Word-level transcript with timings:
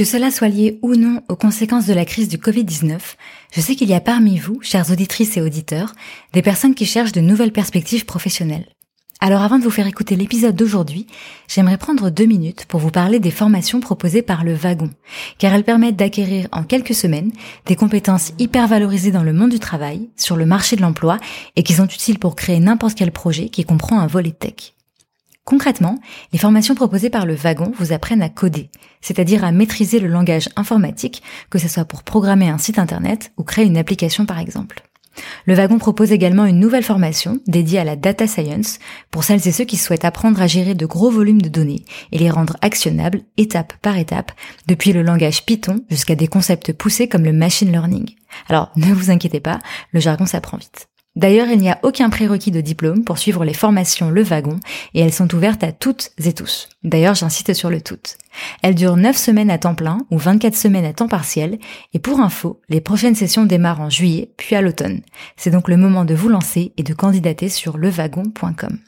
Que 0.00 0.06
cela 0.06 0.30
soit 0.30 0.48
lié 0.48 0.78
ou 0.80 0.94
non 0.94 1.20
aux 1.28 1.36
conséquences 1.36 1.84
de 1.84 1.92
la 1.92 2.06
crise 2.06 2.30
du 2.30 2.38
Covid-19, 2.38 3.00
je 3.52 3.60
sais 3.60 3.76
qu'il 3.76 3.90
y 3.90 3.92
a 3.92 4.00
parmi 4.00 4.38
vous, 4.38 4.58
chères 4.62 4.90
auditrices 4.90 5.36
et 5.36 5.42
auditeurs, 5.42 5.92
des 6.32 6.40
personnes 6.40 6.74
qui 6.74 6.86
cherchent 6.86 7.12
de 7.12 7.20
nouvelles 7.20 7.52
perspectives 7.52 8.06
professionnelles. 8.06 8.64
Alors 9.20 9.42
avant 9.42 9.58
de 9.58 9.62
vous 9.62 9.70
faire 9.70 9.86
écouter 9.86 10.16
l'épisode 10.16 10.56
d'aujourd'hui, 10.56 11.06
j'aimerais 11.48 11.76
prendre 11.76 12.08
deux 12.08 12.24
minutes 12.24 12.64
pour 12.64 12.80
vous 12.80 12.90
parler 12.90 13.20
des 13.20 13.30
formations 13.30 13.80
proposées 13.80 14.22
par 14.22 14.42
le 14.42 14.54
Wagon, 14.54 14.88
car 15.36 15.52
elles 15.52 15.64
permettent 15.64 15.96
d'acquérir 15.96 16.48
en 16.50 16.62
quelques 16.62 16.94
semaines 16.94 17.32
des 17.66 17.76
compétences 17.76 18.32
hyper 18.38 18.68
valorisées 18.68 19.12
dans 19.12 19.22
le 19.22 19.34
monde 19.34 19.50
du 19.50 19.58
travail, 19.58 20.08
sur 20.16 20.36
le 20.36 20.46
marché 20.46 20.76
de 20.76 20.80
l'emploi, 20.80 21.18
et 21.56 21.62
qui 21.62 21.74
sont 21.74 21.84
utiles 21.84 22.18
pour 22.18 22.36
créer 22.36 22.58
n'importe 22.58 22.96
quel 22.96 23.12
projet 23.12 23.50
qui 23.50 23.64
comprend 23.64 24.00
un 24.00 24.06
volet 24.06 24.32
tech. 24.32 24.72
Concrètement, 25.50 25.98
les 26.32 26.38
formations 26.38 26.76
proposées 26.76 27.10
par 27.10 27.26
le 27.26 27.34
wagon 27.34 27.72
vous 27.76 27.92
apprennent 27.92 28.22
à 28.22 28.28
coder, 28.28 28.70
c'est-à-dire 29.00 29.42
à 29.42 29.50
maîtriser 29.50 29.98
le 29.98 30.06
langage 30.06 30.48
informatique, 30.54 31.24
que 31.50 31.58
ce 31.58 31.66
soit 31.66 31.86
pour 31.86 32.04
programmer 32.04 32.48
un 32.48 32.56
site 32.56 32.78
internet 32.78 33.32
ou 33.36 33.42
créer 33.42 33.64
une 33.64 33.76
application 33.76 34.26
par 34.26 34.38
exemple. 34.38 34.84
Le 35.46 35.54
wagon 35.54 35.78
propose 35.78 36.12
également 36.12 36.44
une 36.44 36.60
nouvelle 36.60 36.84
formation 36.84 37.40
dédiée 37.48 37.80
à 37.80 37.84
la 37.84 37.96
data 37.96 38.28
science 38.28 38.78
pour 39.10 39.24
celles 39.24 39.48
et 39.48 39.50
ceux 39.50 39.64
qui 39.64 39.76
souhaitent 39.76 40.04
apprendre 40.04 40.40
à 40.40 40.46
gérer 40.46 40.74
de 40.74 40.86
gros 40.86 41.10
volumes 41.10 41.42
de 41.42 41.48
données 41.48 41.84
et 42.12 42.18
les 42.18 42.30
rendre 42.30 42.56
actionnables 42.60 43.22
étape 43.36 43.72
par 43.82 43.98
étape, 43.98 44.30
depuis 44.68 44.92
le 44.92 45.02
langage 45.02 45.44
Python 45.44 45.80
jusqu'à 45.90 46.14
des 46.14 46.28
concepts 46.28 46.72
poussés 46.72 47.08
comme 47.08 47.24
le 47.24 47.32
machine 47.32 47.72
learning. 47.72 48.14
Alors 48.48 48.70
ne 48.76 48.94
vous 48.94 49.10
inquiétez 49.10 49.40
pas, 49.40 49.58
le 49.90 49.98
jargon 49.98 50.26
s'apprend 50.26 50.58
vite. 50.58 50.89
D'ailleurs, 51.20 51.48
il 51.50 51.58
n'y 51.58 51.68
a 51.68 51.78
aucun 51.82 52.08
prérequis 52.08 52.50
de 52.50 52.62
diplôme 52.62 53.04
pour 53.04 53.18
suivre 53.18 53.44
les 53.44 53.52
formations 53.52 54.08
Le 54.08 54.22
Wagon 54.22 54.58
et 54.94 55.00
elles 55.00 55.12
sont 55.12 55.34
ouvertes 55.34 55.62
à 55.62 55.70
toutes 55.70 56.12
et 56.24 56.32
tous. 56.32 56.70
D'ailleurs, 56.82 57.14
j'insiste 57.14 57.52
sur 57.52 57.68
le 57.68 57.82
tout. 57.82 57.98
Elles 58.62 58.74
durent 58.74 58.96
9 58.96 59.14
semaines 59.14 59.50
à 59.50 59.58
temps 59.58 59.74
plein 59.74 59.98
ou 60.10 60.16
24 60.16 60.56
semaines 60.56 60.86
à 60.86 60.94
temps 60.94 61.08
partiel 61.08 61.58
et 61.92 61.98
pour 61.98 62.20
info, 62.20 62.62
les 62.70 62.80
prochaines 62.80 63.14
sessions 63.14 63.44
démarrent 63.44 63.82
en 63.82 63.90
juillet 63.90 64.32
puis 64.38 64.56
à 64.56 64.62
l'automne. 64.62 65.02
C'est 65.36 65.50
donc 65.50 65.68
le 65.68 65.76
moment 65.76 66.06
de 66.06 66.14
vous 66.14 66.30
lancer 66.30 66.72
et 66.78 66.82
de 66.82 66.94
candidater 66.94 67.50
sur 67.50 67.76
lewagon.com. 67.76 68.78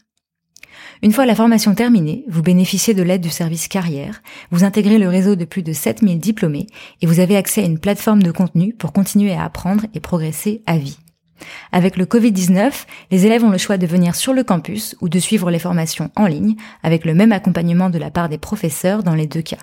Une 1.03 1.13
fois 1.13 1.27
la 1.27 1.35
formation 1.35 1.75
terminée, 1.75 2.25
vous 2.29 2.43
bénéficiez 2.43 2.95
de 2.95 3.03
l'aide 3.03 3.21
du 3.21 3.29
service 3.29 3.69
carrière, 3.69 4.23
vous 4.51 4.65
intégrez 4.65 4.97
le 4.97 5.11
réseau 5.11 5.37
de 5.37 5.45
plus 5.45 5.63
de 5.63 5.75
7000 5.75 6.19
diplômés 6.19 6.67
et 7.03 7.07
vous 7.07 7.21
avez 7.21 7.37
accès 7.37 7.61
à 7.61 7.67
une 7.67 7.79
plateforme 7.79 8.23
de 8.23 8.33
contenu 8.33 8.73
pour 8.73 8.95
continuer 8.95 9.35
à 9.35 9.45
apprendre 9.45 9.85
et 9.93 10.01
progresser 10.01 10.63
à 10.65 10.79
vie. 10.79 10.97
Avec 11.73 11.97
le 11.97 12.05
Covid-19, 12.05 12.73
les 13.11 13.27
élèves 13.27 13.45
ont 13.45 13.51
le 13.51 13.59
choix 13.59 13.79
de 13.79 13.87
venir 13.87 14.15
sur 14.15 14.33
le 14.33 14.45
campus 14.45 14.97
ou 15.01 15.09
de 15.09 15.19
suivre 15.19 15.51
les 15.51 15.59
formations 15.59 16.11
en 16.17 16.27
ligne, 16.27 16.57
avec 16.83 17.05
le 17.05 17.15
même 17.15 17.33
accompagnement 17.33 17.91
de 17.91 17.99
la 17.99 18.11
part 18.11 18.29
des 18.29 18.39
professeurs 18.39 19.03
dans 19.03 19.15
les 19.15 19.27
deux 19.27 19.43
cas. 19.43 19.59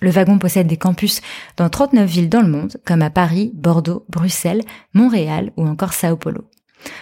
Le 0.00 0.10
wagon 0.10 0.38
possède 0.38 0.68
des 0.68 0.76
campus 0.76 1.20
dans 1.56 1.68
39 1.68 2.08
villes 2.08 2.28
dans 2.28 2.42
le 2.42 2.48
monde, 2.48 2.76
comme 2.84 3.02
à 3.02 3.10
Paris, 3.10 3.50
Bordeaux, 3.54 4.04
Bruxelles, 4.08 4.62
Montréal 4.94 5.52
ou 5.56 5.66
encore 5.66 5.92
Sao 5.92 6.16
Paulo. 6.16 6.44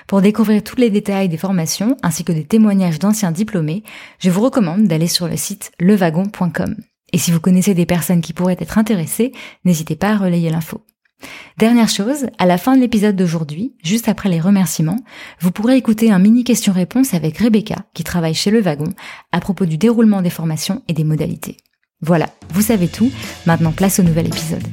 Pour 0.07 0.23
découvrir 0.23 0.65
tous 0.65 0.77
les 0.77 0.89
détails 0.89 1.29
des 1.29 1.37
formations 1.37 1.97
ainsi 2.03 2.25
que 2.25 2.33
des 2.33 2.45
témoignages 2.45 2.99
d'anciens 2.99 3.33
diplômés, 3.33 3.83
je 4.19 4.31
vous 4.31 4.41
recommande 4.41 4.85
d'aller 4.85 5.09
sur 5.09 5.29
le 5.29 5.37
site 5.37 5.73
lewagon.com. 5.79 6.77
Et 7.13 7.19
si 7.19 7.31
vous 7.31 7.41
connaissez 7.41 7.75
des 7.75 7.87
personnes 7.87 8.21
qui 8.21 8.33
pourraient 8.33 8.57
être 8.59 8.79
intéressées, 8.79 9.33
n'hésitez 9.65 9.97
pas 9.97 10.11
à 10.11 10.17
relayer 10.17 10.51
l'info. 10.51 10.83
Dernière 11.59 11.89
chose, 11.89 12.27
à 12.39 12.45
la 12.45 12.59
fin 12.59 12.77
de 12.77 12.83
l'épisode 12.83 13.17
d'aujourd'hui, 13.17 13.75
juste 13.83 14.09
après 14.09 14.29
les 14.29 14.41
remerciements, 14.41 14.99
vous 15.41 15.51
pourrez 15.51 15.77
écouter 15.77 16.11
un 16.11 16.19
mini 16.19 16.45
question-réponse 16.45 17.15
avec 17.15 17.39
Rebecca, 17.39 17.87
qui 17.95 18.05
travaille 18.05 18.35
chez 18.35 18.51
Le 18.51 18.61
Wagon, 18.61 18.93
à 19.33 19.41
propos 19.41 19.65
du 19.65 19.79
déroulement 19.79 20.21
des 20.21 20.29
formations 20.29 20.83
et 20.89 20.93
des 20.93 21.05
modalités. 21.05 21.57
Voilà, 22.03 22.29
vous 22.51 22.61
savez 22.61 22.89
tout, 22.89 23.11
maintenant 23.47 23.73
place 23.73 23.99
au 23.99 24.03
nouvel 24.03 24.27
épisode. 24.27 24.67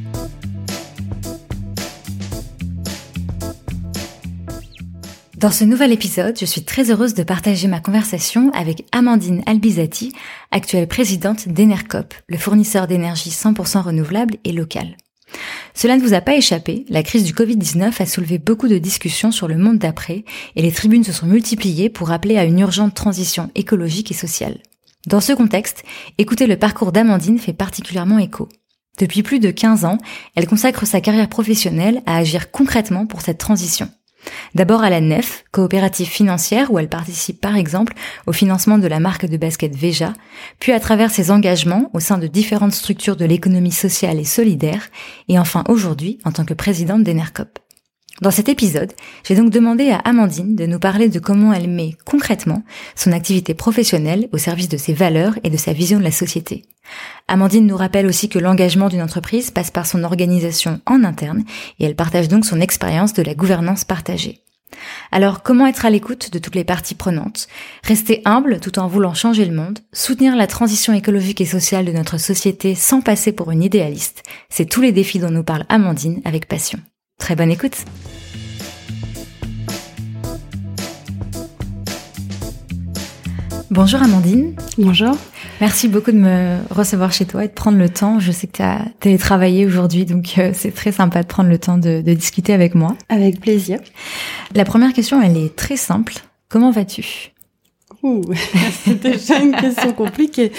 Dans 5.37 5.51
ce 5.51 5.63
nouvel 5.63 5.91
épisode, 5.91 6.37
je 6.37 6.45
suis 6.45 6.63
très 6.63 6.91
heureuse 6.91 7.13
de 7.13 7.23
partager 7.23 7.67
ma 7.67 7.79
conversation 7.79 8.49
avec 8.53 8.85
Amandine 8.91 9.41
Albizati, 9.45 10.13
actuelle 10.51 10.87
présidente 10.87 11.47
d'Enercop, 11.47 12.13
le 12.27 12.37
fournisseur 12.37 12.87
d'énergie 12.87 13.29
100% 13.29 13.81
renouvelable 13.81 14.35
et 14.43 14.51
locale. 14.51 14.95
Cela 15.73 15.97
ne 15.97 16.01
vous 16.01 16.13
a 16.13 16.21
pas 16.21 16.35
échappé, 16.35 16.85
la 16.89 17.03
crise 17.03 17.23
du 17.23 17.33
Covid-19 17.33 18.01
a 18.01 18.05
soulevé 18.05 18.37
beaucoup 18.37 18.67
de 18.67 18.77
discussions 18.77 19.31
sur 19.31 19.47
le 19.47 19.57
monde 19.57 19.79
d'après 19.79 20.23
et 20.55 20.61
les 20.61 20.71
tribunes 20.71 21.03
se 21.03 21.11
sont 21.11 21.25
multipliées 21.25 21.89
pour 21.89 22.11
appeler 22.11 22.37
à 22.37 22.43
une 22.43 22.59
urgente 22.59 22.93
transition 22.93 23.49
écologique 23.55 24.11
et 24.11 24.15
sociale. 24.15 24.59
Dans 25.07 25.21
ce 25.21 25.33
contexte, 25.33 25.83
écouter 26.17 26.47
le 26.47 26.57
parcours 26.57 26.91
d'Amandine 26.91 27.39
fait 27.39 27.53
particulièrement 27.53 28.19
écho. 28.19 28.47
Depuis 28.99 29.23
plus 29.23 29.39
de 29.39 29.49
15 29.49 29.85
ans, 29.85 29.97
elle 30.35 30.47
consacre 30.47 30.85
sa 30.85 31.01
carrière 31.01 31.29
professionnelle 31.29 32.01
à 32.05 32.17
agir 32.17 32.51
concrètement 32.51 33.05
pour 33.05 33.21
cette 33.21 33.39
transition. 33.39 33.89
D'abord 34.55 34.83
à 34.83 34.89
la 34.89 35.01
NEF, 35.01 35.43
coopérative 35.51 36.07
financière 36.07 36.71
où 36.71 36.79
elle 36.79 36.89
participe 36.89 37.41
par 37.41 37.55
exemple 37.55 37.93
au 38.27 38.33
financement 38.33 38.77
de 38.77 38.87
la 38.87 38.99
marque 38.99 39.25
de 39.25 39.37
basket 39.37 39.75
Veja, 39.75 40.13
puis 40.59 40.71
à 40.71 40.79
travers 40.79 41.11
ses 41.11 41.31
engagements 41.31 41.89
au 41.93 41.99
sein 41.99 42.17
de 42.17 42.27
différentes 42.27 42.73
structures 42.73 43.15
de 43.15 43.25
l'économie 43.25 43.71
sociale 43.71 44.19
et 44.19 44.25
solidaire, 44.25 44.89
et 45.27 45.39
enfin 45.39 45.63
aujourd'hui 45.67 46.19
en 46.25 46.31
tant 46.31 46.45
que 46.45 46.53
présidente 46.53 47.03
d'Enercop. 47.03 47.62
Dans 48.21 48.31
cet 48.31 48.47
épisode, 48.47 48.93
j'ai 49.23 49.35
donc 49.35 49.49
demandé 49.49 49.89
à 49.89 49.97
Amandine 49.97 50.55
de 50.55 50.67
nous 50.67 50.79
parler 50.79 51.09
de 51.09 51.19
comment 51.19 51.51
elle 51.51 51.69
met 51.69 51.95
concrètement 52.05 52.63
son 52.95 53.11
activité 53.11 53.53
professionnelle 53.55 54.29
au 54.31 54.37
service 54.37 54.69
de 54.69 54.77
ses 54.77 54.93
valeurs 54.93 55.33
et 55.43 55.49
de 55.49 55.57
sa 55.57 55.73
vision 55.73 55.97
de 55.97 56.03
la 56.03 56.11
société. 56.11 56.63
Amandine 57.27 57.65
nous 57.65 57.75
rappelle 57.75 58.05
aussi 58.05 58.29
que 58.29 58.37
l'engagement 58.37 58.89
d'une 58.89 59.01
entreprise 59.01 59.49
passe 59.49 59.71
par 59.71 59.87
son 59.87 60.03
organisation 60.03 60.79
en 60.85 61.03
interne 61.03 61.43
et 61.79 61.85
elle 61.85 61.95
partage 61.95 62.27
donc 62.27 62.45
son 62.45 62.61
expérience 62.61 63.13
de 63.13 63.23
la 63.23 63.33
gouvernance 63.33 63.83
partagée. 63.83 64.41
Alors 65.11 65.41
comment 65.41 65.67
être 65.67 65.85
à 65.85 65.89
l'écoute 65.89 66.31
de 66.31 66.39
toutes 66.39 66.55
les 66.55 66.63
parties 66.63 66.95
prenantes, 66.95 67.47
rester 67.83 68.21
humble 68.25 68.59
tout 68.59 68.79
en 68.79 68.87
voulant 68.87 69.13
changer 69.13 69.45
le 69.45 69.55
monde, 69.55 69.79
soutenir 69.91 70.35
la 70.35 70.47
transition 70.47 70.93
écologique 70.93 71.41
et 71.41 71.45
sociale 71.45 71.85
de 71.85 71.91
notre 71.91 72.19
société 72.19 72.75
sans 72.75 73.01
passer 73.01 73.31
pour 73.31 73.51
une 73.51 73.63
idéaliste, 73.63 74.23
c'est 74.49 74.69
tous 74.69 74.81
les 74.81 74.91
défis 74.91 75.19
dont 75.19 75.31
nous 75.31 75.43
parle 75.43 75.65
Amandine 75.69 76.21
avec 76.25 76.47
passion. 76.47 76.79
Très 77.17 77.35
bonne 77.35 77.51
écoute 77.51 77.85
Bonjour 83.71 84.03
Amandine. 84.03 84.55
Bonjour. 84.77 85.17
Merci 85.59 85.87
beaucoup 85.87 86.11
de 86.11 86.17
me 86.17 86.59
recevoir 86.69 87.11
chez 87.11 87.25
toi 87.25 87.45
et 87.45 87.47
de 87.47 87.53
prendre 87.53 87.79
le 87.79 87.89
temps. 87.89 88.19
Je 88.19 88.31
sais 88.31 88.45
que 88.45 88.57
tu 88.57 88.61
as 88.61 88.85
télétravaillé 88.99 89.65
aujourd'hui, 89.65 90.05
donc 90.05 90.35
euh, 90.37 90.51
c'est 90.53 90.71
très 90.71 90.91
sympa 90.91 91.23
de 91.23 91.27
prendre 91.27 91.49
le 91.49 91.57
temps 91.57 91.79
de, 91.79 92.01
de 92.01 92.13
discuter 92.13 92.53
avec 92.53 92.75
moi. 92.75 92.95
Avec 93.09 93.39
plaisir. 93.39 93.79
La 94.53 94.63
première 94.63 94.93
question, 94.93 95.21
elle 95.21 95.37
est 95.37 95.55
très 95.55 95.75
simple. 95.75 96.13
Comment 96.49 96.69
vas-tu? 96.69 97.32
c'est 98.83 99.01
déjà 99.01 99.39
une 99.39 99.55
question 99.55 99.93
compliquée. 99.93 100.51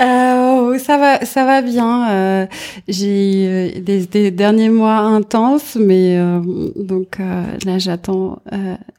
Euh, 0.00 0.78
ça 0.78 0.96
va, 0.96 1.24
ça 1.24 1.44
va 1.44 1.60
bien. 1.60 2.10
Euh, 2.10 2.46
j'ai 2.88 3.46
euh, 3.46 3.80
des, 3.80 4.06
des, 4.06 4.30
derniers 4.30 4.70
mois 4.70 4.98
intenses, 4.98 5.76
mais 5.76 6.16
euh, 6.16 6.40
donc 6.76 7.20
euh, 7.20 7.44
là 7.66 7.78
j'attends 7.78 8.40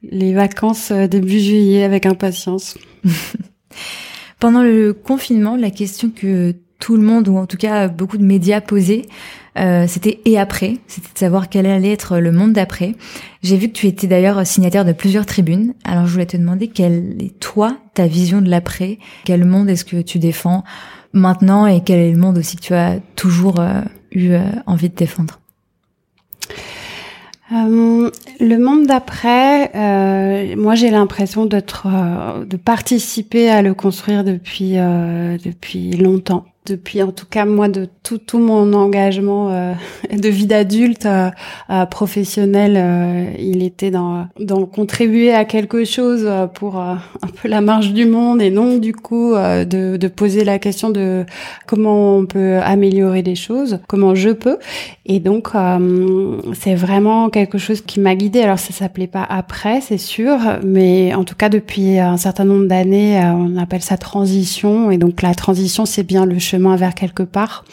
les 0.04 0.34
vacances 0.34 0.92
début 0.92 1.40
juillet 1.40 1.84
avec 1.84 2.06
impatience. 2.06 2.78
Pendant 4.40 4.62
le 4.62 4.94
confinement, 4.94 5.56
la 5.56 5.72
question 5.72 6.12
que 6.16 6.54
tout 6.80 6.96
le 6.96 7.04
monde, 7.04 7.28
ou 7.28 7.38
en 7.38 7.46
tout 7.46 7.58
cas 7.58 7.88
beaucoup 7.88 8.18
de 8.18 8.24
médias 8.24 8.62
posaient, 8.62 9.06
euh, 9.60 9.86
c'était 9.88 10.22
et 10.26 10.40
après, 10.40 10.78
c'était 10.88 11.14
de 11.14 11.18
savoir 11.18 11.50
quel 11.50 11.66
allait 11.66 11.92
être 11.92 12.18
le 12.18 12.32
monde 12.32 12.54
d'après. 12.54 12.96
J'ai 13.44 13.58
vu 13.58 13.68
que 13.68 13.74
tu 13.74 13.88
étais 13.88 14.08
d'ailleurs 14.08 14.46
signataire 14.48 14.86
de 14.86 14.94
plusieurs 14.94 15.26
tribunes. 15.26 15.74
Alors 15.84 16.06
je 16.06 16.12
voulais 16.12 16.26
te 16.26 16.38
demander 16.38 16.68
quelle 16.68 17.18
est 17.20 17.40
toi 17.40 17.78
ta 17.94 18.08
vision 18.08 18.42
de 18.42 18.50
l'après? 18.50 19.00
Quel 19.26 19.46
monde 19.46 19.70
est-ce 19.70 19.86
que 19.86 20.02
tu 20.02 20.20
défends 20.20 20.64
maintenant 21.14 21.68
et 21.68 21.82
quel 21.84 22.00
est 22.00 22.12
le 22.12 22.18
monde 22.18 22.38
aussi 22.38 22.56
que 22.56 22.62
tu 22.62 22.74
as 22.74 23.00
toujours 23.16 23.60
euh, 23.60 23.82
eu 24.12 24.32
euh, 24.32 24.42
envie 24.66 24.90
de 24.90 24.96
défendre? 24.96 25.40
Euh, 27.52 28.12
le 28.40 28.58
monde 28.58 28.86
d'après, 28.86 29.72
euh, 29.76 30.56
moi 30.56 30.76
j'ai 30.76 30.92
l'impression 30.92 31.48
d'être, 31.48 31.88
de 32.46 32.58
participer 32.58 33.50
à 33.50 33.62
le 33.62 33.74
construire 33.74 34.24
depuis 34.24 34.74
depuis 34.74 35.92
longtemps 35.94 36.46
depuis 36.69 37.01
en 37.01 37.12
tout 37.12 37.25
cas 37.25 37.45
moi 37.45 37.68
de 37.68 37.88
tout, 38.04 38.18
tout 38.18 38.39
mon 38.39 38.74
engagement 38.74 39.50
euh, 39.51 39.74
de 40.13 40.30
vie 40.30 40.45
d'adulte 40.45 41.06
euh, 41.06 41.86
professionnel 41.89 42.75
euh, 42.77 43.25
il 43.39 43.63
était 43.63 43.92
dans 43.92 44.27
dans 44.39 44.66
contribuer 44.66 45.33
à 45.33 45.45
quelque 45.45 45.83
chose 45.83 46.30
pour 46.54 46.77
un 46.77 47.00
peu 47.42 47.48
la 47.48 47.62
marche 47.62 47.92
du 47.92 48.06
monde 48.06 48.42
et 48.42 48.51
non 48.51 48.77
du 48.77 48.94
coup 48.94 49.33
de, 49.33 49.98
de 49.98 50.07
poser 50.07 50.44
la 50.44 50.60
question 50.60 50.89
de 50.89 51.25
comment 51.66 52.18
on 52.18 52.25
peut 52.25 52.57
améliorer 52.57 53.22
les 53.22 53.36
choses 53.36 53.80
comment 53.88 54.15
je 54.15 54.30
peux. 54.30 54.57
Et 55.06 55.19
donc 55.19 55.50
c'est 56.54 56.75
vraiment 56.75 57.30
quelque 57.30 57.57
chose 57.57 57.81
qui 57.81 58.00
m'a 58.00 58.15
guidée. 58.15 58.42
Alors 58.42 58.60
ça 58.60 58.74
s'appelait 58.74 59.07
pas 59.07 59.25
après 59.27 59.81
c'est 59.81 59.98
sûr 59.98 60.38
mais 60.63 61.13
en 61.15 61.24
tout 61.24 61.36
cas 61.36 61.50
depuis 61.50 61.98
un 62.00 62.18
certain 62.18 62.45
nombre 62.45 62.68
d'années 62.68 63.19
on 63.24 63.57
appelle 63.57 63.81
ça 63.81 63.98
transition. 63.98 64.92
Et 64.92 64.98
donc 64.98 65.22
la 65.22 65.33
transition 65.33 65.86
c'est 65.86 66.04
bien 66.04 66.25
le 66.25 66.38
chemin 66.39 66.59
vers 66.76 66.96
quelque 66.96 67.24
part. 67.24 67.66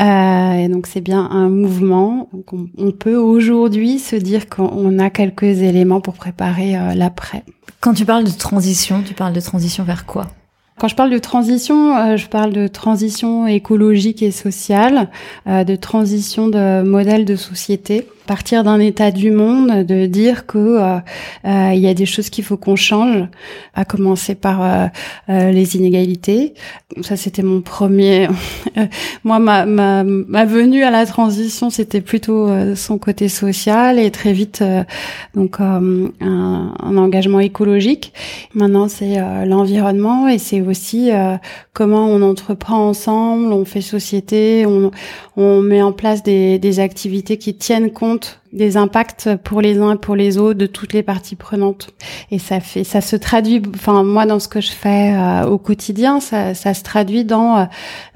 Euh, 0.00 0.52
et 0.52 0.68
donc 0.68 0.86
c'est 0.86 1.00
bien 1.00 1.28
un 1.30 1.48
mouvement. 1.48 2.28
Donc 2.32 2.52
on, 2.52 2.90
peut 2.92 3.16
aujourd'hui 3.16 3.98
se 3.98 4.16
dire 4.16 4.48
qu'on 4.48 4.98
a 4.98 5.10
quelques 5.10 5.42
éléments 5.42 6.00
pour 6.00 6.14
préparer 6.14 6.76
euh, 6.76 6.94
l'après. 6.94 7.42
Quand 7.80 7.94
tu 7.94 8.04
parles 8.04 8.24
de 8.24 8.30
transition, 8.30 9.02
tu 9.04 9.14
parles 9.14 9.32
de 9.32 9.40
transition 9.40 9.84
vers 9.84 10.06
quoi? 10.06 10.26
Quand 10.78 10.86
je 10.86 10.94
parle 10.94 11.10
de 11.10 11.18
transition, 11.18 11.96
euh, 11.96 12.16
je 12.16 12.28
parle 12.28 12.52
de 12.52 12.68
transition 12.68 13.48
écologique 13.48 14.22
et 14.22 14.30
sociale, 14.30 15.08
de 15.46 15.74
transition 15.74 16.48
de 16.48 16.82
modèle 16.82 17.24
de 17.24 17.34
société 17.34 18.06
partir 18.28 18.62
d'un 18.62 18.78
état 18.78 19.10
du 19.10 19.30
monde, 19.30 19.86
de 19.86 20.04
dire 20.04 20.46
que 20.46 20.58
euh, 20.58 20.98
euh, 21.46 21.70
il 21.72 21.80
y 21.80 21.88
a 21.88 21.94
des 21.94 22.04
choses 22.04 22.28
qu'il 22.28 22.44
faut 22.44 22.58
qu'on 22.58 22.76
change, 22.76 23.26
à 23.74 23.86
commencer 23.86 24.34
par 24.34 24.62
euh, 24.62 25.50
les 25.50 25.76
inégalités. 25.76 26.52
Ça, 27.00 27.16
c'était 27.16 27.42
mon 27.42 27.62
premier. 27.62 28.28
Moi, 29.24 29.38
ma, 29.38 29.64
ma, 29.64 30.04
ma 30.04 30.44
venue 30.44 30.84
à 30.84 30.90
la 30.90 31.06
transition, 31.06 31.70
c'était 31.70 32.02
plutôt 32.02 32.48
son 32.74 32.98
côté 32.98 33.30
social 33.30 33.98
et 33.98 34.10
très 34.10 34.32
vite 34.34 34.62
donc 35.34 35.60
un, 35.60 36.10
un, 36.20 36.96
engagement 36.96 37.40
écologique. 37.40 38.12
Maintenant, 38.54 38.88
c'est 38.88 39.16
l'environnement 39.46 40.28
et 40.28 40.38
c'est 40.38 40.60
aussi 40.60 41.10
comment 41.72 42.06
on 42.06 42.22
entreprend 42.22 42.88
ensemble, 42.88 43.52
on 43.52 43.64
fait 43.64 43.80
société, 43.80 44.66
on, 44.66 44.90
on 45.36 45.62
met 45.62 45.80
en 45.80 45.92
place 45.92 46.22
des, 46.22 46.58
des 46.58 46.80
activités 46.80 47.38
qui 47.38 47.54
tiennent 47.54 47.90
compte 47.92 48.17
und 48.18 48.40
des 48.52 48.76
impacts 48.76 49.36
pour 49.44 49.60
les 49.60 49.78
uns 49.78 49.94
et 49.94 49.98
pour 49.98 50.16
les 50.16 50.38
autres 50.38 50.58
de 50.58 50.66
toutes 50.66 50.92
les 50.92 51.02
parties 51.02 51.36
prenantes. 51.36 51.90
Et 52.30 52.38
ça 52.38 52.60
fait, 52.60 52.84
ça 52.84 53.00
se 53.00 53.16
traduit, 53.16 53.62
enfin 53.74 54.02
moi 54.04 54.26
dans 54.26 54.38
ce 54.38 54.48
que 54.48 54.60
je 54.60 54.72
fais 54.72 55.14
euh, 55.14 55.46
au 55.46 55.58
quotidien, 55.58 56.20
ça, 56.20 56.54
ça, 56.54 56.74
se 56.74 56.82
traduit 56.82 57.24
dans 57.24 57.58
euh, 57.58 57.64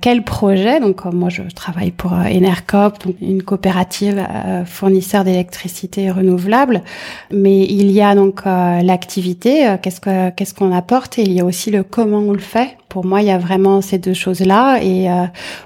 quel 0.01 0.25
projet. 0.25 0.81
Donc 0.81 1.05
euh, 1.05 1.11
moi 1.11 1.29
je 1.29 1.43
travaille 1.55 1.91
pour 1.91 2.13
Enercop, 2.13 3.05
donc 3.05 3.17
une 3.21 3.43
coopérative 3.43 4.27
fournisseur 4.67 5.25
d'électricité 5.25 6.11
renouvelable. 6.11 6.83
Mais 7.31 7.65
il 7.65 7.91
y 7.91 8.01
a 8.01 8.15
donc 8.15 8.45
l'activité, 8.45 9.77
qu'est-ce 9.83 10.01
que 10.01 10.31
qu'est-ce 10.31 10.55
qu'on 10.55 10.73
apporte, 10.73 11.19
et 11.19 11.23
il 11.23 11.33
y 11.33 11.41
a 11.41 11.45
aussi 11.45 11.71
le 11.71 11.83
comment 11.83 12.19
on 12.19 12.33
le 12.33 12.39
fait. 12.39 12.77
Pour 12.89 13.07
moi, 13.07 13.23
il 13.23 13.29
y 13.29 13.31
a 13.31 13.39
vraiment 13.39 13.81
ces 13.81 13.99
deux 13.99 14.13
choses-là, 14.13 14.83
et 14.83 15.09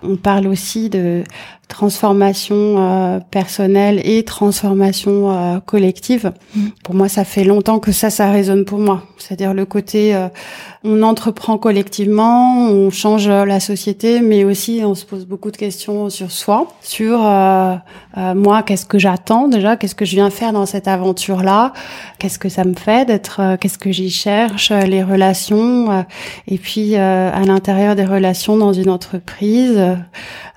on 0.05 0.17
parle 0.17 0.47
aussi 0.47 0.89
de 0.89 1.25
transformation 1.69 2.77
euh, 2.79 3.21
personnelle 3.31 4.01
et 4.05 4.25
transformation 4.25 4.56
euh, 4.65 5.61
collective. 5.61 6.33
Mm. 6.55 6.67
Pour 6.83 6.95
moi, 6.95 7.09
ça 7.09 7.25
fait 7.25 7.45
longtemps 7.45 7.79
que 7.79 7.93
ça, 7.93 8.11
ça 8.11 8.31
résonne 8.31 8.65
pour 8.65 8.79
moi. 8.79 9.03
C'est-à-dire 9.19 9.55
le 9.55 9.65
côté, 9.65 10.15
euh, 10.15 10.29
on 10.85 11.03
entreprend 11.03 11.59
collectivement, 11.59 12.69
on 12.69 12.91
change 12.91 13.29
la 13.29 13.61
société, 13.61 14.21
mais 14.21 14.45
aussi 14.45 14.83
on 14.85 14.95
se 14.95 15.05
pose 15.05 15.27
beaucoup 15.27 15.51
de 15.51 15.57
questions 15.57 16.11
sur 16.11 16.31
soi, 16.31 16.69
sur 16.81 17.19
moi, 18.17 18.63
qu'est-ce 18.63 18.87
que 18.87 18.99
j'attends 18.99 19.49
déjà, 19.49 19.77
qu'est-ce 19.77 19.97
que 19.97 20.05
je 20.05 20.15
viens 20.15 20.31
faire 20.31 20.53
dans 20.53 20.65
cette 20.65 20.87
aventure-là, 20.87 21.73
qu'est-ce 22.19 22.39
que 22.39 22.49
ça 22.49 22.65
me 22.65 22.75
fait 22.75 23.05
d'être, 23.07 23.57
qu'est-ce 23.61 23.79
que 23.79 23.91
j'y 23.91 24.11
cherche, 24.11 24.71
les 24.71 25.03
relations, 25.03 26.07
et 26.47 26.59
puis 26.59 26.95
à 26.95 27.41
l'intérieur 27.41 27.97
des 27.97 28.05
relations 28.05 28.57
dans 28.57 28.73
une 28.73 28.91
entreprise. 28.91 29.81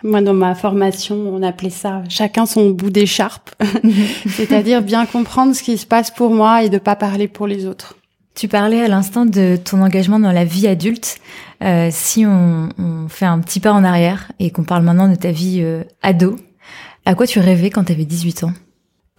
Moi, 0.04 0.22
dans 0.22 0.34
ma 0.34 0.56
formation, 0.56 1.16
on 1.16 1.44
appelait 1.44 1.70
ça 1.70 2.04
chacun 2.08 2.46
son 2.46 2.70
bout 2.70 2.90
d'écharpe, 2.90 3.52
c'est-à-dire 4.28 4.82
bien 4.82 5.06
comprendre 5.06 5.56
ce 5.56 5.64
qui 5.64 5.78
se 5.78 5.86
passe 5.86 6.12
pour 6.12 6.34
moi 6.34 6.64
et 6.64 6.70
de 6.70 6.78
pas 6.78 6.96
parler 6.96 7.28
pour 7.28 7.48
les 7.48 7.66
autres. 7.66 7.96
Tu 8.36 8.48
parlais 8.48 8.82
à 8.82 8.88
l'instant 8.88 9.26
de 9.26 9.58
ton 9.58 9.82
engagement 9.82 10.20
dans 10.20 10.32
la 10.32 10.46
vie 10.46 10.68
adulte. 10.68 11.18
Euh, 11.62 11.90
si 11.92 12.26
on, 12.26 12.70
on, 12.78 13.10
fait 13.10 13.26
un 13.26 13.40
petit 13.40 13.60
pas 13.60 13.74
en 13.74 13.84
arrière 13.84 14.32
et 14.40 14.50
qu'on 14.52 14.64
parle 14.64 14.84
maintenant 14.84 15.10
de 15.10 15.16
ta 15.16 15.32
vie 15.32 15.60
euh, 15.62 15.84
ado, 16.02 16.38
à 17.06 17.16
quoi 17.16 17.28
tu 17.28 17.40
rêvais 17.40 17.70
quand 17.70 17.84
tu 17.84 17.92
avais 17.92 18.06
18 18.06 18.46
ans? 18.46 18.54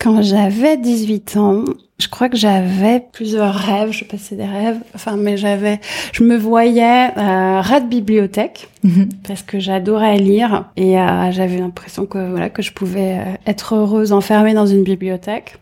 Quand 0.01 0.23
j'avais 0.23 0.79
18 0.79 1.37
ans, 1.37 1.65
je 1.99 2.09
crois 2.09 2.31
que 2.31 2.37
j'avais 2.39 3.05
plusieurs 3.13 3.55
rêves, 3.55 3.93
je 3.93 4.07
passais 4.07 4.35
des 4.35 4.47
rêves, 4.47 4.79
enfin, 4.95 5.19
mais 5.19 5.37
j'avais, 5.37 5.79
je 6.13 6.25
me 6.25 6.39
voyais 6.39 7.11
euh, 7.19 7.61
rat 7.61 7.81
de 7.81 7.89
bibliothèque 7.89 8.71
mhm. 8.83 9.11
parce 9.29 9.43
que 9.43 9.59
j'adorais 9.59 10.17
lire 10.17 10.65
et 10.79 10.99
euh, 10.99 11.31
j'avais 11.33 11.59
l'impression 11.59 12.07
que 12.07 12.31
voilà 12.31 12.49
que 12.49 12.63
je 12.63 12.73
pouvais 12.73 13.19
euh, 13.19 13.35
être 13.47 13.75
heureuse 13.75 14.15
enfermée 14.15 14.55
dans 14.55 14.65
une 14.65 14.85
bibliothèque. 14.85 15.59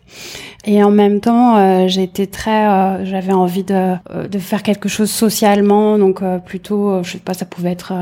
Et 0.65 0.85
en 0.85 0.93
même 0.93 1.21
temps, 1.21 1.57
euh, 1.57 1.89
j'étais 1.89 2.27
très, 2.27 3.05
j'avais 3.05 3.33
envie 3.33 3.65
de, 3.65 3.95
de 4.29 4.39
faire 4.39 4.63
quelque 4.63 4.89
chose 4.89 5.11
socialement, 5.11 5.99
donc 5.99 6.23
plutôt, 6.45 7.03
je 7.03 7.13
sais 7.13 7.19
pas, 7.19 7.35
ça 7.35 7.45
pouvait 7.45 7.73
être 7.73 7.93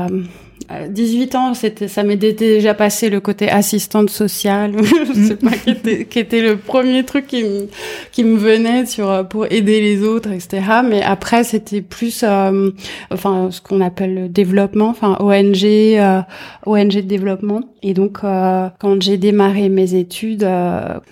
18 0.89 1.35
ans, 1.35 1.53
c'était, 1.53 1.87
ça 1.87 2.03
m'était 2.03 2.33
déjà 2.33 2.73
passé 2.73 3.09
le 3.09 3.21
côté 3.21 3.49
assistante 3.49 4.09
sociale, 4.09 4.73
je 5.15 5.27
sais 5.27 5.35
pas, 5.35 5.51
qui 5.51 5.69
était, 5.69 6.05
qui 6.05 6.19
était 6.19 6.41
le 6.41 6.57
premier 6.57 7.05
truc 7.05 7.27
qui 7.27 7.43
me, 7.43 7.67
qui 8.11 8.25
me 8.25 8.37
venait 8.37 8.85
sur 8.85 9.09
euh, 9.09 9.23
pour 9.23 9.45
aider 9.49 9.79
les 9.79 10.03
autres, 10.03 10.29
etc. 10.31 10.61
Mais 10.83 11.01
après, 11.01 11.45
c'était 11.45 11.81
plus, 11.81 12.23
euh, 12.27 12.71
enfin, 13.11 13.47
ce 13.49 13.61
qu'on 13.61 13.79
appelle 13.79 14.13
le 14.13 14.27
développement, 14.27 14.89
enfin 14.89 15.15
ONG, 15.21 15.63
euh, 15.63 16.21
ONG 16.65 16.95
de 16.95 17.01
développement. 17.01 17.61
Et 17.81 17.93
donc, 17.93 18.19
quand 18.21 19.01
j'ai 19.01 19.17
démarré 19.17 19.69
mes 19.69 19.93
études, 19.93 20.45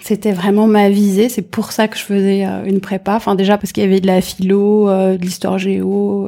c'était 0.01 0.33
vraiment 0.33 0.67
ma 0.67 0.89
visée. 0.89 1.29
C'est 1.29 1.43
pour 1.43 1.71
ça 1.71 1.87
que 1.87 1.95
je 1.97 2.03
faisais 2.03 2.43
une 2.65 2.81
prépa. 2.81 3.15
Enfin, 3.15 3.35
déjà 3.35 3.57
parce 3.57 3.71
qu'il 3.71 3.83
y 3.83 3.85
avait 3.85 4.01
de 4.01 4.07
la 4.07 4.19
philo, 4.19 4.89
de 4.89 5.21
l'histoire 5.21 5.57
géo 5.57 6.27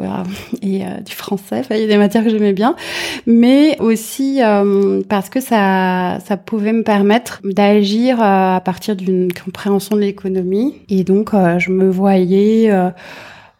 et 0.61 0.83
du 1.05 1.13
français. 1.13 1.59
Enfin, 1.59 1.75
il 1.75 1.81
y 1.81 1.83
a 1.83 1.87
des 1.87 1.97
matières 1.97 2.23
que 2.23 2.29
j'aimais 2.29 2.53
bien 2.53 2.75
mais 3.25 3.79
aussi 3.79 4.41
euh, 4.41 5.01
parce 5.07 5.29
que 5.29 5.39
ça, 5.39 6.19
ça 6.25 6.37
pouvait 6.37 6.73
me 6.73 6.83
permettre 6.83 7.41
d'agir 7.43 8.21
euh, 8.21 8.55
à 8.55 8.61
partir 8.63 8.95
d'une 8.95 9.31
compréhension 9.31 9.95
de 9.95 10.01
l'économie. 10.01 10.75
Et 10.89 11.03
donc, 11.03 11.33
euh, 11.33 11.59
je 11.59 11.71
me 11.71 11.89
voyais 11.89 12.69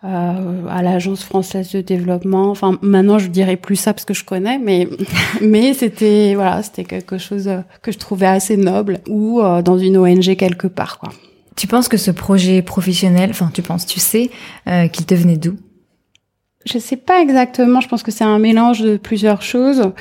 à 0.04 0.84
l'agence 0.84 1.24
française 1.24 1.72
de 1.72 1.82
développement. 1.82 2.50
Enfin, 2.50 2.78
maintenant, 2.82 3.20
je 3.20 3.28
dirais 3.28 3.58
plus 3.58 3.76
ça 3.76 3.94
parce 3.94 4.06
que 4.06 4.14
je 4.14 4.24
connais, 4.24 4.58
mais 4.58 4.88
mais 5.42 5.74
c'était 5.74 6.34
voilà, 6.36 6.64
c'était 6.64 6.86
quelque 6.86 7.18
chose 7.18 7.50
que 7.82 7.92
je 7.92 7.98
trouvais 7.98 8.28
assez 8.28 8.56
noble 8.56 9.00
ou 9.10 9.42
dans 9.64 9.78
une 9.78 9.98
ONG 9.98 10.36
quelque 10.38 10.68
part, 10.68 11.00
quoi. 11.00 11.10
Tu 11.58 11.66
penses 11.66 11.88
que 11.88 11.98
ce 11.98 12.12
projet 12.12 12.62
professionnel, 12.62 13.32
enfin, 13.32 13.50
tu 13.52 13.64
penses, 13.64 13.88
tu 13.88 14.00
sais, 14.00 14.30
qu'il 14.94 15.06
te 15.08 15.16
venait 15.16 15.38
d'où? 15.38 15.58
Je 16.67 16.79
sais 16.79 16.97
pas 16.97 17.21
exactement. 17.21 17.81
Je 17.81 17.88
pense 17.88 18.03
que 18.03 18.12
c'est 18.12 18.24
un 18.24 18.39
mélange 18.39 18.81
de 18.81 18.97
plusieurs 18.97 19.41
choses. 19.41 19.91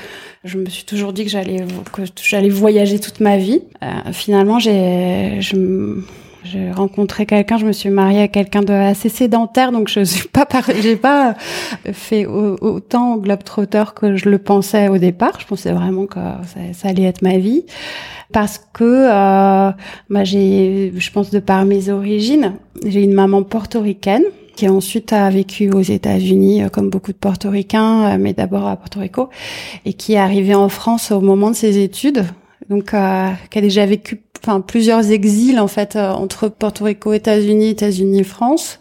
Je 0.43 0.57
me 0.57 0.65
suis 0.67 0.85
toujours 0.85 1.13
dit 1.13 1.23
que 1.23 1.29
j'allais 1.29 1.65
que 1.91 2.03
j'allais 2.21 2.49
voyager 2.49 2.99
toute 2.99 3.19
ma 3.19 3.37
vie. 3.37 3.61
Euh, 3.83 4.11
finalement, 4.11 4.59
j'ai 4.59 5.39
j'ai 6.43 6.71
rencontré 6.71 7.25
quelqu'un, 7.25 7.57
je 7.57 7.65
me 7.65 7.73
suis 7.73 7.89
mariée 7.89 8.21
à 8.21 8.27
quelqu'un 8.29 8.61
de 8.61 8.71
assez 8.71 9.09
sédentaire, 9.09 9.73
donc 9.73 9.89
je 9.89 10.03
suis 10.03 10.29
pas 10.29 10.47
j'ai 10.79 10.95
pas 10.95 11.35
fait 11.91 12.25
autant 12.25 13.17
globetrotter 13.17 13.83
que 13.95 14.15
je 14.15 14.29
le 14.29 14.37
pensais 14.37 14.87
au 14.87 14.97
départ. 14.97 15.39
Je 15.39 15.45
pensais 15.45 15.71
vraiment 15.71 16.05
que 16.05 16.19
ça, 16.19 16.59
ça 16.73 16.87
allait 16.89 17.03
être 17.03 17.21
ma 17.21 17.37
vie 17.37 17.65
parce 18.31 18.59
que 18.73 18.83
euh, 18.83 19.71
bah, 20.09 20.23
j'ai, 20.23 20.93
je 20.95 21.11
pense 21.11 21.31
de 21.31 21.39
par 21.39 21.65
mes 21.65 21.89
origines, 21.89 22.53
j'ai 22.85 23.03
une 23.03 23.13
maman 23.13 23.43
portoricaine 23.43 24.23
qui 24.57 24.67
ensuite 24.67 25.13
a 25.13 25.29
vécu 25.29 25.69
aux 25.71 25.81
États-Unis 25.81 26.63
euh, 26.63 26.69
comme 26.69 26.89
beaucoup 26.89 27.13
de 27.13 27.17
Portoricains, 27.17 28.15
euh, 28.15 28.17
mais 28.19 28.33
d'abord 28.33 28.67
à 28.67 28.75
Porto 28.75 28.99
Rico, 28.99 29.29
et 29.85 29.93
qui 29.93 30.13
est 30.13 30.17
arrivé 30.17 30.55
en 30.55 30.67
France 30.67 31.11
au 31.11 31.21
moment 31.21 31.51
de 31.51 31.55
ses 31.55 31.77
études. 31.77 32.25
donc 32.69 32.93
euh, 32.93 33.29
qui 33.51 33.59
a 33.59 33.61
déjà 33.61 33.85
vécu 33.85 34.19
enfin 34.43 34.59
plusieurs 34.61 35.11
exils 35.11 35.59
en 35.59 35.67
fait 35.67 35.95
entre 35.95 36.49
Porto 36.49 36.85
Rico, 36.85 37.13
États-Unis, 37.13 37.69
États-Unis, 37.69 38.23
France. 38.23 38.79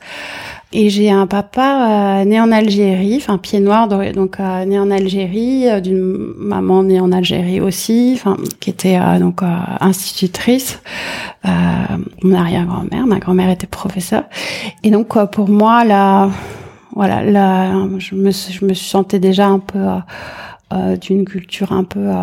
Et 0.79 0.91
j'ai 0.91 1.11
un 1.11 1.27
papa 1.27 2.21
euh, 2.21 2.25
né 2.27 2.39
en 2.39 2.53
Algérie, 2.53 3.17
enfin 3.17 3.39
pied 3.39 3.61
noir, 3.61 3.89
donc 3.89 4.39
euh, 4.39 4.65
né 4.67 4.79
en 4.79 4.91
Algérie, 4.91 5.71
euh, 5.71 5.81
d'une 5.81 6.35
maman 6.37 6.83
née 6.83 7.01
en 7.01 7.13
Algérie 7.13 7.63
aussi, 7.63 8.13
enfin 8.15 8.37
qui 8.61 8.69
était 8.69 8.99
donc 9.19 9.41
institutrice. 9.81 10.83
mon 12.23 12.35
arrière-grand-mère, 12.35 13.07
ma 13.07 13.19
grand-mère 13.21 13.49
était 13.49 13.67
professeure. 13.67 14.25
Et 14.83 14.91
donc 14.91 15.17
pour 15.31 15.49
moi 15.49 15.83
là, 15.83 16.29
voilà, 16.95 17.23
là, 17.23 17.73
je 17.97 18.15
me 18.15 18.31
je 18.31 18.63
me 18.67 18.75
sentais 18.75 19.19
déjà 19.19 19.47
un 19.47 19.61
peu 19.61 19.79
euh, 20.73 20.97
d'une 20.97 21.25
culture 21.25 21.71
un 21.71 21.85
peu 21.85 22.01
euh, 22.01 22.17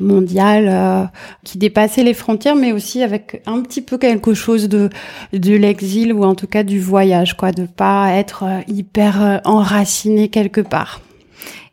mondiale 0.00 0.68
euh, 0.68 1.06
qui 1.44 1.56
dépassait 1.56 2.02
les 2.02 2.12
frontières, 2.12 2.54
mais 2.54 2.72
aussi 2.72 3.02
avec 3.02 3.40
un 3.46 3.62
petit 3.62 3.80
peu 3.80 3.96
quelque 3.96 4.34
chose 4.34 4.68
de 4.68 4.90
de 5.32 5.54
l'exil 5.54 6.12
ou 6.12 6.24
en 6.24 6.34
tout 6.34 6.46
cas 6.46 6.62
du 6.62 6.78
voyage, 6.78 7.38
quoi, 7.38 7.52
de 7.52 7.64
pas 7.64 8.12
être 8.12 8.44
hyper 8.68 9.40
enraciné 9.46 10.28
quelque 10.28 10.60
part. 10.60 11.00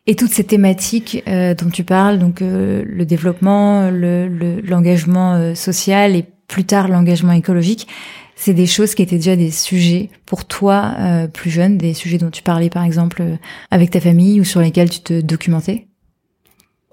Et 0.06 0.14
toutes 0.14 0.30
ces 0.30 0.44
thématiques 0.44 1.22
dont 1.26 1.68
tu 1.70 1.84
parles, 1.84 2.18
donc 2.18 2.40
le 2.40 3.02
développement, 3.04 3.90
le 3.90 4.62
l'engagement 4.66 5.54
social 5.54 6.16
et 6.16 6.24
plus 6.46 6.64
tard 6.64 6.88
l'engagement 6.88 7.32
écologique, 7.32 7.86
c'est 8.34 8.54
des 8.54 8.66
choses 8.66 8.94
qui 8.94 9.02
étaient 9.02 9.16
déjà 9.16 9.36
des 9.36 9.50
sujets 9.50 10.08
pour 10.24 10.46
toi 10.46 10.94
plus 11.34 11.50
jeune, 11.50 11.76
des 11.76 11.92
sujets 11.92 12.16
dont 12.16 12.30
tu 12.30 12.42
parlais 12.42 12.70
par 12.70 12.84
exemple 12.84 13.22
avec 13.70 13.90
ta 13.90 14.00
famille 14.00 14.40
ou 14.40 14.44
sur 14.44 14.62
lesquels 14.62 14.88
tu 14.88 15.00
te 15.00 15.20
documentais? 15.20 15.87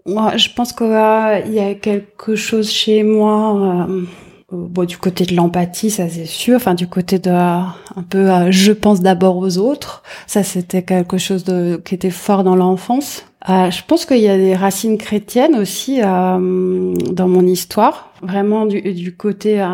Moi, 0.06 0.38
je 0.38 0.50
pense 0.56 0.72
qu'il 0.72 0.88
y 0.88 1.60
a 1.60 1.74
quelque 1.74 2.36
chose 2.36 2.70
chez 2.70 3.04
moi. 3.04 3.88
Euh, 3.90 4.06
bon, 4.52 4.86
du 4.86 4.98
côté 4.98 5.26
de 5.26 5.36
l'empathie, 5.36 5.90
ça 5.90 6.08
c'est 6.10 6.26
sûr. 6.26 6.58
Enfin, 6.58 6.76
du 6.76 6.88
côté 6.88 7.18
de 7.18 7.32
un 7.32 8.04
peu, 8.10 8.32
euh, 8.32 8.52
je 8.52 8.72
pense 8.72 9.02
d'abord 9.02 9.38
aux 9.38 9.58
autres. 9.58 10.04
Ça, 10.28 10.44
c'était 10.44 10.84
quelque 10.84 11.18
chose 11.18 11.44
qui 11.84 11.96
était 11.96 12.12
fort 12.12 12.44
dans 12.44 12.56
l'enfance. 12.56 13.26
Euh, 13.50 13.72
je 13.72 13.82
pense 13.88 14.06
qu'il 14.06 14.22
y 14.22 14.30
a 14.30 14.38
des 14.38 14.56
racines 14.56 14.98
chrétiennes 14.98 15.56
aussi 15.56 16.02
dans 16.02 17.28
mon 17.28 17.46
histoire. 17.46 18.12
Vraiment 18.22 18.66
du, 18.66 18.82
du 18.94 19.16
côté 19.16 19.66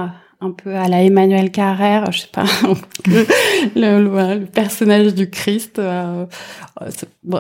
un 0.42 0.52
peu 0.52 0.76
à 0.76 0.88
la 0.88 1.04
Emmanuel 1.04 1.52
Carrère, 1.52 2.12
je 2.12 2.22
sais 2.22 2.30
pas, 2.32 2.46
le, 3.76 4.36
le, 4.36 4.46
personnage 4.46 5.14
du 5.14 5.30
Christ. 5.30 5.78
Euh, 5.78 6.26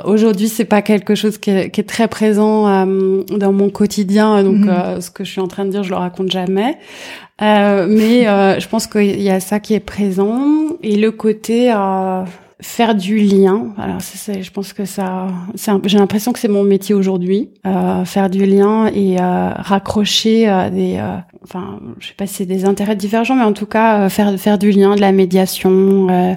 Aujourd'hui, 0.05 0.47
c'est 0.47 0.65
pas 0.65 0.81
quelque 0.83 1.15
chose 1.15 1.39
qui 1.39 1.49
est, 1.49 1.71
qui 1.71 1.81
est 1.81 1.89
très 1.89 2.07
présent 2.07 2.67
euh, 2.67 3.23
dans 3.35 3.51
mon 3.51 3.69
quotidien, 3.69 4.43
donc 4.43 4.57
mhm. 4.57 4.69
euh, 4.69 5.01
ce 5.01 5.09
que 5.09 5.23
je 5.23 5.31
suis 5.31 5.41
en 5.41 5.47
train 5.47 5.65
de 5.65 5.71
dire, 5.71 5.83
je 5.83 5.89
le 5.89 5.95
raconte 5.95 6.29
jamais. 6.31 6.77
Euh, 7.41 7.87
mais 7.89 8.25
je 8.59 8.67
pense 8.67 8.85
qu'il 8.85 9.19
y 9.19 9.31
a 9.31 9.39
ça 9.39 9.59
qui 9.59 9.73
est 9.73 9.79
présent 9.79 10.67
et 10.83 10.95
le 10.97 11.11
côté 11.11 11.73
faire 12.61 12.93
du 12.95 13.17
lien. 13.17 13.73
Alors 13.77 14.01
c'est, 14.01 14.43
je 14.43 14.51
pense 14.51 14.71
que 14.73 14.85
ça, 14.85 15.27
j'ai 15.85 15.97
l'impression 15.97 16.31
que 16.31 16.39
c'est 16.39 16.47
mon 16.47 16.63
métier 16.63 16.93
aujourd'hui, 16.93 17.49
euh, 17.65 18.05
faire 18.05 18.29
du 18.29 18.45
lien 18.45 18.87
et 18.87 19.19
euh, 19.19 19.49
raccrocher 19.55 20.47
euh, 20.47 20.69
des, 20.69 20.97
euh, 20.97 21.17
enfin, 21.43 21.79
je 21.99 22.07
sais 22.07 22.13
pas 22.13 22.27
si 22.27 22.35
c'est 22.35 22.45
des 22.45 22.65
intérêts 22.65 22.95
divergents, 22.95 23.35
mais 23.35 23.43
en 23.43 23.53
tout 23.53 23.65
cas 23.65 24.09
faire 24.09 24.39
faire 24.39 24.59
du 24.59 24.71
lien, 24.71 24.95
de 24.95 25.01
la 25.01 25.11
médiation. 25.11 26.35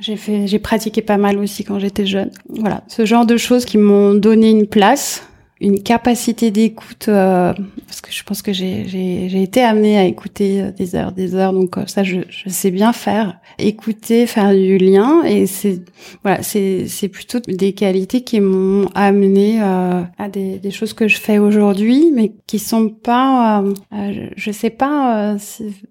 j'ai 0.00 0.16
fait, 0.16 0.46
j'ai 0.46 0.58
pratiqué 0.58 1.02
pas 1.02 1.18
mal 1.18 1.38
aussi 1.38 1.64
quand 1.64 1.78
j'étais 1.78 2.06
jeune. 2.06 2.30
Voilà, 2.48 2.82
ce 2.88 3.04
genre 3.04 3.26
de 3.26 3.36
choses 3.36 3.64
qui 3.66 3.76
m'ont 3.76 4.14
donné 4.14 4.50
une 4.50 4.66
place 4.66 5.22
une 5.60 5.82
capacité 5.82 6.50
d'écoute 6.50 7.06
euh, 7.08 7.52
parce 7.86 8.00
que 8.00 8.12
je 8.12 8.22
pense 8.22 8.42
que 8.42 8.52
j'ai 8.52 9.42
été 9.42 9.62
amenée 9.62 9.98
à 9.98 10.04
écouter 10.04 10.62
euh, 10.62 10.70
des 10.70 10.94
heures 10.94 11.12
des 11.12 11.34
heures. 11.34 11.52
Donc 11.52 11.76
euh, 11.76 11.86
ça 11.86 12.04
je, 12.04 12.20
je 12.28 12.48
sais 12.48 12.70
bien 12.70 12.92
faire. 12.92 13.38
Écouter 13.58 14.26
faire 14.26 14.52
du 14.52 14.78
lien. 14.78 15.22
Et 15.24 15.46
c'est 15.46 15.80
voilà 16.22 16.42
c'est 16.42 16.86
c'est 16.86 17.08
plutôt 17.08 17.40
des 17.40 17.72
qualités 17.72 18.22
qui 18.22 18.40
m'ont 18.40 18.88
amené 18.94 19.60
euh, 19.60 20.02
à 20.18 20.28
des, 20.28 20.58
des 20.58 20.70
choses 20.70 20.92
que 20.92 21.08
je 21.08 21.16
fais 21.16 21.38
aujourd'hui 21.38 22.12
mais 22.14 22.32
qui 22.46 22.58
sont 22.58 22.88
pas 22.88 23.64
euh, 23.92 24.28
je 24.36 24.52
sais 24.52 24.70
pas 24.70 25.36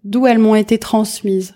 d'où 0.04 0.28
elles 0.28 0.40
m'ont 0.40 0.56
été 0.56 0.78
transmises. 0.78 1.56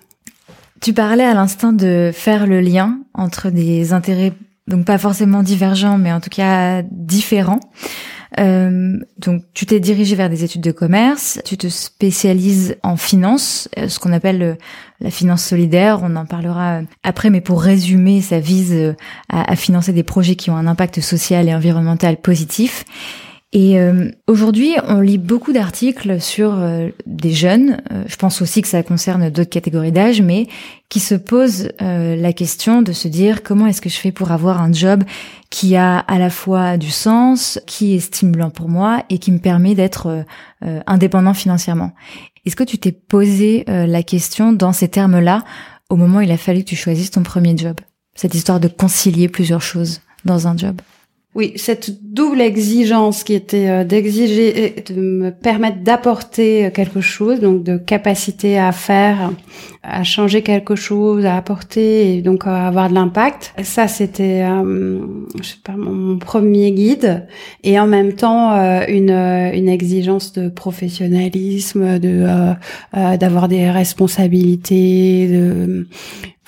Tu 0.81 0.93
parlais 0.93 1.23
à 1.23 1.35
l'instant 1.35 1.73
de 1.73 2.09
faire 2.11 2.47
le 2.47 2.59
lien 2.59 2.99
entre 3.13 3.51
des 3.51 3.93
intérêts 3.93 4.33
donc 4.67 4.85
pas 4.85 4.97
forcément 4.97 5.43
divergent, 5.43 5.97
mais 5.97 6.13
en 6.13 6.19
tout 6.19 6.29
cas 6.29 6.81
différent. 6.83 7.59
Euh, 8.39 8.97
donc 9.17 9.43
tu 9.53 9.65
t'es 9.65 9.81
dirigé 9.81 10.15
vers 10.15 10.29
des 10.29 10.45
études 10.45 10.61
de 10.61 10.71
commerce, 10.71 11.41
tu 11.43 11.57
te 11.57 11.67
spécialises 11.67 12.77
en 12.81 12.95
finance, 12.95 13.67
euh, 13.77 13.89
ce 13.89 13.99
qu'on 13.99 14.13
appelle 14.13 14.41
euh, 14.41 14.55
la 15.01 15.11
finance 15.11 15.43
solidaire, 15.43 15.99
on 16.01 16.15
en 16.15 16.25
parlera 16.25 16.79
après, 17.03 17.29
mais 17.29 17.41
pour 17.41 17.61
résumer, 17.61 18.21
ça 18.21 18.39
vise 18.39 18.95
à 19.29 19.55
financer 19.55 19.91
des 19.93 20.03
projets 20.03 20.35
qui 20.35 20.51
ont 20.51 20.55
un 20.55 20.67
impact 20.67 21.01
social 21.01 21.49
et 21.49 21.55
environnemental 21.55 22.17
positif. 22.17 22.85
Et 23.53 23.77
euh, 23.79 24.09
aujourd'hui, 24.27 24.75
on 24.87 25.01
lit 25.01 25.17
beaucoup 25.17 25.51
d'articles 25.51 26.21
sur 26.21 26.53
euh, 26.53 26.87
des 27.05 27.33
jeunes, 27.33 27.81
euh, 27.91 28.05
je 28.07 28.15
pense 28.15 28.41
aussi 28.41 28.61
que 28.61 28.67
ça 28.69 28.81
concerne 28.81 29.29
d'autres 29.29 29.49
catégories 29.49 29.91
d'âge, 29.91 30.21
mais 30.21 30.47
qui 30.87 31.01
se 31.01 31.15
posent 31.15 31.69
la 31.79 32.33
question 32.33 32.81
de 32.81 32.91
se 32.91 33.07
dire 33.07 33.43
comment 33.43 33.65
est-ce 33.65 33.79
que 33.79 33.89
je 33.89 33.97
fais 33.97 34.11
pour 34.11 34.31
avoir 34.31 34.61
un 34.61 34.73
job 34.73 35.03
qui 35.49 35.77
a 35.77 35.99
à 35.99 36.19
la 36.19 36.29
fois 36.29 36.75
du 36.75 36.89
sens, 36.89 37.61
qui 37.65 37.95
est 37.95 38.01
stimulant 38.01 38.49
pour 38.49 38.67
moi 38.67 39.03
et 39.09 39.17
qui 39.17 39.31
me 39.31 39.39
permet 39.39 39.73
d'être 39.73 40.25
indépendant 40.61 41.33
financièrement. 41.33 41.93
Est-ce 42.45 42.57
que 42.57 42.65
tu 42.65 42.77
t'es 42.77 42.91
posé 42.91 43.63
la 43.67 44.03
question 44.03 44.51
dans 44.51 44.73
ces 44.73 44.89
termes-là 44.89 45.45
au 45.89 45.95
moment 45.95 46.17
où 46.17 46.21
il 46.21 46.31
a 46.31 46.37
fallu 46.37 46.59
que 46.59 46.69
tu 46.69 46.75
choisisses 46.75 47.11
ton 47.11 47.23
premier 47.23 47.55
job? 47.55 47.79
Cette 48.13 48.35
histoire 48.35 48.59
de 48.59 48.67
concilier 48.67 49.29
plusieurs 49.29 49.61
choses 49.61 50.01
dans 50.25 50.49
un 50.49 50.57
job? 50.57 50.81
Oui, 51.33 51.53
cette 51.55 52.13
double 52.13 52.41
exigence 52.41 53.23
qui 53.23 53.33
était 53.33 53.69
euh, 53.69 53.83
d'exiger, 53.85 54.75
de 54.85 54.95
me 54.95 55.29
permettre 55.29 55.77
d'apporter 55.77 56.65
euh, 56.65 56.71
quelque 56.71 56.99
chose, 56.99 57.39
donc 57.39 57.63
de 57.63 57.77
capacité 57.77 58.59
à 58.59 58.73
faire, 58.73 59.31
à 59.81 60.03
changer 60.03 60.41
quelque 60.41 60.75
chose, 60.75 61.25
à 61.25 61.37
apporter 61.37 62.17
et 62.17 62.21
donc 62.21 62.45
à 62.45 62.67
avoir 62.67 62.89
de 62.89 62.95
l'impact. 62.95 63.53
Ça, 63.63 63.87
c'était, 63.87 64.43
euh, 64.43 64.99
je 65.41 65.47
sais 65.47 65.57
pas, 65.63 65.77
mon 65.77 66.17
premier 66.17 66.73
guide, 66.73 67.25
et 67.63 67.79
en 67.79 67.87
même 67.87 68.11
temps 68.11 68.51
une, 68.89 69.11
une 69.11 69.69
exigence 69.69 70.33
de 70.33 70.49
professionnalisme, 70.49 71.99
de 71.99 72.25
d'avoir 72.93 73.47
des 73.47 73.69
responsabilités, 73.69 75.27
de 75.27 75.87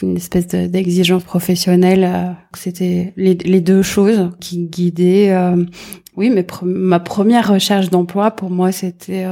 une 0.04 0.18
espèce 0.18 0.48
d'exigence 0.48 1.24
professionnelle. 1.24 2.04
Euh, 2.04 2.32
c'était 2.56 3.14
les, 3.18 3.34
les, 3.36 3.62
deux 3.62 3.82
choses 3.82 4.30
qui 4.40 4.60
guidaient. 4.66 5.32
Euh, 5.32 5.64
oui, 6.16 6.30
mais 6.30 6.46
ma 6.64 7.00
première 7.00 7.52
recherche 7.52 7.90
d'emploi 7.90 8.32
pour 8.32 8.50
moi, 8.50 8.72
c'était 8.72 9.26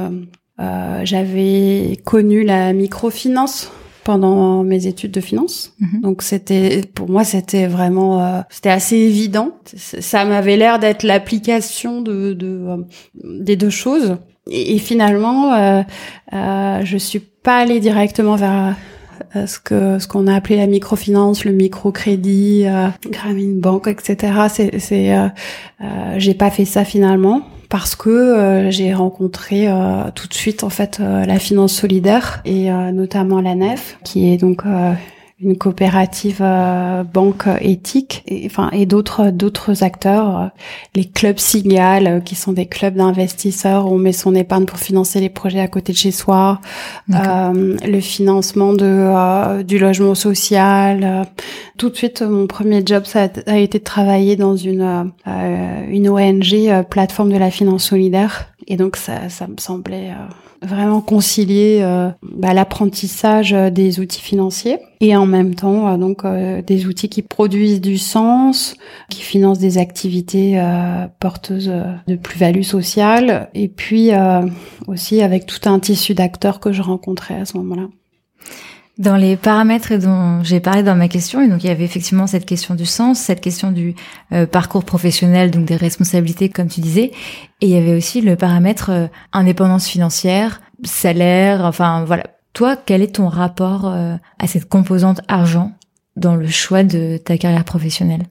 euh, 0.60 1.00
j'avais 1.04 1.98
connu 2.04 2.42
la 2.42 2.72
microfinance 2.72 3.70
pendant 4.04 4.64
mes 4.64 4.86
études 4.86 5.12
de 5.12 5.20
finance. 5.20 5.74
Mhm. 5.78 6.00
Donc 6.00 6.22
c'était 6.22 6.82
pour 6.94 7.08
moi 7.08 7.22
c'était 7.22 7.68
vraiment 7.68 8.42
c'était 8.50 8.70
assez 8.70 8.96
évident. 8.96 9.52
Ça 9.76 10.24
m'avait 10.24 10.56
l'air 10.56 10.80
d'être 10.80 11.04
l'application 11.04 12.00
de, 12.00 12.32
de 12.32 12.84
des 13.14 13.56
deux 13.56 13.70
choses. 13.70 14.16
Et, 14.50 14.74
et 14.74 14.78
finalement, 14.78 15.54
euh, 16.32 16.80
je 16.84 16.96
suis 16.96 17.20
pas 17.20 17.58
allée 17.58 17.80
directement 17.80 18.36
vers 18.36 18.68
euh, 18.68 18.70
ce 19.46 19.58
que 19.58 19.98
ce 19.98 20.06
qu'on 20.06 20.26
a 20.26 20.34
appelé 20.34 20.56
la 20.56 20.66
microfinance, 20.66 21.44
le 21.44 21.52
microcrédit, 21.52 22.64
euh, 22.66 22.88
Grameen 23.08 23.60
Bank, 23.60 23.86
etc. 23.86 24.32
C'est, 24.48 24.78
c'est 24.78 25.16
euh, 25.16 25.28
euh, 25.82 26.14
j'ai 26.18 26.34
pas 26.34 26.50
fait 26.50 26.64
ça 26.64 26.84
finalement 26.84 27.42
parce 27.68 27.94
que 27.94 28.10
euh, 28.10 28.70
j'ai 28.70 28.92
rencontré 28.92 29.66
tout 30.14 30.28
de 30.28 30.34
suite 30.34 30.62
en 30.64 30.70
fait 30.70 30.98
la 30.98 31.38
finance 31.38 31.72
solidaire 31.72 32.42
et 32.44 32.70
notamment 32.70 33.40
la 33.40 33.54
NEF, 33.54 33.98
qui 34.04 34.32
est 34.32 34.36
donc 34.36 34.62
une 35.42 35.58
coopérative 35.58 36.38
euh, 36.40 37.02
banque 37.02 37.48
éthique 37.60 38.22
et 38.26 38.46
enfin 38.46 38.70
et 38.72 38.86
d'autres 38.86 39.30
d'autres 39.30 39.82
acteurs 39.82 40.38
euh, 40.38 40.46
les 40.94 41.04
clubs 41.04 41.38
Sigal 41.38 42.06
euh, 42.06 42.20
qui 42.20 42.34
sont 42.34 42.52
des 42.52 42.66
clubs 42.66 42.94
d'investisseurs. 42.94 43.86
Où 43.86 43.94
on 43.94 43.98
met 43.98 44.12
son 44.12 44.34
épargne 44.34 44.64
pour 44.64 44.78
financer 44.78 45.20
les 45.20 45.28
projets 45.28 45.60
à 45.60 45.68
côté 45.68 45.92
de 45.92 45.98
chez 45.98 46.10
soi 46.10 46.60
le 47.08 48.00
financement 48.00 48.72
de 48.72 49.62
du 49.62 49.78
logement 49.78 50.14
social 50.14 51.26
tout 51.76 51.90
de 51.90 51.96
suite 51.96 52.22
mon 52.22 52.46
premier 52.46 52.82
job 52.84 53.04
ça 53.04 53.28
a, 53.46 53.58
été 53.58 53.78
de 53.78 53.84
travailler 53.84 54.36
dans 54.36 54.56
une 54.56 55.12
une 55.26 56.08
ONG 56.08 56.84
plateforme 56.88 57.32
de 57.32 57.38
la 57.38 57.50
finance 57.50 57.84
solidaire 57.84 58.51
Et 58.72 58.76
donc 58.78 58.96
ça, 58.96 59.28
ça 59.28 59.46
me 59.46 59.56
semblait 59.58 60.12
euh, 60.12 60.66
vraiment 60.66 61.02
concilier 61.02 61.80
euh, 61.82 62.08
bah, 62.22 62.54
l'apprentissage 62.54 63.52
des 63.52 64.00
outils 64.00 64.22
financiers 64.22 64.78
et 65.02 65.14
en 65.14 65.26
même 65.26 65.54
temps 65.54 65.98
donc 65.98 66.24
des 66.24 66.86
outils 66.86 67.10
qui 67.10 67.20
produisent 67.20 67.82
du 67.82 67.98
sens, 67.98 68.76
qui 69.10 69.20
financent 69.20 69.58
des 69.58 69.76
activités 69.76 70.58
porteuses 71.18 71.72
de 72.06 72.14
plus-value 72.14 72.62
sociale 72.62 73.50
et 73.52 73.68
puis 73.68 74.10
aussi 74.86 75.22
avec 75.22 75.44
tout 75.44 75.68
un 75.68 75.80
tissu 75.80 76.14
d'acteurs 76.14 76.60
que 76.60 76.72
je 76.72 76.82
rencontrais 76.82 77.34
à 77.34 77.44
ce 77.44 77.56
moment-là. 77.58 77.88
Dans 78.98 79.16
les 79.16 79.36
paramètres 79.36 79.94
dont 79.96 80.44
j'ai 80.44 80.60
parlé 80.60 80.82
dans 80.82 80.94
ma 80.94 81.08
question, 81.08 81.40
et 81.40 81.48
donc 81.48 81.64
il 81.64 81.68
y 81.68 81.70
avait 81.70 81.84
effectivement 81.84 82.26
cette 82.26 82.44
question 82.44 82.74
du 82.74 82.84
sens, 82.84 83.18
cette 83.18 83.40
question 83.40 83.72
du 83.72 83.94
euh, 84.32 84.46
parcours 84.46 84.84
professionnel, 84.84 85.50
donc 85.50 85.64
des 85.64 85.76
responsabilités 85.76 86.50
comme 86.50 86.68
tu 86.68 86.82
disais, 86.82 87.10
et 87.62 87.66
il 87.66 87.70
y 87.70 87.76
avait 87.76 87.96
aussi 87.96 88.20
le 88.20 88.36
paramètre 88.36 88.90
euh, 88.90 89.06
indépendance 89.32 89.86
financière, 89.88 90.60
salaire, 90.84 91.64
enfin 91.64 92.04
voilà. 92.04 92.24
Toi, 92.52 92.76
quel 92.76 93.00
est 93.00 93.14
ton 93.14 93.28
rapport 93.28 93.86
euh, 93.86 94.16
à 94.38 94.46
cette 94.46 94.68
composante 94.68 95.22
argent 95.26 95.72
dans 96.16 96.36
le 96.36 96.48
choix 96.48 96.82
de 96.82 97.16
ta 97.16 97.38
carrière 97.38 97.64
professionnelle? 97.64 98.26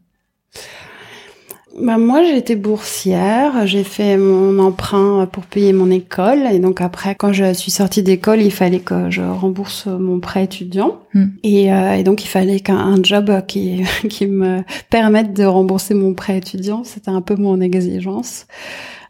Bah 1.79 1.97
moi, 1.97 2.23
j'ai 2.23 2.37
été 2.37 2.55
boursière. 2.55 3.65
J'ai 3.65 3.83
fait 3.83 4.17
mon 4.17 4.59
emprunt 4.59 5.27
pour 5.31 5.43
payer 5.45 5.73
mon 5.73 5.89
école. 5.89 6.43
Et 6.51 6.59
donc 6.59 6.81
après, 6.81 7.15
quand 7.15 7.31
je 7.31 7.53
suis 7.53 7.71
sortie 7.71 8.03
d'école, 8.03 8.41
il 8.41 8.51
fallait 8.51 8.79
que 8.79 9.09
je 9.09 9.21
rembourse 9.21 9.87
mon 9.87 10.19
prêt 10.19 10.43
étudiant. 10.43 10.99
Hmm. 11.13 11.27
Et, 11.43 11.73
euh, 11.73 11.93
et, 11.93 12.03
donc, 12.03 12.23
il 12.23 12.27
fallait 12.27 12.59
qu'un 12.59 13.01
job 13.01 13.31
qui, 13.47 13.83
qui 14.09 14.27
me 14.27 14.61
permette 14.89 15.33
de 15.33 15.45
rembourser 15.45 15.93
mon 15.93 16.13
prêt 16.13 16.37
étudiant. 16.37 16.83
C'était 16.83 17.11
un 17.11 17.21
peu 17.21 17.35
mon 17.35 17.61
exigence. 17.61 18.47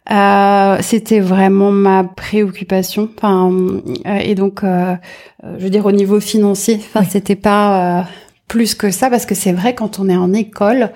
Euh, 0.09 0.77
c'était 0.81 1.19
vraiment 1.19 1.71
ma 1.71 2.03
préoccupation. 2.03 3.09
Enfin, 3.15 3.51
euh, 3.51 4.17
et 4.17 4.35
donc, 4.35 4.63
euh, 4.63 4.95
je 5.43 5.63
veux 5.63 5.69
dire 5.69 5.85
au 5.85 5.91
niveau 5.91 6.19
financier, 6.19 6.75
enfin, 6.77 7.03
c'était 7.03 7.35
pas 7.35 8.07
plus 8.51 8.75
que 8.75 8.91
ça 8.91 9.10
parce 9.10 9.25
que 9.25 9.34
c'est 9.34 9.53
vrai 9.53 9.75
quand 9.75 9.98
on 9.98 10.10
est 10.10 10.17
en 10.17 10.34
école, 10.34 10.91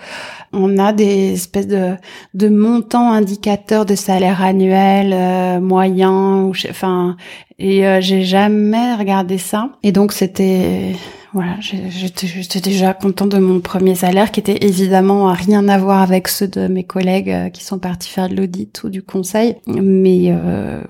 on 0.52 0.78
a 0.78 0.92
des 0.92 1.36
espèces 1.36 1.68
de, 1.68 2.50
montants 2.50 3.14
indicateurs 3.14 3.86
de 3.86 3.96
salaire 3.96 4.44
annuel 4.44 5.14
euh, 5.14 5.62
moyen 5.62 6.44
ou 6.44 6.54
enfin 6.70 7.16
et 7.58 7.88
euh, 7.88 8.02
j'ai 8.02 8.24
jamais 8.24 8.96
regardé 8.96 9.38
ça 9.38 9.70
et 9.84 9.92
donc 9.92 10.12
c'était 10.12 10.94
voilà 11.34 11.56
j'étais 11.60 12.60
déjà 12.60 12.94
contente 12.94 13.30
de 13.30 13.40
mon 13.40 13.60
premier 13.60 13.96
salaire 13.96 14.32
qui 14.32 14.40
était 14.40 14.66
évidemment 14.66 15.30
à 15.30 15.34
rien 15.34 15.68
à 15.68 15.78
voir 15.78 16.02
avec 16.02 16.28
ceux 16.28 16.48
de 16.48 16.68
mes 16.68 16.84
collègues 16.84 17.30
euh, 17.30 17.50
qui 17.50 17.64
sont 17.64 17.80
partis 17.80 18.10
faire 18.10 18.30
de 18.30 18.36
l'audit 18.36 18.84
ou 18.84 18.90
du 18.90 19.02
conseil 19.02 19.56
mais 19.68 20.34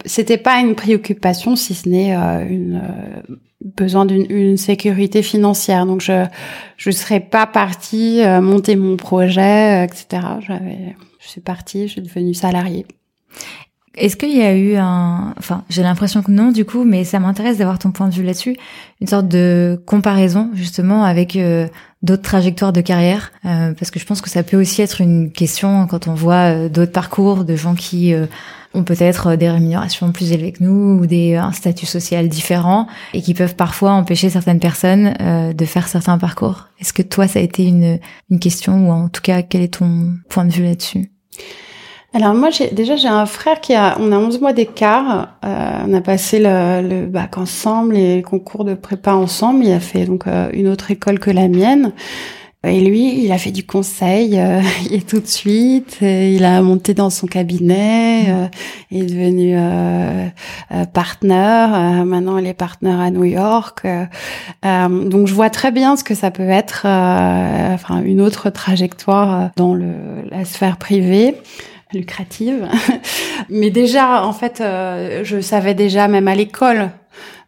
c'était 0.05 0.37
pas 0.37 0.59
une 0.59 0.75
préoccupation 0.75 1.55
si 1.55 1.73
ce 1.73 1.89
n'est 1.89 2.13
une 2.13 2.81
besoin 3.65 4.05
d'une 4.05 4.57
sécurité 4.57 5.21
financière. 5.23 5.85
Donc 5.85 6.01
je 6.01 6.25
je 6.77 6.91
serais 6.91 7.19
pas 7.19 7.47
partie 7.47 8.21
euh, 8.21 8.41
monter 8.41 8.75
mon 8.75 8.97
projet, 8.97 9.83
euh, 9.83 9.85
etc. 9.85 10.27
J'avais 10.45 10.95
je 11.19 11.27
suis 11.29 11.41
partie, 11.41 11.87
je 11.87 11.93
suis 11.93 12.01
devenue 12.01 12.33
salariée. 12.33 12.85
Est-ce 13.97 14.15
qu'il 14.15 14.35
y 14.35 14.41
a 14.41 14.55
eu 14.55 14.75
un, 14.75 15.33
enfin, 15.37 15.63
j'ai 15.69 15.83
l'impression 15.83 16.21
que 16.21 16.31
non 16.31 16.51
du 16.51 16.65
coup, 16.65 16.83
mais 16.83 17.03
ça 17.03 17.19
m'intéresse 17.19 17.57
d'avoir 17.57 17.79
ton 17.79 17.91
point 17.91 18.07
de 18.07 18.13
vue 18.13 18.23
là-dessus, 18.23 18.57
une 19.01 19.07
sorte 19.07 19.27
de 19.27 19.81
comparaison 19.85 20.49
justement 20.53 21.03
avec 21.03 21.35
euh, 21.35 21.67
d'autres 22.01 22.23
trajectoires 22.23 22.73
de 22.73 22.81
carrière, 22.81 23.31
parce 23.41 23.89
que 23.89 23.99
je 23.99 24.05
pense 24.05 24.21
que 24.21 24.29
ça 24.29 24.43
peut 24.43 24.57
aussi 24.57 24.81
être 24.81 25.01
une 25.01 25.31
question 25.31 25.87
quand 25.87 26.07
on 26.07 26.13
voit 26.13 26.69
d'autres 26.69 26.91
parcours 26.91 27.45
de 27.45 27.55
gens 27.55 27.73
qui 27.73 28.13
ont 28.75 28.83
peut-être 28.83 29.27
euh, 29.27 29.35
des 29.37 29.49
rémunérations 29.49 30.11
plus 30.11 30.31
élevées 30.31 30.51
que 30.51 30.63
nous 30.63 30.99
ou 30.99 31.05
des 31.05 31.35
un 31.35 31.51
statut 31.51 31.85
social 31.85 32.27
différent 32.27 32.87
et 33.13 33.21
qui 33.21 33.33
peuvent 33.33 33.55
parfois 33.55 33.91
empêcher 33.91 34.29
certaines 34.29 34.59
personnes 34.59 35.13
euh, 35.21 35.53
de 35.53 35.65
faire 35.65 35.87
certains 35.87 36.17
parcours. 36.17 36.67
Est-ce 36.79 36.93
que 36.93 37.01
toi 37.01 37.27
ça 37.27 37.39
a 37.39 37.41
été 37.41 37.63
une 37.63 37.99
une 38.29 38.39
question 38.39 38.89
ou 38.89 38.91
en 38.91 39.09
tout 39.09 39.21
cas 39.21 39.41
quel 39.41 39.61
est 39.61 39.75
ton 39.75 40.13
point 40.29 40.45
de 40.45 40.51
vue 40.51 40.63
là-dessus? 40.63 41.11
Alors 42.15 42.33
moi 42.33 42.49
déjà 42.71 42.95
j'ai 42.95 43.09
un 43.09 43.25
frère 43.25 43.59
qui 43.59 43.73
a 43.75 43.97
on 43.99 44.11
a 44.13 44.17
11 44.17 44.39
mois 44.39 44.53
d'écart 44.53 45.35
euh, 45.43 45.83
on 45.85 45.93
a 45.93 45.99
passé 45.99 46.39
le, 46.39 46.81
le 46.87 47.05
bac 47.07 47.37
ensemble 47.37 47.95
les 47.95 48.21
concours 48.21 48.63
de 48.63 48.73
prépa 48.73 49.13
ensemble 49.13 49.65
il 49.65 49.73
a 49.73 49.81
fait 49.81 50.05
donc 50.05 50.25
euh, 50.25 50.49
une 50.53 50.69
autre 50.69 50.91
école 50.91 51.19
que 51.19 51.29
la 51.29 51.49
mienne 51.49 51.91
et 52.67 52.81
lui, 52.81 53.23
il 53.23 53.31
a 53.31 53.37
fait 53.37 53.51
du 53.51 53.65
conseil 53.65 54.39
euh, 54.39 54.61
et 54.91 55.01
tout 55.01 55.19
de 55.19 55.27
suite, 55.27 55.99
il 56.01 56.43
a 56.43 56.61
monté 56.61 56.93
dans 56.93 57.09
son 57.09 57.27
cabinet, 57.27 58.25
euh, 58.27 58.47
il 58.91 59.03
est 59.03 59.05
devenu 59.05 59.55
euh, 59.55 60.27
euh 60.71 60.85
partenaire. 60.85 62.05
maintenant, 62.05 62.37
il 62.37 62.47
est 62.47 62.53
partenaire 62.53 62.99
à 62.99 63.11
New 63.11 63.23
York. 63.23 63.85
donc, 64.63 65.27
je 65.27 65.33
vois 65.33 65.49
très 65.49 65.71
bien 65.71 65.95
ce 65.95 66.03
que 66.03 66.15
ça 66.15 66.31
peut 66.31 66.49
être, 66.49 66.85
enfin, 66.85 68.01
une 68.03 68.21
autre 68.21 68.49
trajectoire 68.49 69.51
dans 69.55 69.73
le, 69.73 69.93
la 70.29 70.45
sphère 70.45 70.77
privée 70.77 71.35
lucrative. 71.95 72.67
Mais 73.49 73.71
déjà, 73.71 74.23
en 74.25 74.33
fait, 74.33 74.61
je 74.61 75.39
savais 75.41 75.73
déjà, 75.73 76.07
même 76.07 76.27
à 76.27 76.35
l'école, 76.35 76.91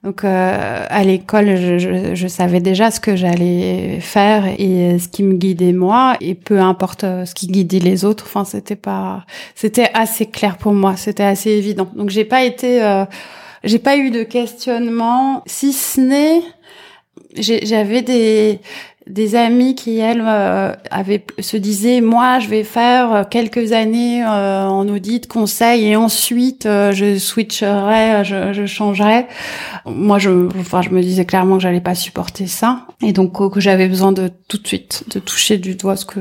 donc 0.04 0.24
euh, 0.24 0.86
à 0.90 1.04
l'école, 1.04 1.58
je, 1.58 1.80
je, 1.80 2.16
je, 2.16 2.28
savais 2.28 2.60
déjà 2.60 2.92
ce 2.92 3.00
que 3.00 3.16
j'allais 3.16 4.00
faire 4.00 4.46
et 4.58 5.00
ce 5.00 5.08
qui 5.08 5.24
me 5.24 5.34
guidait 5.34 5.74
moi, 5.74 6.16
et 6.22 6.36
peu 6.36 6.60
importe 6.60 7.04
euh, 7.04 7.26
ce 7.26 7.34
qui 7.34 7.48
guidait 7.48 7.80
les 7.80 8.06
autres. 8.06 8.26
Enfin, 8.28 8.46
c'était 8.46 8.76
pas, 8.76 9.26
c'était 9.56 9.90
assez 9.94 10.28
clair 10.28 10.58
pour 10.58 10.74
moi, 10.74 10.96
c'était 10.96 11.24
assez 11.24 11.50
évident. 11.50 11.90
Donc 11.96 12.10
j'ai 12.10 12.26
pas 12.26 12.44
été, 12.44 12.82
euh, 12.84 13.06
j'ai 13.64 13.80
pas 13.80 13.98
eu 13.98 14.12
de 14.12 14.24
questionnement, 14.24 15.44
si 15.46 15.74
ce 15.74 16.00
n'est 16.00 16.42
j'avais 17.36 18.02
des 18.02 18.62
des 19.10 19.36
amis 19.36 19.76
qui 19.76 19.98
elles 20.00 20.24
euh, 20.26 20.74
avaient 20.92 21.26
se 21.40 21.58
disaient 21.58 22.02
moi 22.02 22.40
je 22.40 22.48
vais 22.48 22.64
faire 22.64 23.28
quelques 23.30 23.72
années 23.72 24.24
euh, 24.24 24.66
en 24.66 24.88
audit 24.88 25.28
conseil 25.28 25.86
et 25.86 25.96
ensuite 25.96 26.66
euh, 26.66 26.92
je 26.92 27.18
switcherai 27.18 28.24
je, 28.24 28.54
je 28.54 28.66
changerai 28.66 29.28
moi 29.86 30.20
je 30.20 30.48
enfin 30.60 30.82
je 30.82 30.90
me 30.90 31.02
disais 31.02 31.26
clairement 31.26 31.58
que 31.58 31.64
j'allais 31.64 31.82
pas 31.82 31.96
supporter 31.96 32.48
ça 32.48 32.86
et 33.02 33.14
donc 33.14 33.52
que 33.52 33.60
j'avais 33.60 33.88
besoin 33.88 34.12
de 34.12 34.30
tout 34.48 34.58
de 34.58 34.68
suite 34.68 35.04
de 35.14 35.20
toucher 35.20 35.58
du 35.58 35.76
doigt 35.76 35.96
ce 35.96 36.06
que 36.06 36.20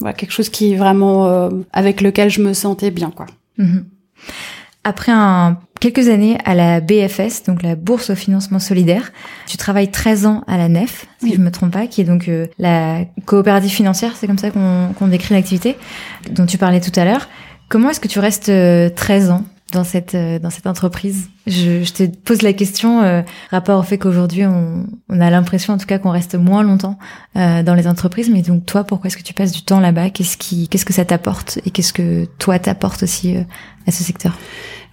voilà, 0.00 0.12
quelque 0.12 0.32
chose 0.32 0.48
qui 0.48 0.72
est 0.72 0.76
vraiment 0.76 1.50
avec 1.72 2.00
lequel 2.00 2.30
je 2.30 2.40
me 2.40 2.52
sentais 2.52 2.90
bien 2.90 3.10
quoi 3.10 3.26
mhm. 3.58 3.86
Après 4.88 5.10
un, 5.10 5.58
quelques 5.80 6.08
années 6.08 6.38
à 6.44 6.54
la 6.54 6.80
BFS, 6.80 7.44
donc 7.46 7.62
la 7.62 7.74
Bourse 7.74 8.10
au 8.10 8.14
financement 8.14 8.58
solidaire, 8.58 9.12
tu 9.46 9.56
travailles 9.56 9.90
13 9.90 10.26
ans 10.26 10.44
à 10.46 10.56
la 10.56 10.68
NEF, 10.68 11.06
si 11.20 11.34
je 11.34 11.40
me 11.40 11.50
trompe 11.50 11.72
pas, 11.72 11.86
qui 11.86 12.00
est 12.00 12.04
donc 12.04 12.28
euh, 12.28 12.46
la 12.58 13.04
coopérative 13.24 13.70
financière, 13.70 14.14
c'est 14.16 14.26
comme 14.26 14.38
ça 14.38 14.50
qu'on 14.50 15.08
décrit 15.08 15.34
l'activité 15.34 15.76
dont 16.30 16.46
tu 16.46 16.58
parlais 16.58 16.80
tout 16.80 16.98
à 16.98 17.04
l'heure. 17.04 17.28
Comment 17.68 17.90
est-ce 17.90 18.00
que 18.00 18.08
tu 18.08 18.20
restes 18.20 18.44
13 18.44 18.50
euh, 18.50 19.32
ans 19.32 19.44
dans 19.72 19.84
cette 19.84 20.14
euh, 20.14 20.38
dans 20.38 20.50
cette 20.50 20.66
entreprise? 20.66 21.28
Je, 21.46 21.82
je, 21.82 21.92
te 21.92 22.04
pose 22.04 22.42
la 22.42 22.52
question 22.52 23.02
euh, 23.02 23.22
rapport 23.50 23.78
au 23.78 23.82
fait 23.82 23.98
qu'aujourd'hui 23.98 24.44
on, 24.46 24.86
on, 25.08 25.20
a 25.20 25.30
l'impression 25.30 25.74
en 25.74 25.78
tout 25.78 25.86
cas 25.86 25.98
qu'on 25.98 26.10
reste 26.10 26.34
moins 26.36 26.62
longtemps 26.62 26.98
euh, 27.36 27.62
dans 27.62 27.74
les 27.74 27.88
entreprises. 27.88 28.30
Mais 28.30 28.42
donc 28.42 28.66
toi 28.66 28.84
pourquoi 28.84 29.08
est-ce 29.08 29.16
que 29.16 29.22
tu 29.22 29.34
passes 29.34 29.52
du 29.52 29.62
temps 29.62 29.80
là-bas? 29.80 30.10
Qu'est-ce 30.10 30.36
qui 30.36 30.68
qu'est-ce 30.68 30.84
que 30.84 30.92
ça 30.92 31.04
t'apporte? 31.04 31.58
Et 31.64 31.70
qu'est-ce 31.70 31.92
que 31.92 32.26
toi 32.38 32.58
t'apportes 32.58 33.02
aussi 33.02 33.36
à 33.86 33.92
ce 33.92 34.04
secteur? 34.04 34.36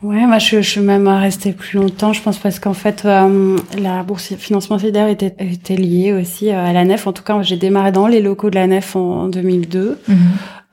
Ouais, 0.04 0.26
moi 0.26 0.38
je, 0.38 0.62
je 0.62 0.70
suis 0.70 0.82
même 0.82 1.08
restée 1.08 1.54
plus 1.54 1.80
longtemps, 1.80 2.12
je 2.12 2.22
pense 2.22 2.38
parce 2.38 2.60
qu'en 2.60 2.74
fait 2.74 3.04
la 3.04 4.04
bourse 4.04 4.36
financement 4.36 4.78
solidaire 4.78 5.08
était, 5.08 5.34
était 5.40 5.78
liée 5.78 6.12
aussi 6.12 6.50
à 6.50 6.74
la 6.74 6.84
nef. 6.84 7.08
En 7.08 7.14
tout 7.14 7.24
cas, 7.24 7.42
j'ai 7.42 7.56
démarré 7.56 7.94
dans 7.94 8.08
les 8.08 8.22
locaux 8.22 8.50
de 8.50 8.56
la 8.56 8.68
nef 8.68 8.98
en, 8.98 9.30
2002. 9.30 10.00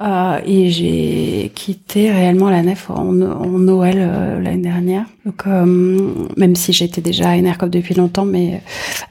Euh, 0.00 0.40
et 0.46 0.70
j'ai 0.70 1.52
quitté 1.54 2.10
réellement 2.10 2.48
la 2.48 2.62
nef 2.62 2.88
en, 2.88 3.20
en 3.20 3.46
Noël 3.58 3.96
euh, 3.98 4.40
l'année 4.40 4.62
dernière. 4.62 5.04
Donc 5.26 5.42
euh, 5.46 6.14
même 6.38 6.56
si 6.56 6.72
j'étais 6.72 7.02
déjà 7.02 7.30
à 7.30 7.36
NRCOP 7.36 7.68
depuis 7.68 7.94
longtemps, 7.94 8.24
mais 8.24 8.62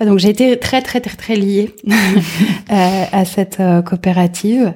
donc 0.04 0.18
j'ai 0.18 0.30
été 0.30 0.58
très 0.58 0.82
très 0.82 1.00
très 1.00 1.16
très 1.16 1.36
liée 1.36 1.76
à 2.70 3.24
cette 3.26 3.62
coopérative 3.86 4.74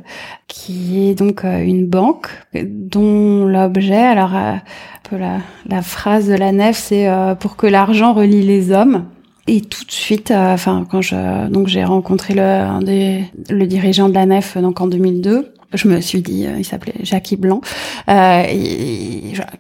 qui 0.48 1.10
est 1.10 1.16
donc 1.16 1.44
une 1.44 1.88
banque 1.88 2.28
dont 2.54 3.46
l'objet, 3.48 3.96
alors 3.96 4.36
un 4.36 4.62
peu 5.10 5.18
la, 5.18 5.40
la 5.68 5.82
phrase 5.82 6.28
de 6.28 6.36
la 6.36 6.52
nef, 6.52 6.78
c'est 6.78 7.08
pour 7.40 7.56
que 7.56 7.66
l'argent 7.66 8.14
relie 8.14 8.44
les 8.44 8.72
hommes. 8.72 9.06
Et 9.48 9.62
tout 9.62 9.84
de 9.84 9.92
suite, 9.92 10.32
enfin 10.32 10.86
quand 10.90 11.02
je 11.02 11.50
donc 11.50 11.68
j'ai 11.68 11.84
rencontré 11.84 12.34
le 12.34 12.42
un 12.42 12.82
des 12.82 13.26
le 13.50 13.68
dirigeant 13.68 14.08
de 14.08 14.14
la 14.14 14.26
nef 14.26 14.58
donc 14.58 14.80
en 14.80 14.88
2002 14.88 15.54
je 15.74 15.88
me 15.88 16.02
suis 16.02 16.22
dit, 16.22 16.46
euh, 16.46 16.58
il 16.58 16.66
s'appelait 16.66 16.94
Jackie 17.02 17.36
Blanc, 17.36 17.62
euh, 18.10 18.44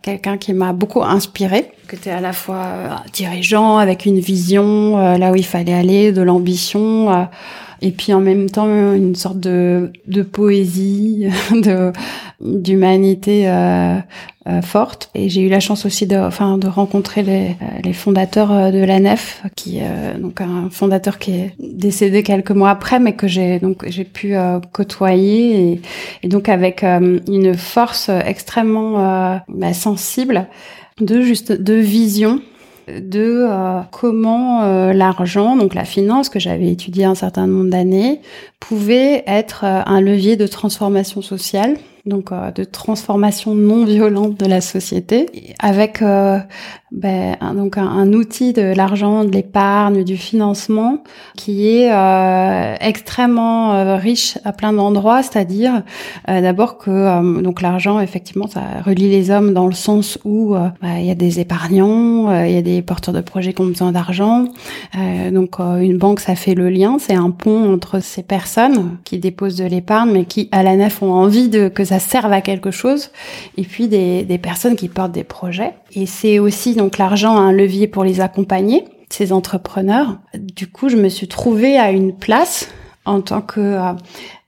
quelqu'un 0.01 0.37
qui 0.37 0.53
m'a 0.53 0.73
beaucoup 0.73 1.03
inspiré, 1.03 1.71
qui 1.89 1.95
était 1.95 2.11
à 2.11 2.21
la 2.21 2.33
fois 2.33 2.63
euh, 2.65 2.89
dirigeant 3.13 3.77
avec 3.77 4.05
une 4.05 4.19
vision 4.19 4.97
euh, 4.99 5.17
là 5.17 5.31
où 5.31 5.35
il 5.35 5.45
fallait 5.45 5.73
aller, 5.73 6.11
de 6.11 6.21
l'ambition. 6.21 7.27
et 7.81 7.91
puis 7.91 8.13
en 8.13 8.21
même 8.21 8.49
temps 8.49 8.93
une 8.93 9.15
sorte 9.15 9.39
de, 9.39 9.91
de 10.07 10.21
poésie, 10.21 11.27
de 11.51 11.91
d'humanité 12.41 13.45
euh, 14.47 14.53
euh, 14.53 14.61
forte. 14.61 15.09
Et 15.15 15.29
j'ai 15.29 15.41
eu 15.41 15.49
la 15.49 15.59
chance 15.59 15.85
aussi 15.85 16.05
de, 16.05 16.17
enfin, 16.17 16.57
de 16.57 16.67
rencontrer 16.67 17.23
les, 17.23 17.55
les 17.83 17.93
fondateurs 17.93 18.71
de 18.71 18.83
la 18.83 18.99
Nef, 18.99 19.41
qui 19.55 19.79
donc 20.19 20.41
un 20.41 20.69
fondateur 20.69 21.17
qui 21.17 21.31
est 21.31 21.55
décédé 21.59 22.23
quelques 22.23 22.51
mois 22.51 22.69
après, 22.69 22.99
mais 22.99 23.13
que 23.13 23.27
j'ai 23.27 23.59
donc 23.59 23.85
j'ai 23.87 24.03
pu 24.03 24.35
côtoyer 24.71 25.71
et, 25.71 25.81
et, 26.23 26.27
donc 26.27 26.49
avec 26.49 26.83
une 26.83 27.55
force 27.55 28.09
extrêmement 28.09 29.41
bah, 29.47 29.73
sensible 29.73 30.47
de 30.99 31.21
juste 31.21 31.51
de 31.51 31.73
vision 31.75 32.41
de 32.87 33.45
euh, 33.49 33.81
comment 33.91 34.63
euh, 34.63 34.93
l'argent, 34.93 35.55
donc 35.55 35.73
la 35.73 35.85
finance 35.85 36.29
que 36.29 36.39
j'avais 36.39 36.71
étudié 36.71 37.05
un 37.05 37.15
certain 37.15 37.47
nombre 37.47 37.69
d'années, 37.69 38.21
pouvait 38.59 39.23
être 39.27 39.63
euh, 39.63 39.81
un 39.85 40.01
levier 40.01 40.35
de 40.35 40.47
transformation 40.47 41.21
sociale 41.21 41.77
donc 42.05 42.33
euh, 42.33 42.51
de 42.51 42.65
transformation 42.65 43.55
non 43.55 43.85
violente 43.85 44.37
de 44.37 44.45
la 44.45 44.59
société, 44.59 45.27
avec 45.59 46.01
euh, 46.01 46.37
ben, 46.91 47.37
un, 47.39 47.53
donc 47.53 47.77
un, 47.77 48.11
outil 48.11 48.51
de 48.51 48.73
l'argent, 48.75 49.23
de 49.23 49.31
l'épargne, 49.31 50.03
du 50.03 50.17
financement 50.17 51.01
qui 51.37 51.77
est 51.77 51.93
euh, 51.93 52.75
extrêmement 52.81 53.97
riche 53.97 54.37
à 54.43 54.51
plein 54.51 54.73
d'endroits, 54.73 55.23
c'est-à-dire 55.23 55.83
d'abord 56.27 56.77
que 56.77 57.41
donc 57.41 57.61
l'argent 57.61 57.99
effectivement 57.99 58.47
ça 58.47 58.61
relie 58.85 59.09
les 59.09 59.31
hommes 59.31 59.53
dans 59.53 59.67
le 59.67 59.73
sens 59.73 60.19
où 60.25 60.53
ben, 60.53 60.97
il 60.97 61.05
y 61.05 61.11
a 61.11 61.15
des 61.15 61.39
épargnants, 61.39 62.43
il 62.43 62.51
y 62.51 62.57
a 62.57 62.61
des 62.61 62.81
porteurs 62.81 63.13
de 63.13 63.21
projets 63.21 63.53
qui 63.53 63.61
ont 63.61 63.67
besoin 63.67 63.91
d'argent, 63.91 64.45
donc 65.31 65.59
une 65.59 65.97
banque 65.97 66.19
ça 66.19 66.35
fait 66.35 66.53
le 66.53 66.69
lien, 66.69 66.97
c'est 66.99 67.15
un 67.15 67.31
pont 67.31 67.73
entre 67.73 68.01
ces 68.01 68.23
personnes 68.23 68.97
qui 69.03 69.17
déposent 69.17 69.57
de 69.57 69.65
l'épargne 69.65 70.11
mais 70.11 70.25
qui 70.25 70.49
à 70.51 70.63
la 70.63 70.75
nef 70.75 71.01
ont 71.01 71.13
envie 71.13 71.49
de 71.49 71.69
que 71.69 71.83
ça 71.83 71.92
ça 71.93 71.99
serve 71.99 72.33
à 72.33 72.41
quelque 72.41 72.71
chose, 72.71 73.11
et 73.55 73.63
puis 73.63 73.87
des, 73.87 74.39
personnes 74.41 74.75
qui 74.75 74.87
portent 74.87 75.11
des 75.11 75.23
projets. 75.23 75.73
Et 75.93 76.07
c'est 76.07 76.39
aussi 76.39 76.73
donc 76.73 76.97
l'argent 76.97 77.37
un 77.37 77.51
levier 77.51 77.87
pour 77.87 78.03
les 78.03 78.19
accompagner, 78.19 78.85
ces 79.09 79.31
entrepreneurs. 79.31 80.17
Du 80.33 80.67
coup, 80.67 80.89
je 80.89 80.97
me 80.97 81.07
suis 81.07 81.27
trouvée 81.27 81.77
à 81.77 81.91
une 81.91 82.15
place 82.15 82.69
en 83.05 83.21
tant 83.21 83.41
que 83.41 83.59
euh, 83.59 83.91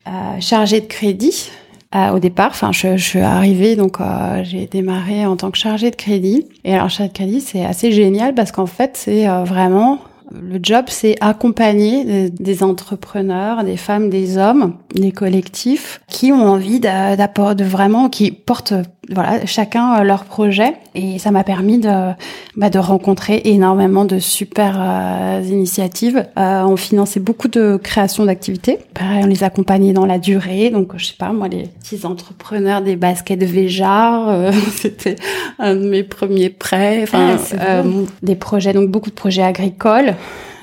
euh 0.08 0.40
chargée 0.40 0.82
de 0.82 0.88
crédit. 0.88 1.52
Euh, 1.94 2.10
au 2.10 2.20
départ, 2.20 2.50
enfin, 2.50 2.72
je, 2.72 2.98
je, 2.98 3.04
suis 3.04 3.20
arrivée, 3.20 3.76
donc 3.76 4.02
euh, 4.02 4.44
j'ai 4.44 4.66
démarré 4.66 5.26
en 5.28 5.36
tant 5.36 5.52
que 5.52 5.58
chargée 5.58 5.92
de 5.92 5.96
crédit. 5.96 6.48
Et 6.64 6.74
alors, 6.74 6.90
chargée 6.90 7.10
de 7.10 7.14
crédit, 7.14 7.42
c'est 7.42 7.64
assez 7.64 7.92
génial 7.92 8.34
parce 8.34 8.52
qu'en 8.52 8.66
fait, 8.66 8.98
c'est 8.98 9.28
vraiment 9.46 10.00
le 10.32 10.60
job, 10.62 10.86
c'est 10.88 11.16
accompagner 11.22 12.30
des 12.30 12.64
entrepreneurs, 12.64 13.64
des 13.64 13.78
femmes, 13.78 14.10
des 14.10 14.38
hommes, 14.38 14.78
des 14.94 15.12
collectifs 15.12 16.02
qui 16.08 16.32
ont 16.32 16.48
envie 16.48 16.80
d'apporter 16.80 17.64
vraiment, 17.64 18.10
qui 18.10 18.32
portent 18.32 18.74
voilà, 19.12 19.46
chacun 19.46 20.00
euh, 20.00 20.04
leur 20.04 20.26
projet. 20.26 20.74
Et 20.96 21.20
ça 21.20 21.32
m'a 21.32 21.44
permis 21.44 21.78
de, 21.78 22.12
bah, 22.56 22.70
de 22.70 22.80
rencontrer 22.80 23.42
énormément 23.46 24.06
de 24.06 24.20
super 24.20 24.78
euh, 24.80 25.42
initiatives. 25.46 26.26
Euh, 26.38 26.64
on 26.64 26.78
finançait 26.78 27.20
beaucoup 27.20 27.48
de 27.48 27.78
créations 27.82 28.26
d'activités. 28.26 28.80
Pareil, 28.94 29.22
on 29.24 29.28
les 29.28 29.44
accompagnait 29.44 29.94
dans 29.94 30.06
la 30.06 30.18
durée. 30.18 30.70
Donc, 30.70 30.94
je 30.98 31.06
sais 31.06 31.18
pas, 31.18 31.34
moi, 31.34 31.48
les 31.48 31.64
petits 31.64 32.06
entrepreneurs 32.06 32.82
des 32.82 32.96
baskets 32.96 33.44
Véjar, 33.44 34.30
euh, 34.30 34.52
c'était 34.76 35.16
un 35.60 35.76
de 35.76 35.88
mes 35.88 36.04
premiers 36.04 36.50
prêts. 36.50 37.04
Enfin, 37.04 37.38
ah, 37.60 37.84
des 38.24 38.36
projets, 38.36 38.74
donc 38.74 38.90
beaucoup 38.90 39.10
de 39.10 39.16
projets 39.16 39.44
agricoles 39.44 40.16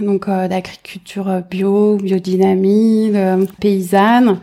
donc 0.03 0.29
euh, 0.29 0.49
d'agriculture 0.49 1.43
bio, 1.49 1.97
biodynamique, 1.97 3.15
euh, 3.15 3.47
paysanne, 3.61 4.39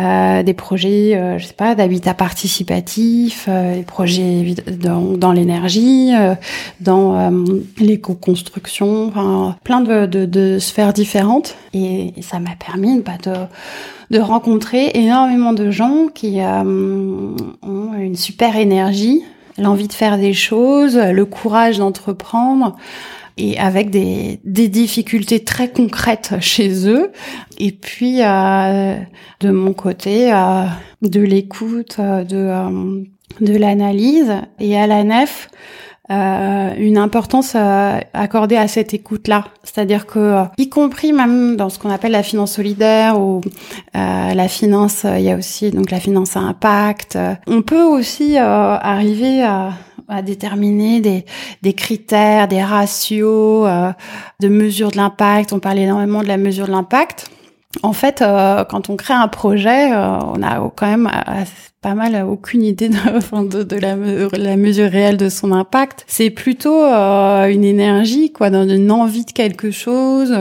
euh, 0.00 0.42
des 0.42 0.54
projets, 0.54 1.16
euh, 1.16 1.38
je 1.38 1.46
sais 1.46 1.54
pas, 1.54 1.74
d'habitat 1.74 2.14
participatif, 2.14 3.43
des 3.48 3.82
projets 3.82 4.54
dans, 4.78 5.16
dans 5.16 5.32
l'énergie, 5.32 6.12
dans 6.80 7.32
l'éco-construction, 7.78 9.08
enfin, 9.08 9.56
plein 9.64 9.80
de, 9.80 10.06
de, 10.06 10.24
de, 10.24 10.58
sphères 10.58 10.92
différentes. 10.92 11.56
Et, 11.72 12.12
ça 12.22 12.38
m'a 12.38 12.56
permis 12.56 13.00
bah, 13.00 13.18
de 13.22 13.32
de 14.10 14.18
rencontrer 14.18 14.90
énormément 14.94 15.54
de 15.54 15.70
gens 15.70 16.08
qui 16.14 16.38
ont 16.38 17.94
une 17.98 18.16
super 18.16 18.56
énergie, 18.56 19.22
l'envie 19.58 19.88
de 19.88 19.92
faire 19.92 20.18
des 20.18 20.34
choses, 20.34 20.96
le 20.96 21.24
courage 21.24 21.78
d'entreprendre, 21.78 22.76
et 23.36 23.58
avec 23.58 23.90
des, 23.90 24.40
des 24.44 24.68
difficultés 24.68 25.42
très 25.42 25.70
concrètes 25.70 26.34
chez 26.40 26.88
eux. 26.88 27.10
Et 27.58 27.72
puis, 27.72 28.22
euh, 28.22 28.96
de 29.40 29.50
mon 29.50 29.72
côté, 29.72 30.32
euh, 30.32 30.64
de 31.02 31.20
l'écoute, 31.20 31.96
euh, 31.98 32.24
de, 32.24 32.36
euh, 32.36 33.02
de 33.40 33.56
l'analyse. 33.56 34.32
Et 34.60 34.78
à 34.78 34.86
la 34.86 35.04
nef, 35.04 35.48
euh, 36.10 36.74
une 36.76 36.98
importance 36.98 37.56
accordée 38.12 38.56
à 38.56 38.68
cette 38.68 38.92
écoute-là, 38.94 39.46
c'est-à-dire 39.62 40.06
que, 40.06 40.42
y 40.58 40.68
compris 40.68 41.12
même 41.12 41.56
dans 41.56 41.70
ce 41.70 41.78
qu'on 41.78 41.90
appelle 41.90 42.12
la 42.12 42.22
finance 42.22 42.52
solidaire 42.52 43.18
ou 43.18 43.40
la 43.94 44.48
finance, 44.48 45.04
il 45.04 45.22
y 45.22 45.30
a 45.30 45.36
aussi 45.36 45.70
donc 45.70 45.90
la 45.90 46.00
finance 46.00 46.36
à 46.36 46.40
impact. 46.40 47.18
On 47.46 47.62
peut 47.62 47.82
aussi 47.82 48.36
arriver 48.36 49.42
à 49.42 49.72
à 50.08 50.22
déterminer 50.22 51.00
des, 51.00 51.24
des 51.62 51.72
critères, 51.72 52.48
des 52.48 52.62
ratios 52.62 53.66
euh, 53.66 53.92
de 54.40 54.48
mesure 54.48 54.90
de 54.90 54.96
l'impact. 54.96 55.52
On 55.52 55.60
parle 55.60 55.78
énormément 55.78 56.22
de 56.22 56.28
la 56.28 56.36
mesure 56.36 56.66
de 56.66 56.72
l'impact. 56.72 57.30
En 57.82 57.92
fait, 57.92 58.22
euh, 58.22 58.64
quand 58.64 58.90
on 58.90 58.96
crée 58.96 59.14
un 59.14 59.28
projet, 59.28 59.92
euh, 59.92 60.18
on 60.20 60.42
a 60.42 60.70
quand 60.76 60.86
même 60.86 61.10
pas 61.80 61.94
mal 61.94 62.24
aucune 62.26 62.62
idée 62.62 62.88
de, 62.88 63.76
la, 64.36 64.56
mesure 64.56 64.90
réelle 64.90 65.16
de 65.16 65.28
son 65.28 65.52
impact. 65.52 66.04
C'est 66.06 66.30
plutôt 66.30 66.84
une 66.84 67.64
énergie, 67.64 68.32
quoi, 68.32 68.48
une 68.48 68.90
envie 68.90 69.24
de 69.24 69.32
quelque 69.32 69.70
chose, 69.70 70.34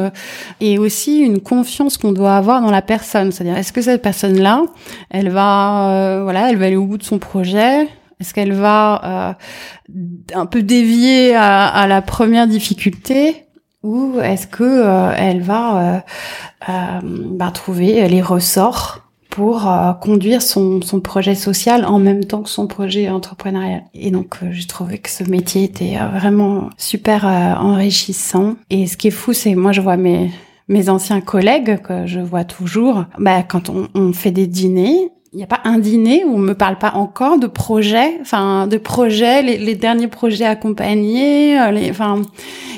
et 0.61 0.77
aussi 0.77 1.19
une 1.19 1.41
confiance 1.41 1.97
qu'on 1.97 2.13
doit 2.13 2.35
avoir 2.35 2.61
dans 2.61 2.71
la 2.71 2.81
personne. 2.81 3.31
C'est-à-dire, 3.31 3.57
est-ce 3.57 3.73
que 3.73 3.81
cette 3.81 4.01
personne-là, 4.01 4.63
elle 5.09 5.29
va, 5.29 6.21
voilà, 6.23 6.49
elle 6.49 6.57
va 6.57 6.67
aller 6.67 6.77
au 6.77 6.85
bout 6.85 6.97
de 6.97 7.03
son 7.03 7.19
projet? 7.19 7.87
Est-ce 8.23 8.33
qu'elle 8.33 8.53
va 8.53 9.01
euh, 9.03 10.33
un 10.33 10.45
peu 10.45 10.61
dévier 10.61 11.35
à, 11.35 11.85
la 11.87 12.01
première 12.01 12.47
difficulté? 12.47 13.42
Ou 13.83 14.19
est-ce 14.21 14.47
que 14.47 14.63
euh, 14.63 15.13
elle 15.15 15.41
va 15.41 16.03
euh, 16.69 16.99
bah, 17.03 17.51
trouver 17.51 18.07
les 18.07 18.21
ressorts 18.21 19.01
pour 19.29 19.67
conduire 19.99 20.43
son, 20.43 20.81
son, 20.83 20.99
projet 20.99 21.33
social 21.33 21.85
en 21.85 21.97
même 21.97 22.23
temps 22.23 22.43
que 22.43 22.49
son 22.49 22.67
projet 22.67 23.09
entrepreneurial? 23.09 23.83
Et 23.95 24.11
donc, 24.11 24.37
j'ai 24.51 24.67
trouvé 24.67 24.99
que 24.99 25.09
ce 25.09 25.23
métier 25.23 25.63
était 25.63 25.97
vraiment 26.13 26.69
super 26.77 27.25
enrichissant. 27.25 28.55
Et 28.69 28.85
ce 28.85 28.95
qui 28.95 29.07
est 29.07 29.11
fou, 29.11 29.33
c'est 29.33 29.55
moi, 29.55 29.71
je 29.71 29.81
vois 29.81 29.97
mes 29.97 30.29
mes 30.67 30.89
anciens 30.89 31.21
collègues 31.21 31.81
que 31.81 32.05
je 32.05 32.19
vois 32.19 32.45
toujours, 32.45 33.05
bah, 33.17 33.43
quand 33.43 33.69
on, 33.69 33.89
on 33.95 34.13
fait 34.13 34.31
des 34.31 34.47
dîners, 34.47 35.11
il 35.33 35.37
n'y 35.37 35.43
a 35.43 35.47
pas 35.47 35.61
un 35.63 35.79
dîner 35.79 36.23
où 36.25 36.35
on 36.35 36.37
me 36.37 36.53
parle 36.53 36.77
pas 36.77 36.91
encore 36.93 37.39
de 37.39 37.47
projets, 37.47 38.19
enfin 38.21 38.67
de 38.67 38.77
projets, 38.77 39.41
les, 39.41 39.57
les, 39.57 39.73
derniers 39.73 40.07
projets 40.07 40.45
accompagnés, 40.45 41.59
euh, 41.59 41.71
les, 41.71 41.89
enfin 41.89 42.21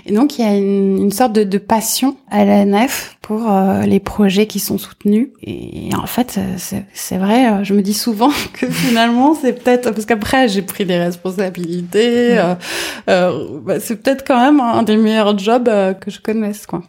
et 0.05 0.13
donc 0.13 0.39
il 0.39 0.45
y 0.45 0.47
a 0.47 0.55
une, 0.55 0.97
une 0.97 1.11
sorte 1.11 1.33
de, 1.33 1.43
de, 1.43 1.57
passion 1.57 2.15
à 2.31 2.45
la 2.45 2.63
nef 2.63 3.17
pour 3.21 3.51
euh, 3.51 3.81
les 3.81 3.99
projets 3.99 4.47
qui 4.47 4.59
sont 4.59 4.77
soutenus 4.77 5.29
et, 5.43 5.89
en 5.95 6.05
fait 6.05 6.39
c'est 6.93 7.17
vrai, 7.17 7.51
euh, 7.51 7.63
je 7.65 7.73
me 7.73 7.81
dis 7.81 7.93
souvent 7.93 8.31
que 8.53 8.69
finalement 8.69 9.35
c'est 9.35 9.51
peut-être 9.53 9.91
parce 9.91 10.05
qu'après 10.05 10.47
j'ai 10.47 10.61
pris 10.61 10.85
des 10.85 10.97
responsabilités, 10.97 12.39
bah, 13.05 13.79
c'est 13.81 14.01
peut-être 14.01 14.25
quand 14.25 14.39
même 14.39 14.61
un 14.61 14.83
des 14.83 14.95
meilleurs 14.95 15.37
jobs 15.37 15.69
que 15.99 16.09
je 16.09 16.21
connaisse 16.21 16.65
quoi. 16.65 16.83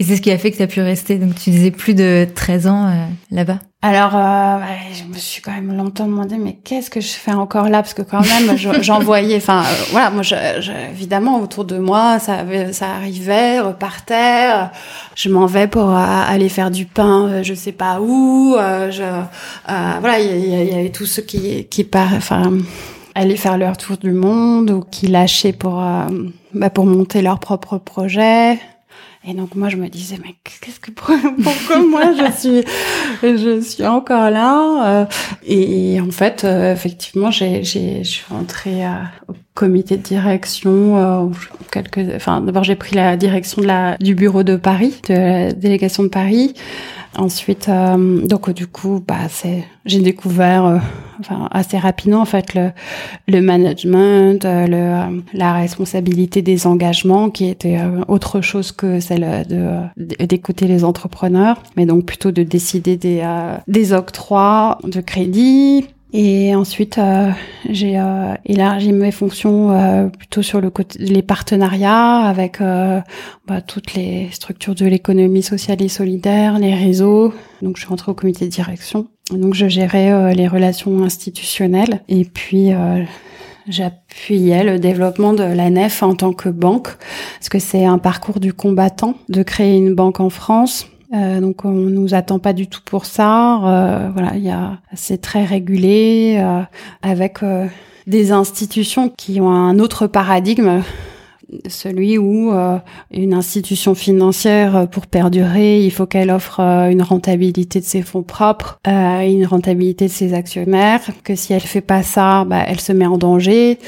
Et 0.00 0.04
c'est 0.04 0.16
ce 0.16 0.22
qui 0.22 0.32
a 0.32 0.38
fait 0.38 0.50
que 0.50 0.56
tu 0.56 0.62
as 0.62 0.66
pu 0.66 0.80
rester, 0.80 1.16
donc 1.16 1.36
tu 1.36 1.50
disais 1.50 1.70
plus 1.70 1.94
de 1.94 2.26
13 2.34 2.66
ans 2.66 2.90
là-bas 3.30 3.60
alors, 3.82 4.14
euh, 4.14 4.58
je 4.92 5.04
me 5.04 5.16
suis 5.16 5.40
quand 5.40 5.52
même 5.52 5.74
longtemps 5.74 6.04
demandé, 6.04 6.36
mais 6.36 6.58
qu'est-ce 6.62 6.90
que 6.90 7.00
je 7.00 7.12
fais 7.12 7.32
encore 7.32 7.70
là? 7.70 7.80
Parce 7.80 7.94
que 7.94 8.02
quand 8.02 8.20
même, 8.20 8.54
j'en 8.82 9.00
voyais. 9.00 9.38
Enfin, 9.38 9.62
euh, 9.62 9.84
voilà, 9.90 10.10
moi, 10.10 10.22
je, 10.22 10.34
évidemment, 10.90 11.40
autour 11.40 11.64
de 11.64 11.78
moi, 11.78 12.18
ça, 12.18 12.44
ça 12.72 12.90
arrivait, 12.90 13.58
repartait. 13.58 14.50
Je 15.16 15.30
m'en 15.30 15.46
vais 15.46 15.66
pour 15.66 15.88
euh, 15.88 15.96
aller 15.96 16.50
faire 16.50 16.70
du 16.70 16.84
pain, 16.84 17.42
je 17.42 17.54
sais 17.54 17.72
pas 17.72 18.02
où. 18.02 18.54
je, 18.58 19.02
voilà, 19.66 20.20
il 20.20 20.68
y, 20.68 20.74
avait 20.74 20.90
tous 20.90 21.06
ceux 21.06 21.22
qui, 21.22 21.64
qui 21.64 21.84
part, 21.84 22.12
enfin, 22.12 22.52
allaient 23.14 23.36
faire 23.36 23.56
leur 23.56 23.78
tour 23.78 23.96
du 23.96 24.12
monde 24.12 24.70
ou 24.72 24.84
qui 24.90 25.06
lâchaient 25.06 25.54
pour, 25.54 25.82
bah, 26.52 26.68
pour 26.68 26.84
monter 26.84 27.22
leur 27.22 27.38
propre 27.38 27.78
projet. 27.78 28.58
Et 29.28 29.34
donc 29.34 29.54
moi 29.54 29.68
je 29.68 29.76
me 29.76 29.88
disais 29.88 30.16
mais 30.22 30.34
qu'est-ce 30.62 30.80
que 30.80 30.90
pourquoi 30.92 31.84
moi 31.86 32.12
je 32.14 32.32
suis 32.32 32.64
je 33.22 33.60
suis 33.60 33.86
encore 33.86 34.30
là 34.30 35.02
euh, 35.02 35.04
et, 35.44 36.00
en 36.00 36.10
fait 36.10 36.44
euh, 36.44 36.72
effectivement 36.72 37.30
j'ai 37.30 37.62
je 37.62 38.02
suis 38.02 38.24
rentrée 38.30 38.86
euh, 38.86 38.92
au 39.28 39.34
comité 39.54 39.98
de 39.98 40.02
direction 40.02 41.30
quelques 41.70 42.14
enfin 42.14 42.40
d'abord 42.40 42.64
j'ai 42.64 42.76
pris 42.76 42.96
la 42.96 43.18
direction 43.18 43.60
de 43.60 43.66
la 43.66 43.98
du 43.98 44.14
bureau 44.14 44.42
de 44.42 44.56
Paris 44.56 45.02
de 45.06 45.14
la 45.14 45.52
délégation 45.52 46.02
de 46.02 46.08
Paris 46.08 46.54
ensuite, 47.20 47.70
donc 48.24 48.50
du 48.50 48.66
coup, 48.66 49.02
bah 49.06 49.28
c'est, 49.28 49.64
j'ai 49.84 50.00
découvert, 50.00 50.80
enfin 51.20 51.48
assez 51.50 51.78
rapidement 51.78 52.20
en 52.20 52.24
fait 52.24 52.54
le, 52.54 52.70
le 53.28 53.40
management, 53.40 54.44
le, 54.44 55.22
la 55.32 55.52
responsabilité 55.52 56.42
des 56.42 56.66
engagements 56.66 57.30
qui 57.30 57.48
était 57.48 57.78
autre 58.08 58.40
chose 58.40 58.72
que 58.72 59.00
celle 59.00 59.46
de 59.48 60.24
d'écouter 60.26 60.66
les 60.66 60.84
entrepreneurs, 60.84 61.62
mais 61.76 61.86
donc 61.86 62.04
plutôt 62.06 62.30
de 62.30 62.42
décider 62.42 62.96
des 62.96 63.22
des 63.68 63.92
octrois 63.92 64.78
de 64.84 65.00
crédit 65.00 65.86
et 66.12 66.54
ensuite, 66.56 66.98
euh, 66.98 67.30
j'ai 67.68 67.98
euh, 67.98 68.34
élargi 68.44 68.92
mes 68.92 69.12
fonctions 69.12 69.70
euh, 69.70 70.08
plutôt 70.08 70.42
sur 70.42 70.60
le 70.60 70.68
côté 70.70 70.98
les 70.98 71.22
partenariats 71.22 72.18
avec 72.18 72.58
bah, 72.60 73.60
toutes 73.60 73.94
les 73.94 74.28
structures 74.32 74.74
de 74.74 74.86
l'économie 74.86 75.42
sociale 75.42 75.82
et 75.82 75.88
solidaire, 75.88 76.58
les 76.58 76.74
réseaux. 76.74 77.32
Donc, 77.62 77.76
je 77.76 77.82
suis 77.82 77.88
rentrée 77.88 78.10
au 78.10 78.14
comité 78.14 78.46
de 78.46 78.50
direction. 78.50 79.06
Donc, 79.30 79.54
je 79.54 79.68
gérais 79.68 80.34
les 80.34 80.48
relations 80.48 81.04
institutionnelles 81.04 82.02
et 82.08 82.24
puis 82.24 82.72
J'appuyais 83.68 84.64
le 84.64 84.78
développement 84.78 85.32
de 85.32 85.44
la 85.44 85.70
nef 85.70 86.02
en 86.02 86.14
tant 86.14 86.32
que 86.32 86.48
banque, 86.48 86.88
parce 87.38 87.48
que 87.50 87.58
c'est 87.58 87.84
un 87.84 87.98
parcours 87.98 88.40
du 88.40 88.52
combattant 88.52 89.14
de 89.28 89.42
créer 89.42 89.76
une 89.76 89.94
banque 89.94 90.18
en 90.18 90.30
France. 90.30 90.88
Euh, 91.12 91.40
donc 91.40 91.64
on 91.64 91.72
nous 91.72 92.14
attend 92.14 92.38
pas 92.38 92.52
du 92.52 92.68
tout 92.68 92.80
pour 92.84 93.04
ça. 93.04 93.56
Euh, 93.64 94.10
voilà, 94.12 94.36
il 94.36 94.44
y 94.44 94.50
a 94.50 94.78
c'est 94.94 95.20
très 95.20 95.44
régulé 95.44 96.36
euh, 96.38 96.62
avec 97.02 97.42
euh, 97.42 97.66
des 98.06 98.32
institutions 98.32 99.08
qui 99.08 99.40
ont 99.40 99.50
un 99.50 99.78
autre 99.78 100.06
paradigme 100.06 100.82
celui 101.66 102.16
où 102.16 102.52
une 103.10 103.34
institution 103.34 103.96
financière, 103.96 104.86
pour 104.88 105.08
perdurer, 105.08 105.84
il 105.84 105.90
faut 105.90 106.06
qu'elle 106.06 106.30
offre 106.30 106.60
une 106.60 107.02
rentabilité 107.02 107.80
de 107.80 107.84
ses 107.84 108.02
fonds 108.02 108.22
propres, 108.22 108.78
une 108.86 109.44
rentabilité 109.46 110.06
de 110.06 110.12
ses 110.12 110.32
actionnaires, 110.32 111.00
que 111.24 111.34
si 111.34 111.52
elle 111.52 111.60
fait 111.60 111.80
pas 111.80 112.04
ça, 112.04 112.44
bah, 112.44 112.62
elle 112.68 112.78
se 112.78 112.92
met 112.92 113.06
en 113.06 113.18
danger. 113.18 113.80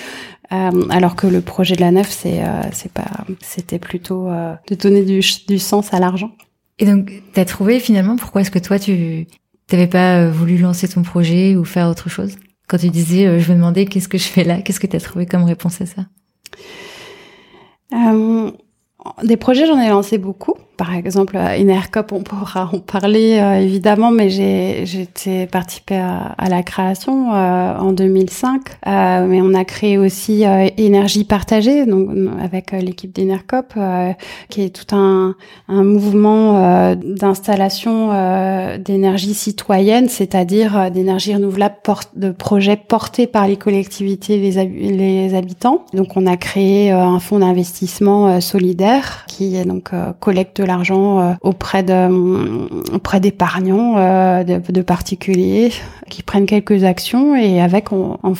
alors 0.50 1.14
que 1.14 1.28
le 1.28 1.40
projet 1.40 1.76
de 1.76 1.82
la 1.82 1.92
nef, 1.92 2.11
c'est 2.11 2.42
c'est 2.72 2.90
pas, 2.90 3.12
c'était 3.40 3.78
plutôt 3.78 4.28
de 4.68 4.74
donner 4.74 5.02
du, 5.02 5.20
du 5.46 5.61
sens 5.61 5.94
à 5.94 6.00
l'argent. 6.00 6.32
Et 6.83 6.85
donc, 6.85 7.23
t'as 7.33 7.45
trouvé 7.45 7.79
finalement 7.79 8.16
pourquoi 8.16 8.40
est-ce 8.40 8.51
que 8.51 8.59
toi, 8.59 8.77
tu 8.77 9.29
t'avais 9.68 9.87
pas 9.87 10.18
euh, 10.18 10.33
voulu 10.33 10.59
lancer 10.59 10.88
ton 10.88 11.03
projet 11.03 11.55
ou 11.55 11.64
faire 11.64 11.88
autre 11.88 12.09
chose? 12.09 12.35
Quand 12.66 12.77
tu 12.77 12.88
disais, 12.88 13.25
euh, 13.25 13.38
je 13.38 13.53
me 13.53 13.57
demandais 13.57 13.85
qu'est-ce 13.85 14.09
que 14.09 14.18
je 14.18 14.25
fais 14.25 14.42
là, 14.42 14.61
qu'est-ce 14.61 14.81
que 14.81 14.88
t'as 14.88 14.99
trouvé 14.99 15.25
comme 15.25 15.45
réponse 15.45 15.81
à 15.81 15.87
ça? 15.87 16.07
Euh, 17.92 18.51
Des 19.23 19.37
projets, 19.37 19.68
j'en 19.68 19.79
ai 19.81 19.90
lancé 19.90 20.18
beaucoup 20.18 20.55
par 20.76 20.94
exemple, 20.94 21.38
Inercop, 21.58 22.12
on 22.12 22.22
pourra 22.22 22.70
en 22.72 22.78
parler 22.78 23.38
euh, 23.38 23.61
évidemment, 23.61 24.11
mais 24.11 24.30
j'ai 24.30 24.87
j'étais 24.87 25.46
participé 25.46 25.96
à, 25.96 26.35
à, 26.38 26.48
la 26.48 26.62
création 26.62 27.35
euh, 27.35 27.76
en 27.76 27.92
2005. 27.92 28.61
Euh, 28.87 29.26
mais 29.26 29.42
on 29.42 29.52
a 29.54 29.64
créé 29.64 29.98
aussi 29.98 30.44
Énergie 30.78 31.24
partagée, 31.24 31.85
donc 31.85 32.08
avec 32.42 32.72
l'équipe 32.72 33.12
d'Inercop, 33.14 33.74
qui 34.48 34.62
est 34.62 34.70
tout 34.70 34.96
un, 34.96 35.35
un 35.68 35.85
mouvement 35.85 36.94
d'installation 36.96 38.08
d'énergie 38.78 39.35
citoyenne, 39.35 40.08
c'est-à-dire 40.08 40.90
d'énergie 40.90 41.35
renouvelable 41.35 41.76
de 42.16 42.30
projets 42.30 42.76
portés 42.76 43.26
par 43.26 43.46
les 43.46 43.56
collectivités, 43.56 44.38
les, 44.38 44.90
les 44.90 45.35
habitants. 45.35 45.85
Donc 45.92 46.16
on 46.16 46.26
a 46.26 46.37
créé 46.37 46.90
un 46.90 47.20
fonds 47.20 47.40
d'investissement 47.40 48.40
solidaire 48.40 49.24
qui 49.28 49.62
donc 49.64 49.90
collecte 50.20 50.61
l'argent 50.72 51.20
euh, 51.20 51.32
auprès 51.42 51.82
de 51.82 52.94
auprès 52.94 53.20
d'épargnants, 53.20 53.96
euh, 53.98 54.42
de, 54.44 54.82
particuliers 54.82 55.72
qui 56.08 56.22
prennent 56.22 56.46
quelques 56.46 56.85
actions 56.85 57.37
et 57.37 57.61
avec 57.61 57.92
on, 57.92 58.18
on 58.22 58.35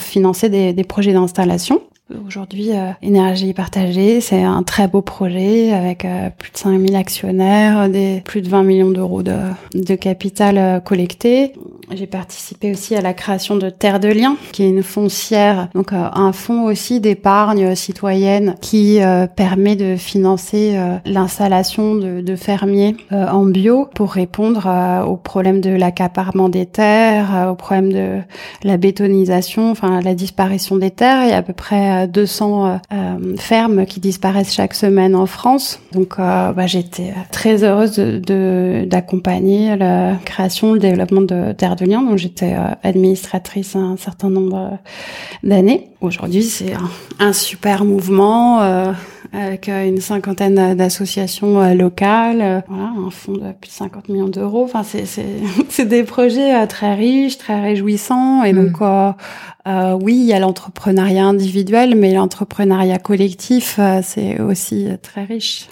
des, 0.49 0.73
des 0.73 0.85
projets 0.85 1.13
d'installation. 1.13 1.81
Aujourd'hui, 2.27 2.73
euh, 2.73 2.91
Énergie 3.01 3.53
partagée, 3.55 4.21
c'est 4.21 4.43
un 4.43 4.63
très 4.63 4.89
beau 4.89 5.03
projet 5.03 5.73
avec 5.73 6.05
euh, 6.05 6.29
plus 6.37 6.51
de 6.51 6.59
5000 6.59 6.95
actionnaires, 6.97 7.89
des, 7.89 8.23
plus 8.25 8.43
de 8.43 8.49
20 8.49 8.63
millions 8.65 8.91
d'euros 8.91 9.23
de, 9.23 9.37
de 9.75 9.95
capital 9.95 10.59
euh, 10.59 10.81
collecté. 10.81 11.55
J'ai 11.95 12.07
participé 12.07 12.73
aussi 12.73 12.95
à 12.95 13.01
la 13.01 13.15
création 13.15 13.57
de 13.57 13.71
Terre 13.71 14.01
de 14.01 14.09
Liens, 14.09 14.37
qui 14.53 14.63
est 14.63 14.69
une 14.69 14.83
foncière, 14.83 15.69
donc 15.75 15.93
un 15.93 16.33
fonds 16.33 16.65
aussi 16.65 17.01
d'épargne 17.01 17.75
citoyenne 17.75 18.55
qui 18.61 19.01
permet 19.37 19.77
de 19.77 19.97
financer 19.97 20.79
l'installation 21.05 21.95
de, 21.95 22.37
fermiers 22.37 22.97
en 23.11 23.45
bio 23.45 23.89
pour 23.95 24.13
répondre 24.13 24.69
aux 25.07 25.17
problèmes 25.17 25.61
de 25.61 25.71
l'accaparement 25.71 26.49
des 26.49 26.67
terres, 26.67 27.49
aux 27.51 27.55
problèmes 27.55 27.93
de 27.93 28.19
la 28.65 28.77
bétonisation, 28.77 29.71
enfin 29.71 30.01
la 30.01 30.15
disparition 30.15 30.77
des 30.77 30.91
terres. 30.91 31.25
Il 31.25 31.31
y 31.31 31.33
a 31.33 31.39
à 31.39 31.43
peu 31.43 31.53
près 31.53 32.07
200 32.09 32.67
euh, 32.67 32.77
euh, 32.93 33.37
fermes 33.37 33.87
qui 33.87 34.01
disparaissent 34.01 34.53
chaque 34.53 34.75
semaine 34.75 35.15
en 35.15 35.27
France. 35.27 35.81
Donc, 35.93 36.15
euh, 36.19 36.53
bah, 36.53 36.67
j'étais 36.67 37.13
très 37.31 37.65
heureuse 37.65 37.99
d'accompagner 37.99 39.77
la 39.77 40.17
création, 40.25 40.75
le 40.75 40.79
développement 40.79 41.23
de 41.23 41.53
Terre 41.53 41.77
de 41.77 41.82
Liens. 41.85 42.03
Donc, 42.03 42.19
j'étais 42.19 42.55
administratrice 42.83 43.77
un 43.77 43.97
certain 43.97 44.31
nombre 44.31 44.79
d'années. 45.43 45.91
Aujourd'hui, 46.01 46.43
c'est 46.43 46.75
un, 46.75 46.91
un, 47.19 47.33
super 47.33 47.85
mouvement 47.85 48.61
avec 49.33 49.69
une 49.69 50.01
cinquantaine 50.01 50.75
d'associations 50.75 51.75
locales, 51.75 52.65
voilà, 52.69 52.93
un 53.07 53.11
fonds 53.11 53.33
de 53.33 53.53
plus 53.61 53.69
de 53.69 53.75
50 53.75 54.09
millions 54.09 54.29
d'euros. 54.29 54.65
Enfin, 54.65 54.83
c'est 54.83 55.05
c'est 55.69 55.85
des 55.89 56.03
projets 56.03 56.67
très 56.67 56.95
riches, 56.95 57.39
très 57.39 57.61
réjouissants, 57.61 58.45
et 58.45 58.53
donc 58.53 58.81
mmh. 58.81 59.15
Euh, 59.67 59.97
oui, 60.01 60.17
il 60.17 60.25
y 60.25 60.33
a 60.33 60.41
l'entrepreneuriat 60.41 61.25
individuel, 61.25 61.95
mais 61.95 62.13
l'entrepreneuriat 62.13 62.99
collectif, 62.99 63.77
euh, 63.79 64.01
c'est 64.03 64.41
aussi 64.41 64.89
euh, 64.89 64.97
très 65.01 65.25
riche. 65.25 65.69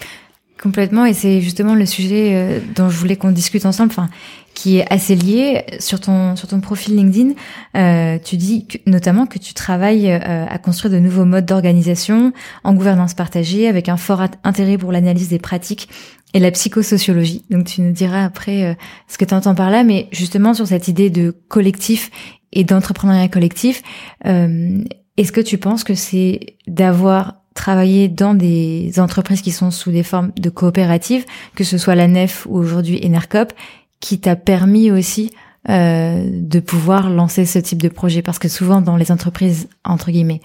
Complètement, 0.62 1.07
et 1.07 1.14
c'est 1.14 1.40
justement 1.40 1.75
le 1.75 1.87
sujet 1.87 2.33
euh, 2.35 2.61
dont 2.75 2.90
je 2.90 2.96
voulais 2.99 3.16
qu'on 3.16 3.31
discute 3.31 3.64
ensemble, 3.64 3.92
enfin, 3.92 4.11
qui 4.53 4.77
est 4.77 4.92
assez 4.92 5.14
lié 5.14 5.64
sur 5.79 6.01
ton 6.01 6.37
sur 6.37 6.49
ton 6.49 6.61
profil 6.61 6.96
LinkedIn. 6.96 7.33
Euh, 7.77 8.18
tu 8.23 8.37
dis 8.37 8.66
notamment 8.87 9.25
que 9.25 9.38
tu 9.38 9.55
travailles 9.55 10.11
à 10.11 10.59
construire 10.59 10.92
de 10.92 10.99
nouveaux 10.99 11.25
modes 11.25 11.46
d'organisation 11.46 12.33
en 12.62 12.75
gouvernance 12.75 13.14
partagée, 13.14 13.68
avec 13.68 13.88
un 13.88 13.96
fort 13.96 14.23
intérêt 14.44 14.77
pour 14.77 14.92
l'analyse 14.92 15.29
des 15.31 15.38
pratiques 15.38 15.88
et 16.35 16.40
la 16.40 16.51
psychosociologie. 16.51 17.42
Donc 17.49 17.64
tu 17.64 17.81
nous 17.81 17.92
diras 17.92 18.25
après 18.25 18.77
ce 19.09 19.16
que 19.16 19.25
tu 19.25 19.33
entends 19.33 19.55
par 19.55 19.70
là, 19.70 19.83
mais 19.83 20.09
justement 20.12 20.53
sur 20.53 20.66
cette 20.66 20.88
idée 20.88 21.09
de 21.09 21.35
collectif 21.49 22.11
et 22.53 22.64
d'entrepreneuriat 22.64 23.29
collectif. 23.29 23.83
Euh, 24.27 24.83
Est-ce 25.16 25.33
que 25.33 25.40
tu 25.40 25.59
penses 25.59 25.85
que 25.85 25.94
c'est 25.94 26.57
d'avoir 26.66 27.39
travaillé 27.55 28.09
dans 28.09 28.35
des 28.35 28.93
entreprises 28.99 29.43
qui 29.43 29.53
sont 29.53 29.71
sous 29.71 29.91
des 29.91 30.03
formes 30.03 30.33
de 30.37 30.51
coopératives, 30.51 31.25
que 31.55 31.65
ce 31.65 31.79
soit 31.79 31.95
la 31.95 32.09
NEF 32.09 32.47
ou 32.49 32.57
aujourd'hui 32.57 33.01
Enercop, 33.05 33.53
qui 34.01 34.19
t'a 34.21 34.37
permis 34.37 34.91
aussi 34.91 35.31
euh, 35.69 36.25
de 36.31 36.61
pouvoir 36.61 37.11
lancer 37.11 37.45
ce 37.45 37.59
type 37.59 37.83
de 37.83 37.89
projet. 37.89 38.23
Parce 38.23 38.39
que 38.39 38.49
souvent 38.49 38.81
dans 38.81 38.97
les 38.97 39.13
entreprises, 39.13 39.69
entre 39.85 40.11
guillemets, 40.11 40.41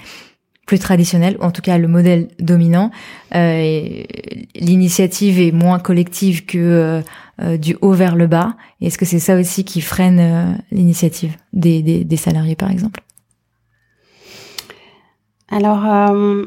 plus 0.65 0.79
traditionnelles, 0.79 1.37
ou 1.39 1.43
en 1.43 1.51
tout 1.51 1.61
cas 1.61 1.77
le 1.77 1.87
modèle 1.87 2.29
dominant, 2.39 2.91
euh, 3.35 4.03
l'initiative 4.55 5.39
est 5.39 5.51
moins 5.51 5.79
collective 5.79 6.45
que 6.45 6.57
euh, 6.57 7.01
euh, 7.41 7.57
du 7.57 7.75
haut 7.81 7.91
vers 7.91 8.15
le 8.15 8.27
bas. 8.27 8.55
Est-ce 8.79 8.97
que 8.97 9.03
c'est 9.03 9.19
ça 9.19 9.35
aussi 9.35 9.65
qui 9.65 9.81
freine 9.81 10.19
euh, 10.19 10.53
l'initiative 10.71 11.35
des, 11.51 11.81
des, 11.81 12.05
des, 12.05 12.15
salariés, 12.15 12.55
par 12.55 12.71
exemple? 12.71 13.01
Alors, 15.49 15.85
euh, 15.85 16.45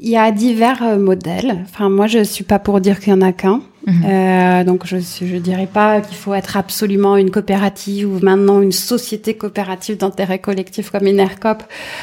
il 0.00 0.10
y 0.10 0.16
a 0.16 0.30
divers 0.32 0.98
modèles. 0.98 1.58
Enfin, 1.64 1.88
moi, 1.88 2.06
je 2.06 2.24
suis 2.24 2.44
pas 2.44 2.58
pour 2.58 2.80
dire 2.80 3.00
qu'il 3.00 3.12
y 3.12 3.16
en 3.16 3.22
a 3.22 3.32
qu'un. 3.32 3.60
Mhm. 3.86 4.04
Euh, 4.04 4.64
donc 4.64 4.86
je 4.86 4.98
je 4.98 5.36
dirais 5.36 5.66
pas 5.66 6.00
qu'il 6.00 6.16
faut 6.16 6.34
être 6.34 6.56
absolument 6.56 7.16
une 7.16 7.30
coopérative 7.30 8.12
ou 8.12 8.18
maintenant 8.22 8.60
une 8.60 8.72
société 8.72 9.34
coopérative 9.34 9.96
d'intérêt 9.96 10.38
collectif 10.38 10.90
comme 10.90 11.06
Enercop 11.06 11.62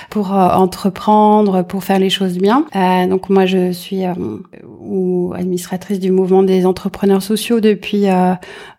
pour 0.09 0.33
euh, 0.33 0.49
entreprendre, 0.49 1.63
pour 1.63 1.83
faire 1.83 1.99
les 1.99 2.09
choses 2.09 2.37
bien. 2.39 2.65
Euh, 2.75 3.05
donc 3.07 3.29
moi 3.29 3.45
je 3.45 3.71
suis 3.71 4.05
euh, 4.05 4.13
ou 4.79 5.33
administratrice 5.35 5.99
du 5.99 6.11
mouvement 6.11 6.41
des 6.41 6.65
entrepreneurs 6.65 7.21
sociaux 7.21 7.59
depuis 7.59 8.07
euh, 8.07 8.33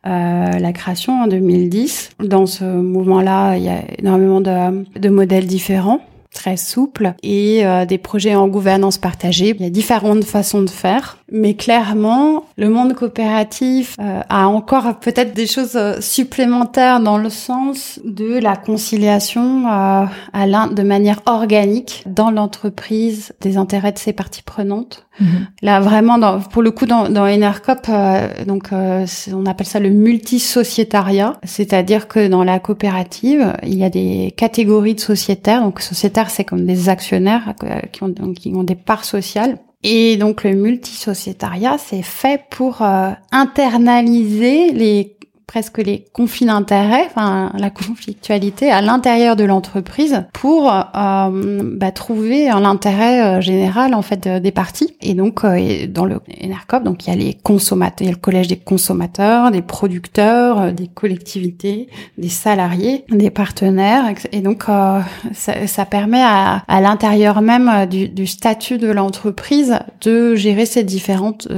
la 0.04 0.72
création 0.72 1.22
en 1.22 1.26
2010. 1.28 2.10
Dans 2.24 2.46
ce 2.46 2.64
mouvement-là, 2.64 3.56
il 3.56 3.64
y 3.64 3.68
a 3.68 3.82
énormément 3.98 4.40
de, 4.40 4.84
de 4.98 5.08
modèles 5.08 5.46
différents. 5.46 6.00
Très 6.32 6.56
souple 6.56 7.14
et 7.22 7.64
des 7.88 7.98
projets 7.98 8.34
en 8.34 8.48
gouvernance 8.48 8.98
partagée. 8.98 9.54
Il 9.58 9.62
y 9.62 9.66
a 9.66 9.70
différentes 9.70 10.24
façons 10.24 10.62
de 10.62 10.70
faire, 10.70 11.18
mais 11.32 11.54
clairement, 11.54 12.44
le 12.56 12.68
monde 12.68 12.94
coopératif 12.94 13.96
a 13.98 14.46
encore 14.46 15.00
peut-être 15.00 15.34
des 15.34 15.46
choses 15.46 15.78
supplémentaires 16.00 17.00
dans 17.00 17.18
le 17.18 17.30
sens 17.30 18.00
de 18.04 18.38
la 18.38 18.56
conciliation 18.56 19.64
à 19.66 20.08
de 20.34 20.82
manière 20.82 21.20
organique 21.26 22.04
dans 22.06 22.30
l'entreprise 22.30 23.32
des 23.40 23.56
intérêts 23.56 23.92
de 23.92 23.98
ses 23.98 24.12
parties 24.12 24.42
prenantes. 24.42 25.07
Mhm. 25.20 25.46
Là, 25.62 25.80
vraiment, 25.80 26.18
dans, 26.18 26.40
pour 26.40 26.62
le 26.62 26.70
coup, 26.70 26.86
dans, 26.86 27.08
dans 27.08 27.26
euh, 27.26 28.44
donc 28.46 28.72
euh, 28.72 29.06
on 29.32 29.46
appelle 29.46 29.66
ça 29.66 29.80
le 29.80 29.90
multisociétariat, 29.90 31.38
c'est-à-dire 31.44 32.08
que 32.08 32.28
dans 32.28 32.44
la 32.44 32.58
coopérative, 32.58 33.52
il 33.64 33.76
y 33.76 33.84
a 33.84 33.90
des 33.90 34.32
catégories 34.36 34.94
de 34.94 35.00
sociétaires. 35.00 35.62
Donc, 35.62 35.80
sociétaires, 35.80 36.30
c'est 36.30 36.44
comme 36.44 36.66
des 36.66 36.88
actionnaires 36.88 37.54
euh, 37.64 37.80
qui 37.92 38.02
ont, 38.02 38.12
qui 38.34 38.52
ont 38.54 38.64
des 38.64 38.76
parts 38.76 39.04
sociales. 39.04 39.58
Et 39.84 40.16
donc 40.16 40.42
le 40.42 40.54
multisociétariat, 40.54 41.76
c'est 41.78 42.02
fait 42.02 42.42
pour 42.50 42.82
internaliser 43.30 44.72
les 44.72 45.17
presque 45.48 45.78
les 45.78 46.04
conflits 46.12 46.44
d'intérêts, 46.46 47.06
enfin 47.06 47.50
la 47.58 47.70
conflictualité 47.70 48.70
à 48.70 48.82
l'intérieur 48.82 49.34
de 49.34 49.44
l'entreprise 49.44 50.24
pour 50.34 50.70
euh, 50.70 51.62
bah, 51.74 51.90
trouver 51.90 52.48
l'intérêt 52.48 53.38
euh, 53.38 53.40
général 53.40 53.94
en 53.94 54.02
fait 54.02 54.28
des 54.28 54.52
parties. 54.52 54.94
Et 55.00 55.14
donc 55.14 55.44
euh, 55.44 55.86
dans 55.88 56.04
le 56.04 56.20
NRCOP, 56.42 56.84
donc 56.84 57.06
il 57.06 57.10
y 57.10 57.12
a 57.14 57.16
les 57.16 57.32
consommateurs, 57.32 58.02
il 58.02 58.06
y 58.06 58.08
a 58.10 58.12
le 58.12 58.20
collège 58.20 58.46
des 58.46 58.58
consommateurs, 58.58 59.50
des 59.50 59.62
producteurs, 59.62 60.70
des 60.72 60.86
collectivités, 60.86 61.88
des 62.18 62.28
salariés, 62.28 63.06
des 63.08 63.30
partenaires. 63.30 64.04
Et 64.32 64.42
donc 64.42 64.64
ça, 64.64 65.66
ça, 65.66 65.86
permet 65.86 66.22
à, 66.22 66.62
à 66.68 66.80
l'intérieur 66.82 67.40
même 67.40 67.86
du, 67.86 68.10
du, 68.10 68.26
statut 68.26 68.76
de 68.76 68.88
l'entreprise 68.88 69.78
de 70.02 70.34
gérer 70.34 70.66
ces 70.66 70.84
différentes 70.84 71.48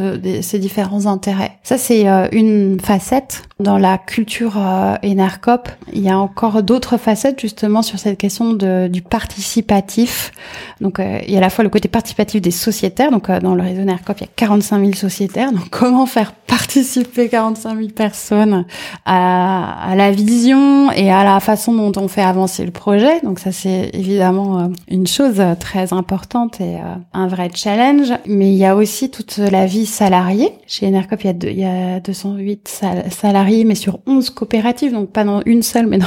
ces 0.42 0.58
différents 0.60 1.06
intérêts. 1.06 1.58
Ça 1.64 1.76
c'est 1.76 2.06
une 2.30 2.78
facette 2.78 3.42
dans 3.58 3.79
la 3.80 3.98
culture 3.98 4.54
euh, 4.56 4.96
il 5.02 6.02
y 6.02 6.08
a 6.08 6.18
encore 6.18 6.62
d'autres 6.62 6.96
facettes 6.96 7.40
justement 7.40 7.82
sur 7.82 7.98
cette 7.98 8.18
question 8.18 8.52
du 8.52 9.02
participatif. 9.02 10.32
Donc 10.80 10.98
euh, 10.98 11.18
il 11.26 11.32
y 11.32 11.36
a 11.36 11.38
à 11.38 11.40
la 11.40 11.50
fois 11.50 11.64
le 11.64 11.70
côté 11.70 11.88
participatif 11.88 12.40
des 12.40 12.50
sociétaires. 12.50 13.10
Donc 13.10 13.28
euh, 13.28 13.40
dans 13.40 13.54
le 13.54 13.62
réseau 13.62 13.82
Enercop, 13.82 14.18
il 14.18 14.22
y 14.22 14.24
a 14.24 14.30
45 14.36 14.80
000 14.80 14.92
sociétaires. 14.94 15.52
Donc 15.52 15.68
comment 15.70 16.06
faire 16.06 16.32
participer 16.32 17.28
45 17.28 17.76
000 17.76 17.88
personnes 17.88 18.64
à, 19.04 19.94
la 19.96 20.10
vision 20.10 20.90
et 20.92 21.10
à 21.10 21.24
la 21.24 21.40
façon 21.40 21.72
dont 21.74 22.00
on 22.00 22.08
fait 22.08 22.22
avancer 22.22 22.64
le 22.64 22.72
projet? 22.72 23.20
Donc 23.22 23.38
ça 23.38 23.52
c'est 23.52 23.90
évidemment 23.94 24.70
une 24.88 25.06
chose 25.06 25.42
très 25.58 25.92
importante 25.92 26.60
et 26.60 26.78
un 27.12 27.26
vrai 27.28 27.50
challenge. 27.54 28.12
Mais 28.26 28.50
il 28.50 28.58
y 28.58 28.66
a 28.66 28.76
aussi 28.76 29.10
toute 29.10 29.38
la 29.38 29.66
vie 29.66 29.86
salariée. 29.86 30.52
Chez 30.66 30.86
a, 30.86 31.02
il 31.20 31.58
y 31.58 31.64
a 31.64 32.00
208 32.00 32.82
salariés 33.10 33.64
mais 33.70 33.76
sur 33.76 34.00
11 34.08 34.30
coopératives, 34.30 34.90
donc 34.90 35.10
pas 35.10 35.22
dans 35.22 35.42
une 35.46 35.62
seule, 35.62 35.86
mais 35.86 35.98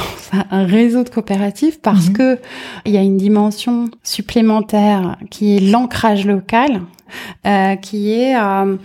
un 0.50 0.66
réseau 0.66 1.02
de 1.02 1.08
coopératives, 1.08 1.80
parce 1.80 2.08
mhm. 2.08 2.12
que 2.12 2.38
il 2.84 2.92
y 2.92 2.98
a 2.98 3.00
une 3.00 3.16
dimension 3.16 3.88
supplémentaire 4.02 5.16
qui 5.30 5.56
est 5.56 5.60
l'ancrage 5.60 6.26
local, 6.26 6.82
euh, 7.46 7.74
qui 7.76 8.12
est 8.12 8.36
euh, 8.36 8.76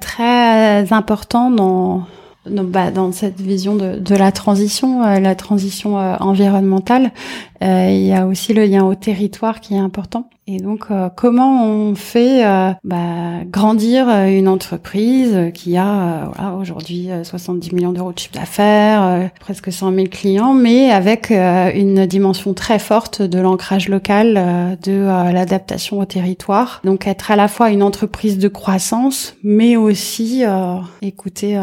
très 0.00 0.92
important 0.92 1.52
dans 1.52 2.02
dans, 2.50 2.64
bah, 2.64 2.90
dans 2.90 3.12
cette 3.12 3.40
vision 3.40 3.76
de, 3.76 3.96
de 3.98 4.14
la 4.16 4.32
transition, 4.32 5.04
euh, 5.04 5.20
la 5.20 5.36
transition 5.36 5.96
environnementale, 5.96 7.12
euh, 7.62 7.88
il 7.90 8.06
y 8.06 8.12
a 8.12 8.26
aussi 8.26 8.52
le 8.52 8.64
lien 8.64 8.84
au 8.84 8.94
territoire 8.94 9.60
qui 9.60 9.74
est 9.74 9.78
important. 9.78 10.28
Et 10.48 10.58
donc, 10.58 10.86
euh, 10.92 11.08
comment 11.14 11.66
on 11.66 11.96
fait 11.96 12.46
euh, 12.46 12.70
bah, 12.84 13.42
grandir 13.46 14.08
une 14.08 14.46
entreprise 14.46 15.50
qui 15.54 15.76
a 15.76 16.30
voilà, 16.32 16.54
aujourd'hui 16.54 17.08
70 17.24 17.72
millions 17.72 17.92
d'euros 17.92 18.12
de 18.12 18.18
chiffre 18.18 18.34
d'affaires, 18.34 19.30
presque 19.40 19.72
100 19.72 19.92
000 19.92 20.06
clients, 20.08 20.54
mais 20.54 20.92
avec 20.92 21.32
une 21.32 22.06
dimension 22.06 22.54
très 22.54 22.78
forte 22.78 23.22
de 23.22 23.40
l'ancrage 23.40 23.88
local, 23.88 24.78
de 24.84 25.32
l'adaptation 25.32 25.98
au 25.98 26.04
territoire. 26.04 26.80
Donc, 26.84 27.08
être 27.08 27.32
à 27.32 27.36
la 27.36 27.48
fois 27.48 27.70
une 27.70 27.82
entreprise 27.82 28.38
de 28.38 28.46
croissance, 28.46 29.34
mais 29.42 29.76
aussi 29.76 30.44
écouter 31.02 31.60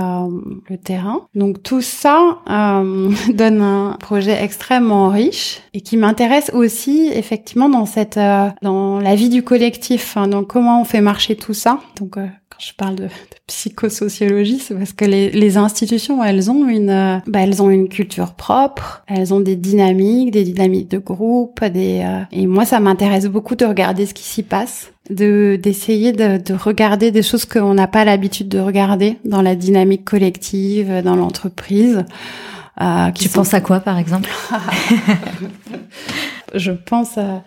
le 0.69 0.77
terrain. 0.77 1.21
Donc, 1.35 1.63
tout 1.63 1.81
ça 1.81 2.39
donne 2.47 3.61
un 3.61 3.97
projet 3.99 4.43
extrêmement 4.43 5.07
riche 5.07 5.61
qui 5.83 5.97
m'intéresse 5.97 6.51
aussi 6.53 7.09
effectivement 7.13 7.69
dans 7.69 7.85
cette 7.85 8.17
euh, 8.17 8.49
dans 8.61 8.99
la 8.99 9.15
vie 9.15 9.29
du 9.29 9.43
collectif, 9.43 10.17
hein, 10.17 10.27
donc 10.27 10.47
comment 10.47 10.81
on 10.81 10.85
fait 10.85 11.01
marcher 11.01 11.35
tout 11.35 11.53
ça. 11.53 11.79
Donc 11.99 12.17
euh, 12.17 12.25
quand 12.49 12.59
je 12.59 12.73
parle 12.73 12.95
de, 12.95 13.07
psychosociologie, 13.47 14.59
c'est 14.59 14.73
parce 14.73 14.93
que 14.93 15.03
les, 15.03 15.29
les, 15.29 15.57
institutions, 15.57 16.23
elles 16.23 16.49
ont 16.49 16.67
une, 16.67 16.89
euh, 16.89 17.17
bah, 17.27 17.41
elles 17.41 17.61
ont 17.61 17.69
une 17.69 17.89
culture 17.89 18.33
propre, 18.33 19.03
elles 19.07 19.33
ont 19.33 19.41
des 19.41 19.57
dynamiques, 19.57 20.31
des 20.31 20.43
dynamiques 20.43 20.89
de 20.89 20.97
groupe, 20.97 21.63
des 21.65 22.05
et 22.31 22.47
moi 22.47 22.65
ça 22.65 22.79
m'intéresse 22.79 23.25
beaucoup 23.25 23.55
de 23.55 23.65
regarder 23.65 24.05
ce 24.05 24.13
qui 24.13 24.23
s'y 24.23 24.43
passe 24.43 24.91
de 25.09 25.59
d'essayer 25.61 26.13
de, 26.13 26.37
de, 26.37 26.53
regarder 26.53 27.11
des 27.11 27.21
choses 27.21 27.43
qu'on 27.43 27.73
n'a 27.73 27.87
pas 27.87 28.05
l'habitude 28.05 28.47
de 28.47 28.59
regarder 28.59 29.17
dans 29.25 29.41
la 29.41 29.55
dynamique 29.55 30.05
collective, 30.05 31.01
dans 31.03 31.17
l'entreprise. 31.17 32.05
Euh, 32.81 33.11
tu 33.11 33.29
penses 33.29 33.53
à 33.53 33.61
quoi, 33.61 33.79
par 33.79 33.97
exemple 33.97 34.29
Je 36.55 36.71
pense 36.71 37.17
à 37.17 37.43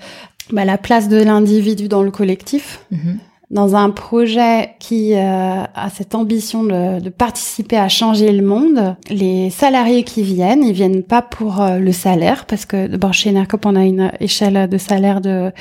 bah, 0.52 0.64
la 0.64 0.78
place 0.78 1.08
de 1.08 1.22
l'individu 1.22 1.88
dans 1.88 2.02
le 2.02 2.10
collectif. 2.10 2.80
Mhm 2.90 3.18
dans 3.50 3.76
un 3.76 3.90
projet 3.90 4.74
qui 4.80 5.14
euh, 5.14 5.18
a 5.62 5.90
cette 5.90 6.16
ambition 6.16 6.64
de, 6.64 7.00
de, 7.00 7.10
participer 7.10 7.76
à 7.76 7.88
changer 7.88 8.32
le 8.32 8.44
monde, 8.44 8.96
les 9.08 9.50
salariés 9.50 10.02
qui 10.02 10.22
viennent, 10.22 10.64
ils 10.64 10.72
viennent 10.72 11.04
pas 11.04 11.22
pour 11.22 11.60
euh, 11.60 11.78
le 11.78 11.92
salaire, 11.92 12.44
parce 12.46 12.66
que 12.66 12.88
d'abord 12.88 13.14
chez 13.14 13.30
Enercop, 13.30 13.64
on 13.64 13.76
a 13.76 13.84
une 13.84 14.10
échelle 14.18 14.68
de 14.68 14.78
salaire 14.78 15.20
de, 15.20 15.52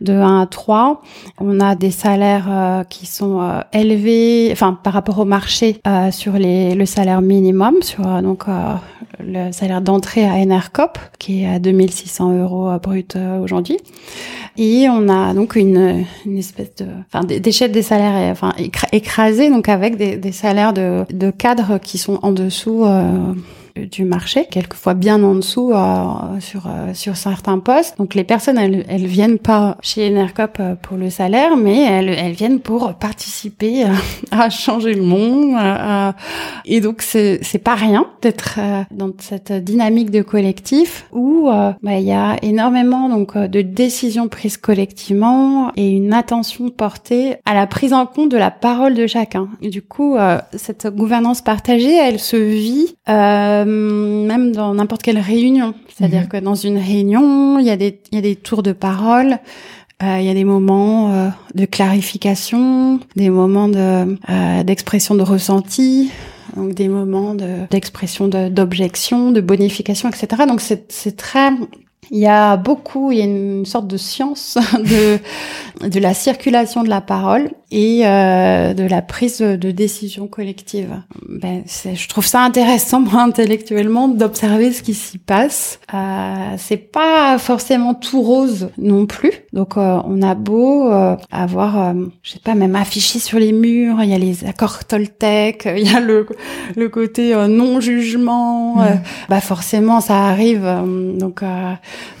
de 0.00 0.14
1 0.14 0.40
à 0.40 0.46
3. 0.46 1.02
On 1.38 1.60
a 1.60 1.74
des 1.74 1.90
salaires 1.90 2.46
euh, 2.48 2.82
qui 2.84 3.04
sont 3.04 3.42
euh, 3.42 3.60
élevés, 3.74 4.48
enfin 4.50 4.78
par 4.82 4.94
rapport 4.94 5.18
au 5.18 5.26
marché, 5.26 5.80
sur 6.12 6.34
les, 6.34 6.74
le 6.74 6.86
salaire 6.86 7.20
minimum, 7.20 7.82
sur 7.82 8.04
donc 8.22 8.44
le 9.20 9.52
salaire 9.52 9.80
d'entrée 9.80 10.24
à 10.24 10.34
Enercop, 10.34 10.98
qui 11.18 11.42
est 11.42 11.48
à 11.48 11.58
2600 11.58 12.38
euros 12.38 12.70
brut 12.82 13.16
aujourd'hui. 13.42 13.78
Et 14.56 14.86
on 14.88 15.08
a 15.08 15.34
donc 15.34 15.56
une, 15.56 16.04
une 16.24 16.38
espèce 16.38 16.74
de, 16.76 16.86
enfin 17.06 17.24
d'échelle 17.24 17.72
des 17.72 17.82
salaires, 17.82 18.30
enfin 18.30 18.52
écrasés, 18.92 19.50
donc 19.50 19.68
avec 19.68 19.96
des, 19.96 20.16
des 20.16 20.32
salaires 20.32 20.72
de, 20.72 21.04
de 21.12 21.30
cadres 21.30 21.78
qui 21.78 21.98
sont 21.98 22.18
en 22.22 22.32
dessous. 22.32 22.84
Euh, 22.84 23.32
du 23.76 24.04
marché, 24.04 24.46
quelquefois 24.50 24.94
bien 24.94 25.22
en 25.24 25.34
dessous 25.34 25.72
euh, 25.72 26.38
sur 26.40 26.66
euh, 26.66 26.94
sur 26.94 27.16
certains 27.16 27.58
postes. 27.58 27.98
Donc 27.98 28.14
les 28.14 28.22
personnes, 28.22 28.56
elles, 28.56 28.84
elles 28.88 29.06
viennent 29.06 29.38
pas 29.38 29.76
chez 29.82 30.08
Enercop 30.08 30.58
euh, 30.60 30.74
pour 30.76 30.96
le 30.96 31.10
salaire, 31.10 31.56
mais 31.56 31.82
elles, 31.82 32.08
elles 32.08 32.32
viennent 32.32 32.60
pour 32.60 32.94
participer 32.94 33.84
à 34.30 34.48
changer 34.48 34.94
le 34.94 35.02
monde. 35.02 35.56
et 36.64 36.80
donc 36.80 37.02
c'est 37.02 37.40
c'est 37.42 37.58
pas 37.58 37.74
rien 37.74 38.06
d'être 38.22 38.60
dans 38.90 39.10
cette 39.18 39.52
dynamique 39.52 40.10
de 40.10 40.22
collectif 40.22 41.06
où 41.12 41.48
bah, 41.48 41.98
il 41.98 42.04
y 42.04 42.12
a 42.12 42.36
énormément 42.42 43.08
donc 43.08 43.36
de 43.36 43.60
décisions 43.60 44.28
prises 44.28 44.56
collectivement 44.56 45.72
et 45.76 45.90
une 45.90 46.12
attention 46.12 46.70
portée 46.70 47.36
à 47.44 47.54
la 47.54 47.66
prise 47.66 47.92
en 47.92 48.06
compte 48.06 48.30
de 48.30 48.36
la 48.36 48.50
parole 48.50 48.94
de 48.94 49.06
chacun. 49.06 49.48
Et 49.62 49.70
du 49.70 49.82
coup, 49.82 50.16
cette 50.52 50.86
gouvernance 50.86 51.42
partagée, 51.42 51.94
elle 51.94 52.20
se 52.20 52.36
vit 52.36 52.94
euh, 53.08 53.63
euh, 53.66 54.26
même 54.26 54.52
dans 54.52 54.74
n'importe 54.74 55.02
quelle 55.02 55.18
réunion. 55.18 55.74
C'est-à-dire 55.88 56.22
mhm. 56.22 56.28
que 56.28 56.36
dans 56.38 56.54
une 56.54 56.78
réunion, 56.78 57.58
il 57.58 57.66
y 57.66 57.70
a 57.70 57.76
des, 57.76 58.00
il 58.12 58.16
y 58.16 58.18
a 58.18 58.22
des 58.22 58.36
tours 58.36 58.62
de 58.62 58.72
parole. 58.72 59.38
Euh, 60.02 60.18
il 60.18 60.26
y 60.26 60.30
a 60.30 60.34
des 60.34 60.44
moments 60.44 61.12
euh, 61.12 61.28
de 61.54 61.64
clarification, 61.66 62.98
des 63.16 63.30
moments 63.30 63.68
de 63.68 64.16
d'expression 64.64 65.14
de 65.14 65.22
ressenti, 65.22 66.10
donc 66.56 66.74
des 66.74 66.88
moments 66.88 67.34
d'expression 67.70 68.28
d'objection, 68.28 69.30
de, 69.30 69.40
bonification, 69.40 70.08
etc. 70.08 70.42
Donc 70.48 70.60
c'est 70.60 71.16
très 71.16 71.50
il 72.10 72.18
y 72.18 72.26
a 72.26 72.56
beaucoup, 72.56 73.12
il 73.12 73.18
y 73.18 73.22
a 73.22 73.24
une 73.24 73.66
sorte 73.66 73.86
de 73.86 73.96
science 73.96 74.58
de, 74.78 75.18
de 75.88 76.00
la 76.00 76.14
circulation 76.14 76.82
de 76.82 76.88
la 76.88 77.00
parole 77.00 77.50
et 77.70 78.06
euh, 78.06 78.72
de 78.72 78.84
la 78.84 79.02
prise 79.02 79.38
de 79.38 79.70
décision 79.70 80.28
collective. 80.28 81.02
Ben, 81.28 81.64
je 81.66 82.08
trouve 82.08 82.24
ça 82.24 82.42
intéressant, 82.42 83.00
moi, 83.00 83.22
intellectuellement, 83.22 84.06
d'observer 84.06 84.72
ce 84.72 84.82
qui 84.82 84.94
s'y 84.94 85.18
passe. 85.18 85.80
Euh, 85.92 86.54
c'est 86.56 86.76
pas 86.76 87.36
forcément 87.38 87.94
tout 87.94 88.22
rose 88.22 88.70
non 88.78 89.06
plus. 89.06 89.32
Donc, 89.52 89.76
euh, 89.76 89.98
on 90.04 90.22
a 90.22 90.34
beau 90.34 90.90
euh, 90.90 91.16
avoir, 91.32 91.88
euh, 91.88 91.94
je 92.22 92.32
sais 92.32 92.38
pas, 92.38 92.54
même 92.54 92.76
affiché 92.76 93.18
sur 93.18 93.38
les 93.38 93.52
murs, 93.52 94.02
il 94.02 94.10
y 94.10 94.14
a 94.14 94.18
les 94.18 94.44
accords 94.44 94.84
Toltec, 94.84 95.68
il 95.76 95.90
y 95.90 95.94
a 95.94 96.00
le, 96.00 96.26
le 96.76 96.88
côté 96.88 97.34
non-jugement. 97.48 98.76
Mmh. 98.76 99.00
bah, 99.28 99.40
forcément, 99.40 100.00
ça 100.00 100.26
arrive. 100.26 100.64
donc, 101.18 101.42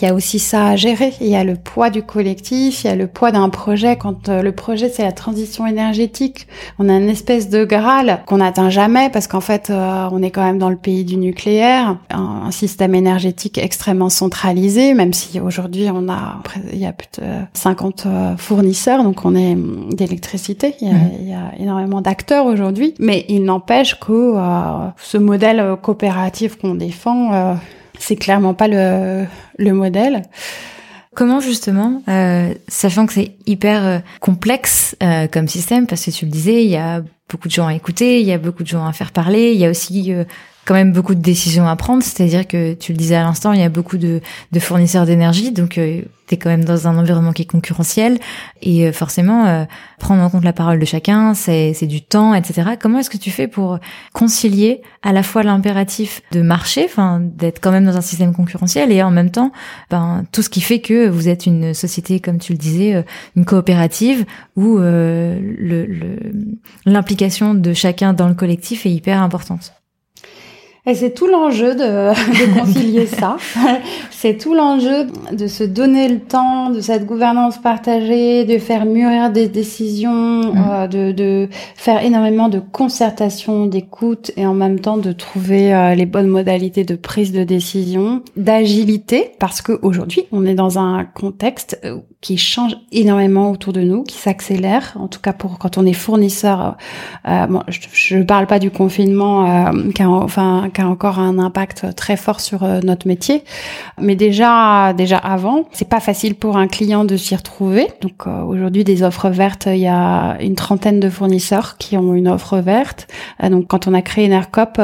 il 0.00 0.06
y 0.06 0.10
a 0.10 0.14
aussi 0.14 0.38
ça 0.38 0.68
à 0.68 0.76
gérer. 0.76 1.12
Il 1.20 1.28
y 1.28 1.36
a 1.36 1.44
le 1.44 1.56
poids 1.56 1.90
du 1.90 2.02
collectif, 2.02 2.84
il 2.84 2.86
y 2.88 2.90
a 2.90 2.96
le 2.96 3.06
poids 3.06 3.32
d'un 3.32 3.48
projet. 3.48 3.96
Quand 3.96 4.28
le 4.28 4.52
projet 4.52 4.88
c'est 4.88 5.02
la 5.02 5.12
transition 5.12 5.66
énergétique, 5.66 6.46
on 6.78 6.88
a 6.88 6.94
une 6.94 7.08
espèce 7.08 7.48
de 7.48 7.64
graal 7.64 8.22
qu'on 8.26 8.38
n'atteint 8.38 8.70
jamais 8.70 9.10
parce 9.10 9.26
qu'en 9.26 9.40
fait 9.40 9.70
on 9.70 10.22
est 10.22 10.30
quand 10.30 10.44
même 10.44 10.58
dans 10.58 10.70
le 10.70 10.76
pays 10.76 11.04
du 11.04 11.16
nucléaire, 11.16 11.96
un, 12.10 12.50
système 12.50 12.94
énergétique 12.94 13.58
extrêmement 13.58 14.10
centralisé, 14.10 14.94
même 14.94 15.12
si 15.12 15.40
aujourd'hui 15.40 15.88
on 15.92 16.08
a 16.08 16.42
il 16.72 16.78
y 16.78 16.86
a 16.86 16.92
plus 16.92 17.08
de 17.20 17.26
50 17.54 18.06
fournisseurs, 18.36 19.02
donc 19.02 19.24
on 19.24 19.34
est 19.34 19.56
d'électricité. 19.94 20.74
Il, 20.80 20.88
mmh. 20.88 21.10
il, 21.20 21.28
y 21.28 21.32
a 21.32 21.52
énormément 21.58 22.00
d'acteurs 22.00 22.46
aujourd'hui, 22.46 22.94
mais 22.98 23.24
il 23.28 23.44
n'empêche 23.44 23.98
que 23.98 24.12
euh, 24.36 24.88
ce 24.96 25.18
modèle 25.18 25.76
coopératif 25.82 26.56
qu'on 26.56 26.74
défend, 26.74 27.32
euh, 27.32 27.54
c'est 27.98 28.16
clairement 28.16 28.54
pas 28.54 28.68
le, 28.68 29.24
le 29.58 29.72
modèle. 29.72 30.22
Comment 31.14 31.38
justement, 31.38 32.02
euh, 32.08 32.52
sachant 32.66 33.06
que 33.06 33.12
c'est 33.12 33.36
hyper 33.46 33.86
euh, 33.86 33.98
complexe 34.20 34.96
euh, 35.02 35.28
comme 35.28 35.46
système, 35.46 35.86
parce 35.86 36.04
que 36.04 36.10
tu 36.10 36.24
le 36.24 36.30
disais, 36.30 36.64
il 36.64 36.70
y 36.70 36.76
a 36.76 37.04
beaucoup 37.30 37.46
de 37.46 37.52
gens 37.52 37.68
à 37.68 37.74
écouter, 37.74 38.20
il 38.20 38.26
y 38.26 38.32
a 38.32 38.38
beaucoup 38.38 38.64
de 38.64 38.68
gens 38.68 38.84
à 38.84 38.92
faire 38.92 39.12
parler, 39.12 39.52
il 39.52 39.58
y 39.58 39.64
a 39.64 39.70
aussi 39.70 40.12
quand 40.64 40.74
même 40.74 40.92
beaucoup 40.92 41.14
de 41.14 41.20
décisions 41.20 41.68
à 41.68 41.76
prendre, 41.76 42.02
c'est-à-dire 42.02 42.46
que 42.46 42.74
tu 42.74 42.92
le 42.92 42.98
disais 42.98 43.16
à 43.16 43.22
l'instant, 43.22 43.52
il 43.52 43.60
y 43.60 43.64
a 43.64 43.68
beaucoup 43.68 43.98
de, 43.98 44.20
de 44.52 44.60
fournisseurs 44.60 45.04
d'énergie, 45.04 45.52
donc 45.52 45.76
euh, 45.78 46.02
tu 46.26 46.34
es 46.34 46.38
quand 46.38 46.48
même 46.48 46.64
dans 46.64 46.88
un 46.88 46.96
environnement 46.96 47.32
qui 47.32 47.42
est 47.42 47.46
concurrentiel, 47.46 48.18
et 48.62 48.86
euh, 48.86 48.92
forcément, 48.92 49.46
euh, 49.46 49.64
prendre 49.98 50.22
en 50.22 50.30
compte 50.30 50.44
la 50.44 50.54
parole 50.54 50.78
de 50.78 50.84
chacun, 50.86 51.34
c'est 51.34 51.86
du 51.86 52.00
temps, 52.00 52.34
etc. 52.34 52.70
Comment 52.80 53.00
est-ce 53.00 53.10
que 53.10 53.18
tu 53.18 53.30
fais 53.30 53.46
pour 53.46 53.78
concilier 54.14 54.80
à 55.02 55.12
la 55.12 55.22
fois 55.22 55.42
l'impératif 55.42 56.22
de 56.32 56.40
marcher, 56.40 56.86
enfin 56.86 57.20
d'être 57.20 57.60
quand 57.60 57.70
même 57.70 57.84
dans 57.84 57.96
un 57.96 58.02
système 58.02 58.34
concurrentiel, 58.34 58.90
et 58.90 59.02
en 59.02 59.10
même 59.10 59.30
temps, 59.30 59.52
ben, 59.90 60.24
tout 60.32 60.40
ce 60.40 60.48
qui 60.48 60.62
fait 60.62 60.80
que 60.80 61.08
vous 61.08 61.28
êtes 61.28 61.44
une 61.44 61.74
société, 61.74 62.20
comme 62.20 62.38
tu 62.38 62.52
le 62.52 62.58
disais, 62.58 63.04
une 63.36 63.44
coopérative, 63.44 64.24
où 64.56 64.78
l'implication 66.86 67.52
le, 67.52 67.60
de 67.60 67.74
chacun 67.74 68.14
dans 68.14 68.28
le 68.28 68.34
collectif 68.34 68.86
est 68.86 68.90
hyper 68.90 69.22
importante 69.22 69.74
et 70.86 70.94
c'est 70.94 71.14
tout 71.14 71.26
l'enjeu 71.26 71.74
de, 71.74 72.10
de 72.10 72.58
concilier 72.60 73.06
ça. 73.06 73.36
c'est 74.10 74.36
tout 74.36 74.54
l'enjeu 74.54 75.06
de 75.32 75.46
se 75.46 75.64
donner 75.64 76.08
le 76.08 76.20
temps 76.20 76.70
de 76.70 76.80
cette 76.80 77.06
gouvernance 77.06 77.58
partagée, 77.58 78.44
de 78.44 78.58
faire 78.58 78.84
mûrir 78.84 79.30
des 79.30 79.48
décisions, 79.48 80.12
mmh. 80.52 80.64
euh, 80.70 80.86
de, 80.86 81.12
de, 81.12 81.48
faire 81.74 82.04
énormément 82.04 82.48
de 82.48 82.58
concertation, 82.58 83.66
d'écoute 83.66 84.30
et 84.36 84.46
en 84.46 84.54
même 84.54 84.80
temps 84.80 84.98
de 84.98 85.12
trouver 85.12 85.74
euh, 85.74 85.94
les 85.94 86.06
bonnes 86.06 86.28
modalités 86.28 86.84
de 86.84 86.96
prise 86.96 87.32
de 87.32 87.44
décision, 87.44 88.22
d'agilité, 88.36 89.32
parce 89.38 89.62
qu'aujourd'hui 89.62 90.24
on 90.32 90.44
est 90.44 90.54
dans 90.54 90.78
un 90.78 91.04
contexte 91.04 91.80
euh, 91.84 91.98
qui 92.24 92.38
change 92.38 92.74
énormément 92.90 93.50
autour 93.50 93.74
de 93.74 93.82
nous, 93.82 94.02
qui 94.02 94.16
s'accélère. 94.16 94.96
En 94.98 95.08
tout 95.08 95.20
cas 95.20 95.34
pour 95.34 95.58
quand 95.58 95.76
on 95.76 95.84
est 95.84 95.92
fournisseur. 95.92 96.78
Euh, 97.28 97.46
bon, 97.46 97.60
je, 97.68 98.16
ne 98.16 98.22
parle 98.22 98.46
pas 98.46 98.58
du 98.58 98.70
confinement, 98.70 99.68
euh, 99.68 99.90
qui 99.94 100.02
enfin 100.02 100.70
qui 100.74 100.82
a 100.82 100.88
encore 100.88 101.18
un 101.18 101.38
impact 101.38 101.94
très 101.94 102.16
fort 102.16 102.40
sur 102.40 102.62
euh, 102.62 102.80
notre 102.82 103.08
métier. 103.08 103.44
Mais 104.00 104.16
déjà, 104.16 104.92
déjà 104.92 105.16
avant, 105.16 105.64
c'est 105.72 105.88
pas 105.88 106.00
facile 106.00 106.34
pour 106.34 106.56
un 106.56 106.66
client 106.66 107.04
de 107.04 107.16
s'y 107.16 107.34
retrouver. 107.34 107.88
Donc 108.02 108.26
euh, 108.26 108.42
aujourd'hui, 108.42 108.84
des 108.84 109.02
offres 109.02 109.30
vertes, 109.30 109.66
il 109.66 109.78
y 109.78 109.86
a 109.86 110.36
une 110.40 110.56
trentaine 110.56 111.00
de 111.00 111.08
fournisseurs 111.08 111.78
qui 111.78 111.96
ont 111.96 112.12
une 112.14 112.28
offre 112.28 112.58
verte. 112.58 113.06
Euh, 113.42 113.48
donc 113.48 113.68
quand 113.68 113.88
on 113.88 113.94
a 113.94 114.02
créé 114.02 114.28
Nercop, 114.28 114.78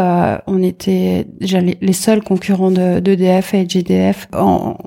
on 0.47 0.63
était 0.63 1.27
déjà 1.41 1.61
les, 1.61 1.93
seuls 1.93 2.23
concurrents 2.23 2.71
de 2.71 3.01
d'EDF 3.01 3.53
et 3.53 3.69
GDF 3.69 4.29
en, 4.33 4.79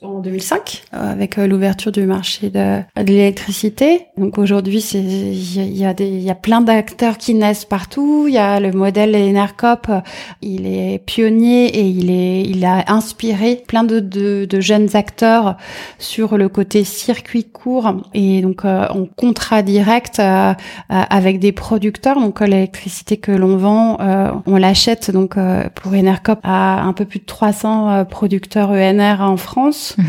en 0.00 0.20
2005 0.20 0.84
avec 0.92 1.36
l'ouverture 1.36 1.92
du 1.92 2.06
marché 2.06 2.48
de, 2.48 2.78
de 2.96 3.06
l'électricité. 3.06 4.06
Donc 4.16 4.38
aujourd'hui, 4.38 4.78
il 4.94 5.76
y, 5.76 5.84
a 5.84 5.92
des 5.92 6.06
il 6.06 6.22
y 6.22 6.30
a 6.30 6.34
plein 6.34 6.60
d'acteurs 6.60 7.18
qui 7.18 7.34
naissent 7.34 7.64
partout. 7.64 8.26
Il 8.28 8.34
y 8.34 8.38
a 8.38 8.60
le 8.60 8.70
modèle 8.70 9.16
Enercop 9.16 9.88
il 10.40 10.66
est 10.66 10.98
pionnier 11.04 11.66
et 11.66 11.82
il 11.82 12.10
est, 12.10 12.42
il 12.42 12.64
a 12.64 12.84
inspiré 12.88 13.62
plein 13.66 13.84
de, 13.84 14.00
de, 14.00 14.60
jeunes 14.60 14.94
acteurs 14.94 15.56
sur 15.98 16.36
le 16.36 16.48
côté 16.48 16.84
circuit 16.84 17.44
court 17.44 17.94
et 18.14 18.42
donc 18.42 18.64
euh, 18.64 18.86
en 18.88 19.06
contrat 19.06 19.62
direct 19.62 20.18
euh, 20.18 20.52
euh, 20.52 21.02
avec 21.10 21.38
des 21.38 21.52
producteurs. 21.52 22.20
Donc 22.20 22.40
l'électricité 22.40 23.16
que 23.16 23.32
l'on 23.32 23.56
vend, 23.56 23.98
on 24.46 24.56
l'achète 24.56 25.10
donc 25.10 25.36
pour 25.74 25.92
Enercop 25.92 26.40
à 26.42 26.82
un 26.82 26.92
peu 26.92 27.04
plus 27.04 27.20
de 27.20 27.24
300 27.24 28.04
producteurs 28.06 28.70
ENR 28.70 29.20
en 29.20 29.36
France. 29.36 29.94
Mhm. 29.98 30.04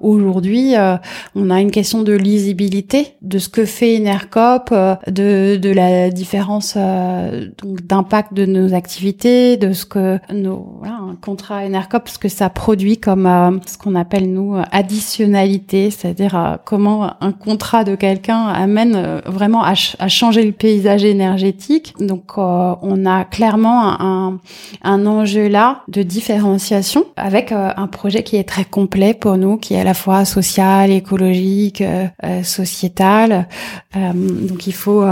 Aujourd'hui, 0.00 0.76
euh, 0.76 0.96
on 1.34 1.50
a 1.50 1.60
une 1.60 1.72
question 1.72 2.02
de 2.02 2.12
lisibilité 2.12 3.14
de 3.20 3.38
ce 3.38 3.48
que 3.48 3.64
fait 3.64 3.96
Enercop, 3.96 4.68
euh, 4.70 4.94
de, 5.08 5.56
de 5.56 5.70
la 5.70 6.10
différence 6.10 6.74
euh, 6.76 7.48
d'impact 7.64 8.32
de 8.32 8.46
nos 8.46 8.74
activités, 8.74 9.56
de 9.56 9.72
ce 9.72 9.84
que 9.84 10.18
nos 10.32 10.76
voilà, 10.78 10.96
un 10.96 11.16
contrat 11.16 11.64
Enercop, 11.64 12.08
ce 12.08 12.18
que 12.18 12.28
ça 12.28 12.48
produit 12.48 12.98
comme 12.98 13.60
ce 13.66 13.76
qu'on 13.76 13.96
appelle 13.96 14.32
nous 14.32 14.56
additionnalité, 14.70 15.90
c'est-à-dire 15.90 16.58
comment 16.64 17.14
un 17.20 17.32
contrat 17.32 17.82
de 17.82 17.94
quelqu'un 17.96 18.46
amène 18.46 19.20
vraiment 19.26 19.62
à, 19.64 19.74
à, 19.98 20.08
changer 20.08 20.44
le 20.44 20.52
paysage 20.52 21.04
énergétique. 21.04 21.94
Donc, 22.00 22.38
on 22.38 23.06
a 23.06 23.24
clairement 23.24 24.00
un, 24.00 24.38
un 24.82 25.06
enjeu 25.06 25.48
là 25.48 25.82
de 25.88 26.02
différenciation 26.02 27.04
avec 27.16 27.52
un 27.52 27.86
projet 27.86 28.22
qui 28.22 28.36
est 28.36 28.48
très 28.48 28.64
complet 28.64 29.14
pour 29.14 29.36
nous, 29.36 29.56
qui 29.56 29.74
est 29.74 29.87
la 29.88 29.94
fois 29.94 30.26
sociale, 30.26 30.90
écologique, 30.90 31.80
euh, 31.80 32.06
euh 32.22 32.42
sociétale. 32.42 33.48
Euh, 33.96 34.12
donc 34.48 34.66
il 34.66 34.74
faut 34.74 35.02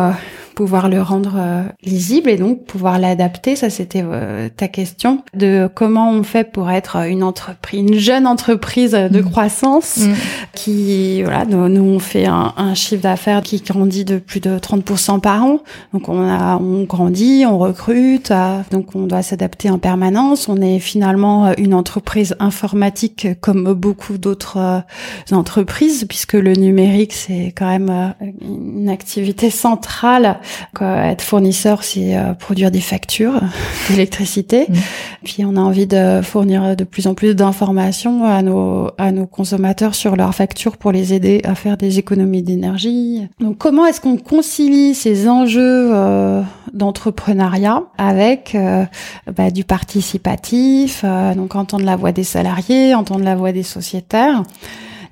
pouvoir 0.57 0.89
le 0.89 1.03
rendre 1.03 1.35
euh, 1.37 1.63
lisible 1.85 2.31
et 2.31 2.39
donc 2.39 2.65
pouvoir 2.65 2.99
l'adapter. 2.99 3.57
Ça, 3.57 3.69
c'était 3.69 4.03
euh, 4.03 4.49
ta 4.49 4.69
question 4.69 5.23
de 5.35 5.69
comment 5.73 6.11
on 6.11 6.23
fait 6.23 6.51
pour 6.51 6.71
être 6.71 6.97
une 7.07 7.23
entreprise, 7.23 7.79
une 7.79 7.99
jeune 7.99 8.27
entreprise 8.27 8.93
de 8.93 9.21
mmh. 9.21 9.25
croissance 9.25 9.99
mmh. 9.99 10.13
qui, 10.55 11.23
voilà, 11.23 11.45
nous, 11.45 11.69
nous, 11.69 11.85
on 11.85 11.99
fait 11.99 12.25
un, 12.25 12.55
un 12.57 12.73
chiffre 12.73 13.03
d'affaires 13.03 13.43
qui 13.43 13.61
grandit 13.61 14.07
de 14.07 14.17
plus 14.17 14.41
de 14.41 14.59
30% 14.59 15.21
par 15.21 15.45
an. 15.45 15.59
Donc 15.93 16.09
on 16.09 16.27
a, 16.27 16.57
on 16.57 16.85
grandit, 16.85 17.45
on 17.47 17.59
recrute, 17.59 18.31
euh, 18.31 18.61
donc 18.71 18.97
on 18.97 19.03
doit 19.03 19.23
s'adapter 19.23 19.69
en 19.69 19.79
permanence. 19.79 20.49
On 20.49 20.63
est 20.63 20.79
finalement 20.79 21.55
une 21.59 21.75
entreprise 21.75 22.35
informatique 22.41 23.29
comme 23.43 23.75
beaucoup 23.75 24.17
d'autres 24.17 24.83
entreprises 25.31 26.07
puisque 26.09 26.33
le 26.33 26.55
numérique 26.55 27.13
c'est 27.13 27.53
quand 27.55 27.69
même 27.69 28.15
une 28.41 28.89
activité 28.89 29.51
centrale 29.51 30.39
être 30.81 31.23
fournisseur, 31.23 31.83
c'est 31.83 32.17
euh, 32.17 32.35
produire 32.35 32.71
des 32.71 32.81
factures 32.81 33.41
d'électricité. 33.91 34.67
Mm. 34.69 34.75
Puis 35.25 35.45
on 35.45 35.57
a 35.57 35.61
envie 35.61 35.87
de 35.87 36.21
fournir 36.23 36.77
de 36.77 36.85
plus 36.85 37.07
en 37.07 37.15
plus 37.15 37.35
d'informations 37.35 38.25
à 38.25 38.43
nos 38.43 38.91
à 38.99 39.13
nos 39.13 39.27
consommateurs 39.27 39.95
sur 39.95 40.17
leurs 40.17 40.35
factures 40.35 40.77
pour 40.77 40.93
les 40.93 41.15
aider 41.15 41.41
à 41.45 41.55
faire 41.55 41.77
des 41.77 41.99
économies 41.99 42.43
d'énergie. 42.43 43.27
Donc 43.41 43.59
comment 43.59 43.87
est-ce 43.87 44.01
qu'on 44.01 44.17
concilie 44.17 44.95
ces 44.95 45.29
enjeux 45.29 45.91
euh, 45.93 46.43
d'entrepreneuriat 46.73 47.83
avec 47.99 48.55
euh, 48.55 48.85
bah, 49.37 49.51
du 49.51 49.65
participatif, 49.65 51.05
donc 51.35 51.55
entendre 51.57 51.85
la 51.85 51.97
voix 51.97 52.13
des 52.13 52.25
salariés, 52.25 52.95
entendre 52.95 53.25
la 53.25 53.35
voix 53.35 53.53
des 53.53 53.63
sociétaires? 53.63 54.43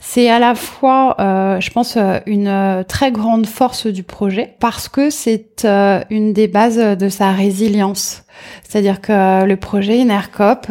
C'est 0.06 0.28
à 0.28 0.38
la 0.38 0.54
fois, 0.54 1.16
euh, 1.18 1.60
je 1.60 1.70
pense, 1.70 1.96
euh, 1.96 2.18
une 2.26 2.46
euh, 2.46 2.82
très 2.84 3.10
grande 3.10 3.46
force 3.46 3.86
du 3.86 4.02
projet 4.02 4.54
parce 4.60 4.86
que 4.86 5.08
c'est 5.08 5.66
une 6.10 6.32
des 6.34 6.46
bases 6.46 6.76
de 6.76 7.08
sa 7.08 7.32
résilience. 7.32 8.23
C'est-à-dire 8.68 9.00
que 9.00 9.44
le 9.44 9.56
projet 9.56 10.04
NERCOP, 10.04 10.66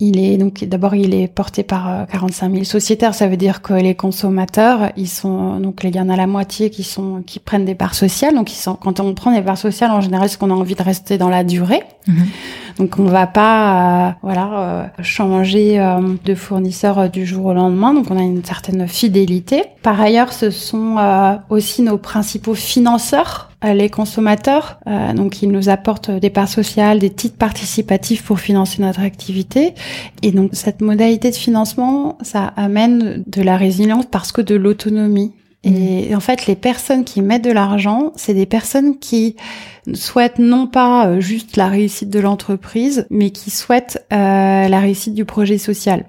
il 0.00 0.18
est 0.18 0.36
donc 0.36 0.64
d'abord 0.64 0.94
il 0.94 1.14
est 1.14 1.28
porté 1.28 1.62
par 1.62 2.06
45 2.10 2.52
000 2.52 2.64
sociétaires. 2.64 3.14
Ça 3.14 3.28
veut 3.28 3.36
dire 3.36 3.62
que 3.62 3.74
les 3.74 3.94
consommateurs, 3.94 4.90
ils 4.96 5.08
sont 5.08 5.58
donc 5.60 5.80
il 5.84 5.94
y 5.94 6.00
en 6.00 6.08
a 6.08 6.16
la 6.16 6.26
moitié 6.26 6.70
qui 6.70 6.82
sont 6.82 7.22
qui 7.26 7.38
prennent 7.38 7.64
des 7.64 7.74
parts 7.74 7.94
sociales. 7.94 8.34
Donc 8.34 8.52
ils 8.52 8.56
sont 8.56 8.74
quand 8.74 9.00
on 9.00 9.14
prend 9.14 9.32
des 9.32 9.42
parts 9.42 9.58
sociales, 9.58 9.90
en 9.90 10.00
général, 10.00 10.28
c'est 10.28 10.38
qu'on 10.38 10.50
a 10.50 10.54
envie 10.54 10.74
de 10.74 10.82
rester 10.82 11.18
dans 11.18 11.28
la 11.28 11.44
durée. 11.44 11.82
Mhm. 12.06 12.26
Donc 12.78 12.98
on 12.98 13.04
va 13.04 13.26
pas 13.26 14.08
euh, 14.08 14.12
voilà 14.22 14.50
euh, 14.52 15.02
changer 15.02 15.78
euh, 15.78 16.00
de 16.24 16.34
fournisseur 16.34 17.10
du 17.10 17.26
jour 17.26 17.46
au 17.46 17.52
lendemain. 17.52 17.92
Donc 17.92 18.10
on 18.10 18.18
a 18.18 18.22
une 18.22 18.44
certaine 18.44 18.88
fidélité. 18.88 19.64
Par 19.82 20.00
ailleurs, 20.00 20.32
ce 20.32 20.50
sont 20.50 20.96
aussi 21.50 21.82
nos 21.82 21.98
principaux 21.98 22.54
financeurs 22.54 23.49
les 23.62 23.90
consommateurs. 23.90 24.80
donc, 25.14 25.42
ils 25.42 25.50
nous 25.50 25.68
apportent 25.68 26.10
des 26.10 26.30
parts 26.30 26.48
sociales, 26.48 26.98
des 26.98 27.10
titres 27.10 27.36
participatifs 27.36 28.22
pour 28.22 28.40
financer 28.40 28.80
notre 28.80 29.00
activité. 29.00 29.74
Et 30.22 30.32
donc, 30.32 30.50
cette 30.54 30.80
modalité 30.80 31.30
de 31.30 31.36
financement, 31.36 32.16
ça 32.22 32.52
amène 32.56 33.22
de 33.26 33.42
la 33.42 33.56
résilience 33.56 34.06
parce 34.10 34.32
que 34.32 34.40
de 34.40 34.54
l'autonomie. 34.54 35.32
Et 35.62 36.14
en 36.14 36.20
fait, 36.20 36.46
les 36.46 36.56
personnes 36.56 37.04
qui 37.04 37.20
mettent 37.20 37.44
de 37.44 37.52
l'argent, 37.52 38.12
c'est 38.16 38.32
des 38.32 38.46
personnes 38.46 38.98
qui 38.98 39.36
souhaitent 39.92 40.38
non 40.38 40.66
pas 40.66 41.06
euh, 41.06 41.20
juste 41.20 41.56
la 41.56 41.68
réussite 41.68 42.08
de 42.08 42.18
l'entreprise, 42.18 43.06
mais 43.10 43.30
qui 43.30 43.50
souhaitent 43.50 44.04
euh, 44.12 44.68
la 44.68 44.80
réussite 44.80 45.14
du 45.14 45.26
projet 45.26 45.58
social. 45.58 46.06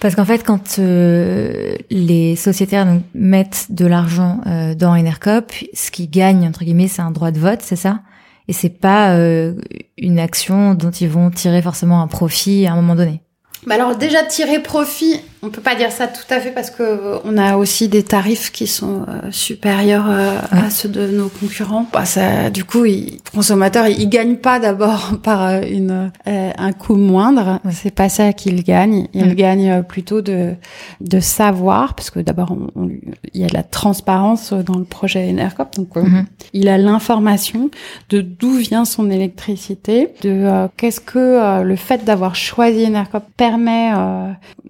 Parce 0.00 0.14
qu'en 0.14 0.24
fait, 0.24 0.44
quand 0.44 0.78
euh, 0.78 1.76
les 1.90 2.36
sociétaires 2.36 2.86
donc, 2.86 3.02
mettent 3.14 3.66
de 3.70 3.86
l'argent 3.86 4.40
euh, 4.46 4.74
dans 4.74 4.96
Enercop, 4.96 5.52
ce 5.74 5.90
qu'ils 5.90 6.10
gagnent 6.10 6.46
entre 6.46 6.64
guillemets, 6.64 6.88
c'est 6.88 7.02
un 7.02 7.10
droit 7.10 7.30
de 7.30 7.38
vote, 7.38 7.60
c'est 7.62 7.76
ça? 7.76 8.00
Et 8.48 8.52
c'est 8.52 8.70
pas 8.70 9.12
euh, 9.12 9.54
une 9.98 10.18
action 10.18 10.74
dont 10.74 10.90
ils 10.90 11.08
vont 11.08 11.30
tirer 11.30 11.60
forcément 11.60 12.00
un 12.00 12.06
profit 12.06 12.66
à 12.66 12.72
un 12.72 12.76
moment 12.76 12.94
donné? 12.94 13.20
Bah 13.66 13.74
alors 13.74 13.96
déjà 13.96 14.22
tirer 14.22 14.62
profit, 14.62 15.20
on 15.42 15.50
peut 15.50 15.60
pas 15.60 15.76
dire 15.76 15.92
ça 15.92 16.08
tout 16.08 16.24
à 16.30 16.40
fait 16.40 16.50
parce 16.50 16.70
que 16.70 16.82
euh, 16.82 17.18
on 17.24 17.38
a 17.38 17.56
aussi 17.56 17.88
des 17.88 18.02
tarifs 18.02 18.50
qui 18.50 18.66
sont 18.66 19.04
euh, 19.08 19.30
supérieurs 19.30 20.06
euh, 20.08 20.36
à 20.50 20.68
ceux 20.70 20.88
de 20.88 21.06
nos 21.06 21.28
concurrents. 21.28 21.86
Bah 21.92 22.04
ça, 22.04 22.50
du 22.50 22.64
coup, 22.64 22.84
il, 22.84 23.04
le 23.12 23.30
consommateur, 23.32 23.86
il, 23.86 24.00
il 24.00 24.08
gagne 24.08 24.36
pas 24.36 24.58
d'abord 24.58 25.18
par 25.22 25.62
une 25.62 26.10
un 26.26 26.72
coût 26.72 26.96
moindre. 26.96 27.60
C'est 27.70 27.94
pas 27.94 28.08
ça 28.08 28.32
qu'il 28.32 28.64
gagne. 28.64 29.06
Il 29.14 29.34
gagne 29.34 29.82
plutôt 29.82 30.22
de 30.22 30.54
de 31.00 31.20
savoir 31.20 31.94
parce 31.94 32.10
que 32.10 32.20
d'abord 32.20 32.56
il 33.32 33.40
y 33.40 33.44
a 33.44 33.48
de 33.48 33.54
la 33.54 33.62
transparence 33.62 34.52
dans 34.52 34.78
le 34.78 34.84
projet 34.84 35.28
Enercop, 35.30 35.76
donc 35.76 35.94
mm-hmm. 35.94 36.24
il 36.52 36.68
a 36.68 36.78
l'information 36.78 37.70
de 38.08 38.20
d'où 38.20 38.54
vient 38.54 38.84
son 38.84 39.10
électricité, 39.10 40.08
de 40.22 40.68
qu'est-ce 40.76 41.00
que 41.00 41.62
le 41.62 41.76
fait 41.76 42.04
d'avoir 42.04 42.34
choisi 42.34 42.86
Enercop 42.86 43.24
permet 43.36 43.92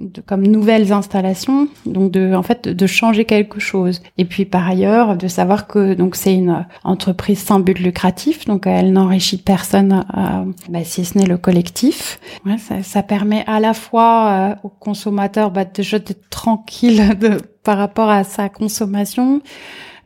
de, 0.00 0.20
comme 0.20 0.42
nouvelles 0.58 0.92
installations, 0.92 1.68
donc 1.86 2.10
de 2.10 2.34
en 2.34 2.42
fait 2.42 2.68
de 2.68 2.86
changer 2.86 3.24
quelque 3.24 3.60
chose. 3.60 4.02
Et 4.16 4.24
puis 4.24 4.44
par 4.44 4.68
ailleurs 4.68 5.16
de 5.16 5.28
savoir 5.28 5.66
que 5.66 5.94
donc 5.94 6.16
c'est 6.16 6.34
une 6.34 6.66
entreprise 6.84 7.38
sans 7.38 7.60
but 7.60 7.78
lucratif, 7.78 8.44
donc 8.44 8.66
elle 8.66 8.92
n'enrichit 8.92 9.38
personne, 9.38 10.04
euh, 10.16 10.44
bah, 10.68 10.84
si 10.84 11.04
ce 11.04 11.16
n'est 11.16 11.26
le 11.26 11.38
collectif. 11.38 12.18
Ouais, 12.44 12.58
ça, 12.58 12.82
ça, 12.82 13.02
permet 13.02 13.44
à 13.46 13.60
la 13.60 13.74
fois 13.74 14.28
euh, 14.28 14.54
au 14.64 14.68
consommateur 14.68 15.50
bah, 15.50 15.64
déjà 15.64 15.98
d'être 15.98 16.28
tranquille 16.28 17.16
de, 17.20 17.38
par 17.62 17.78
rapport 17.78 18.10
à 18.10 18.24
sa 18.24 18.48
consommation, 18.48 19.40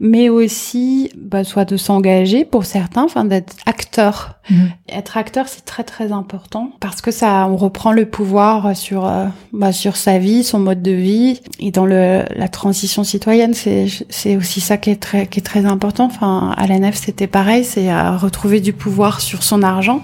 mais 0.01 0.28
aussi 0.28 1.11
bah, 1.16 1.45
soit 1.45 1.64
de 1.64 1.76
s'engager 1.76 2.45
pour 2.45 2.64
certains, 2.64 3.05
enfin 3.05 3.24
d'être 3.24 3.55
acteur. 3.66 4.38
Mhm. 4.51 4.70
Être 4.88 5.16
acteur, 5.16 5.49
c'est 5.49 5.64
très 5.64 5.84
très 5.84 6.12
important 6.12 6.70
parce 6.80 7.01
que 7.01 7.11
ça, 7.11 7.47
on 7.49 7.57
reprend 7.57 7.93
le 7.93 8.07
pouvoir 8.07 8.76
sur 8.76 9.07
euh, 9.07 9.26
bah, 9.53 9.72
sur 9.72 9.97
sa 9.97 10.18
vie, 10.18 10.45
son 10.45 10.59
mode 10.59 10.82
de 10.82 10.93
vie, 10.93 11.40
et 11.61 11.70
dans 11.70 11.86
le 11.86 12.24
la 12.34 12.49
transition 12.49 13.05
citoyenne, 13.05 13.55
c'est 13.55 13.86
c'est 14.09 14.36
aussi 14.36 14.61
ça 14.61 14.76
qui 14.76 14.90
est 14.90 15.01
très 15.01 15.26
qui 15.26 15.40
est 15.40 15.45
très 15.45 15.64
important. 15.66 16.07
Enfin, 16.07 16.55
à 16.57 16.66
la 16.66 16.78
nef, 16.78 16.97
c'était 16.97 17.26
pareil, 17.26 17.64
c'est 17.64 17.88
à 17.88 18.16
retrouver 18.16 18.61
du 18.61 18.72
pouvoir 18.72 19.20
sur 19.20 19.43
son 19.43 19.62
argent 19.62 20.03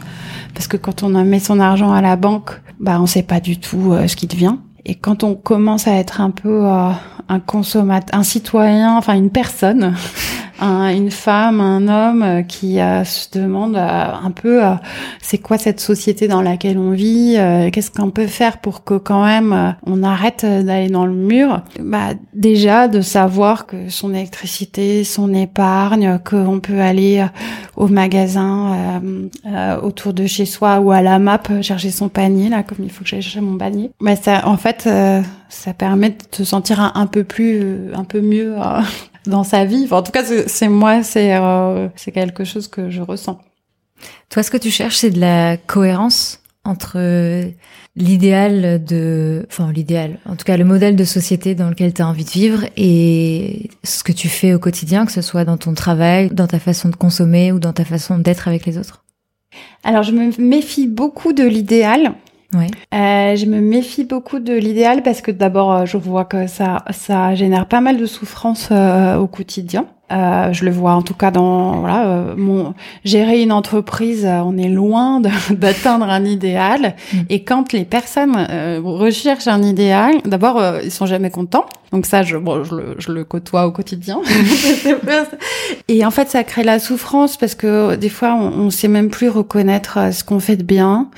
parce 0.54 0.66
que 0.66 0.76
quand 0.76 1.02
on 1.02 1.10
met 1.24 1.40
son 1.40 1.60
argent 1.60 1.92
à 1.92 2.00
la 2.00 2.16
banque, 2.16 2.50
bah 2.80 2.98
on 3.00 3.06
sait 3.06 3.22
pas 3.22 3.40
du 3.40 3.58
tout 3.58 3.92
euh, 3.92 4.06
ce 4.08 4.16
qui 4.16 4.26
devient. 4.26 4.56
Et 4.90 4.94
quand 4.94 5.22
on 5.22 5.34
commence 5.34 5.86
à 5.86 5.92
être 5.96 6.22
un 6.22 6.30
peu 6.30 6.64
euh, 6.64 6.90
un 7.28 7.40
consommateur, 7.40 8.18
un 8.18 8.22
citoyen, 8.22 8.96
enfin 8.96 9.14
une 9.14 9.28
personne, 9.28 9.94
une 10.60 11.10
femme, 11.10 11.60
un 11.60 11.88
homme 11.88 12.22
euh, 12.22 12.42
qui 12.42 12.80
euh, 12.80 13.04
se 13.04 13.28
demande 13.38 13.76
un 13.76 14.30
peu 14.30 14.62
c'est 15.20 15.38
quoi 15.38 15.58
cette 15.58 15.80
société 15.80 16.28
dans 16.28 16.42
laquelle 16.42 16.78
on 16.78 16.90
vit, 16.90 17.36
qu'est-ce 17.72 17.90
qu'on 17.90 18.10
peut 18.10 18.26
faire 18.26 18.58
pour 18.58 18.84
que 18.84 18.94
quand 18.94 19.24
même 19.24 19.74
on 19.86 20.02
arrête 20.02 20.44
d'aller 20.44 20.88
dans 20.88 21.06
le 21.06 21.12
mur. 21.12 21.62
Bah 21.80 22.10
déjà 22.34 22.88
de 22.88 23.00
savoir 23.00 23.66
que 23.66 23.88
son 23.88 24.14
électricité, 24.14 25.04
son 25.04 25.32
épargne, 25.34 26.18
qu'on 26.28 26.60
peut 26.60 26.80
aller 26.80 27.24
au 27.76 27.88
magasin 27.88 29.00
autour 29.82 30.12
de 30.12 30.26
chez 30.26 30.46
soi 30.46 30.80
ou 30.80 30.90
à 30.90 31.02
la 31.02 31.18
map 31.18 31.42
chercher 31.62 31.90
son 31.90 32.08
panier 32.08 32.48
là 32.48 32.62
comme 32.62 32.78
il 32.82 32.90
faut 32.90 33.04
que 33.04 33.10
j'aille 33.10 33.22
chercher 33.22 33.40
mon 33.40 33.56
panier. 33.56 33.90
Mais 34.00 34.16
ça 34.16 34.46
en 34.46 34.56
fait 34.56 34.86
euh, 34.86 35.22
ça 35.48 35.72
permet 35.72 36.10
de 36.10 36.16
se 36.30 36.44
sentir 36.44 36.80
un, 36.94 37.06
peu 37.06 37.24
plus, 37.24 37.60
euh, 37.62 37.92
un 37.94 38.04
peu 38.04 38.20
mieux 38.20 38.56
euh, 38.58 38.80
dans 39.28 39.44
sa 39.44 39.64
vie. 39.64 39.86
en 39.90 40.02
tout 40.02 40.12
cas, 40.12 40.24
c'est 40.46 40.68
moi, 40.68 41.02
c'est 41.02 41.38
c'est 41.96 42.12
quelque 42.12 42.44
chose 42.44 42.68
que 42.68 42.90
je 42.90 43.02
ressens. 43.02 43.38
Toi, 44.30 44.42
ce 44.42 44.50
que 44.50 44.56
tu 44.56 44.70
cherches, 44.70 44.96
c'est 44.96 45.10
de 45.10 45.20
la 45.20 45.56
cohérence 45.56 46.40
entre 46.64 46.98
l'idéal 47.96 48.84
de, 48.84 49.46
enfin 49.50 49.72
l'idéal, 49.72 50.18
en 50.26 50.36
tout 50.36 50.44
cas 50.44 50.56
le 50.56 50.64
modèle 50.64 50.94
de 50.96 51.04
société 51.04 51.54
dans 51.54 51.68
lequel 51.68 51.92
tu 51.92 52.02
as 52.02 52.06
envie 52.06 52.24
de 52.24 52.30
vivre 52.30 52.64
et 52.76 53.70
ce 53.82 54.04
que 54.04 54.12
tu 54.12 54.28
fais 54.28 54.54
au 54.54 54.58
quotidien, 54.58 55.04
que 55.04 55.12
ce 55.12 55.22
soit 55.22 55.44
dans 55.44 55.56
ton 55.56 55.74
travail, 55.74 56.30
dans 56.30 56.46
ta 56.46 56.60
façon 56.60 56.90
de 56.90 56.96
consommer 56.96 57.50
ou 57.50 57.58
dans 57.58 57.72
ta 57.72 57.84
façon 57.84 58.18
d'être 58.18 58.46
avec 58.46 58.66
les 58.66 58.78
autres. 58.78 59.04
Alors 59.82 60.04
je 60.04 60.12
me 60.12 60.30
méfie 60.40 60.86
beaucoup 60.86 61.32
de 61.32 61.44
l'idéal 61.44 62.14
Ouais. 62.54 62.70
Euh, 62.94 63.36
je 63.36 63.44
me 63.44 63.60
méfie 63.60 64.04
beaucoup 64.04 64.38
de 64.38 64.54
l'idéal 64.54 65.02
parce 65.02 65.20
que 65.20 65.30
d'abord, 65.30 65.72
euh, 65.72 65.84
je 65.84 65.98
vois 65.98 66.24
que 66.24 66.46
ça, 66.46 66.82
ça 66.90 67.34
génère 67.34 67.66
pas 67.66 67.82
mal 67.82 67.98
de 67.98 68.06
souffrance 68.06 68.70
euh, 68.72 69.16
au 69.16 69.26
quotidien. 69.26 69.86
Euh, 70.10 70.54
je 70.54 70.64
le 70.64 70.70
vois 70.70 70.92
en 70.92 71.02
tout 71.02 71.12
cas 71.12 71.30
dans 71.30 71.80
voilà 71.80 72.06
euh, 72.06 72.34
mon 72.34 72.72
gérer 73.04 73.42
une 73.42 73.52
entreprise, 73.52 74.24
euh, 74.24 74.40
on 74.42 74.56
est 74.56 74.68
loin 74.68 75.20
d'atteindre 75.50 76.06
un 76.06 76.24
idéal. 76.24 76.94
Mm. 77.12 77.16
Et 77.28 77.42
quand 77.42 77.72
les 77.72 77.84
personnes 77.84 78.36
recherchent 78.82 79.48
un 79.48 79.62
idéal, 79.62 80.14
d'abord 80.24 80.62
ils 80.82 80.90
sont 80.90 81.06
jamais 81.06 81.30
contents. 81.30 81.66
Donc 81.90 82.04
ça, 82.04 82.22
je, 82.22 82.36
bon, 82.36 82.64
je, 82.64 82.74
le, 82.74 82.96
je 82.98 83.10
le 83.10 83.24
côtoie 83.24 83.66
au 83.66 83.72
quotidien. 83.72 84.20
et 85.88 86.04
en 86.04 86.10
fait, 86.10 86.28
ça 86.28 86.44
crée 86.44 86.62
la 86.62 86.80
souffrance 86.80 87.38
parce 87.38 87.54
que 87.54 87.94
des 87.94 88.10
fois, 88.10 88.34
on, 88.34 88.66
on 88.66 88.70
sait 88.70 88.88
même 88.88 89.08
plus 89.08 89.30
reconnaître 89.30 90.12
ce 90.12 90.22
qu'on 90.22 90.38
fait 90.38 90.56
de 90.56 90.62
bien. 90.64 91.08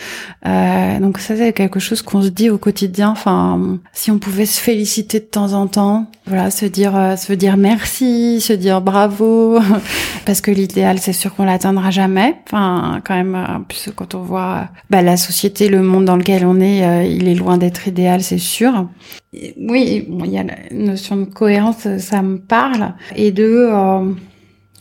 donc 1.01 1.18
ça, 1.18 1.36
c'est 1.36 1.53
quelque 1.53 1.80
chose 1.80 2.03
qu'on 2.03 2.22
se 2.22 2.28
dit 2.28 2.51
au 2.51 2.59
quotidien. 2.59 3.11
Enfin, 3.11 3.78
si 3.93 4.12
on 4.12 4.20
pouvait 4.20 4.47
se 4.47 4.61
féliciter 4.61 5.18
de 5.18 5.24
temps 5.24 5.55
en 5.55 5.66
temps, 5.66 6.07
voilà, 6.26 6.53
se 6.53 6.66
dire, 6.66 7.14
se 7.18 7.32
dire 7.32 7.57
merci, 7.57 8.41
se 8.41 8.53
dire 8.53 8.80
bravo 8.81 9.59
parce 10.26 10.41
que 10.41 10.51
l'idéal 10.51 10.99
c'est 10.99 11.12
sûr 11.12 11.35
qu'on 11.35 11.45
l'atteindra 11.45 11.91
jamais. 11.91 12.37
Enfin 12.47 13.01
quand 13.05 13.14
même 13.14 13.35
en 13.35 13.62
plus 13.62 13.91
quand 13.95 14.14
on 14.14 14.22
voit 14.22 14.68
bah, 14.91 15.03
la 15.03 15.16
société, 15.16 15.68
le 15.68 15.83
monde 15.83 16.05
dans 16.05 16.16
lequel 16.16 16.45
on 16.45 16.61
est, 16.61 16.87
euh, 16.87 17.05
il 17.05 17.28
est 17.28 17.35
loin 17.35 17.59
d'être 17.59 17.89
idéal, 17.89 18.22
c'est 18.22 18.39
sûr. 18.39 18.89
oui, 19.33 20.07
il 20.09 20.31
y 20.31 20.39
a 20.39 20.45
la 20.45 20.57
notion 20.72 21.16
de 21.16 21.24
cohérence, 21.24 21.87
ça 21.99 22.22
me 22.22 22.39
parle 22.39 22.95
et 23.16 23.33
de 23.33 23.68
euh, 23.72 24.12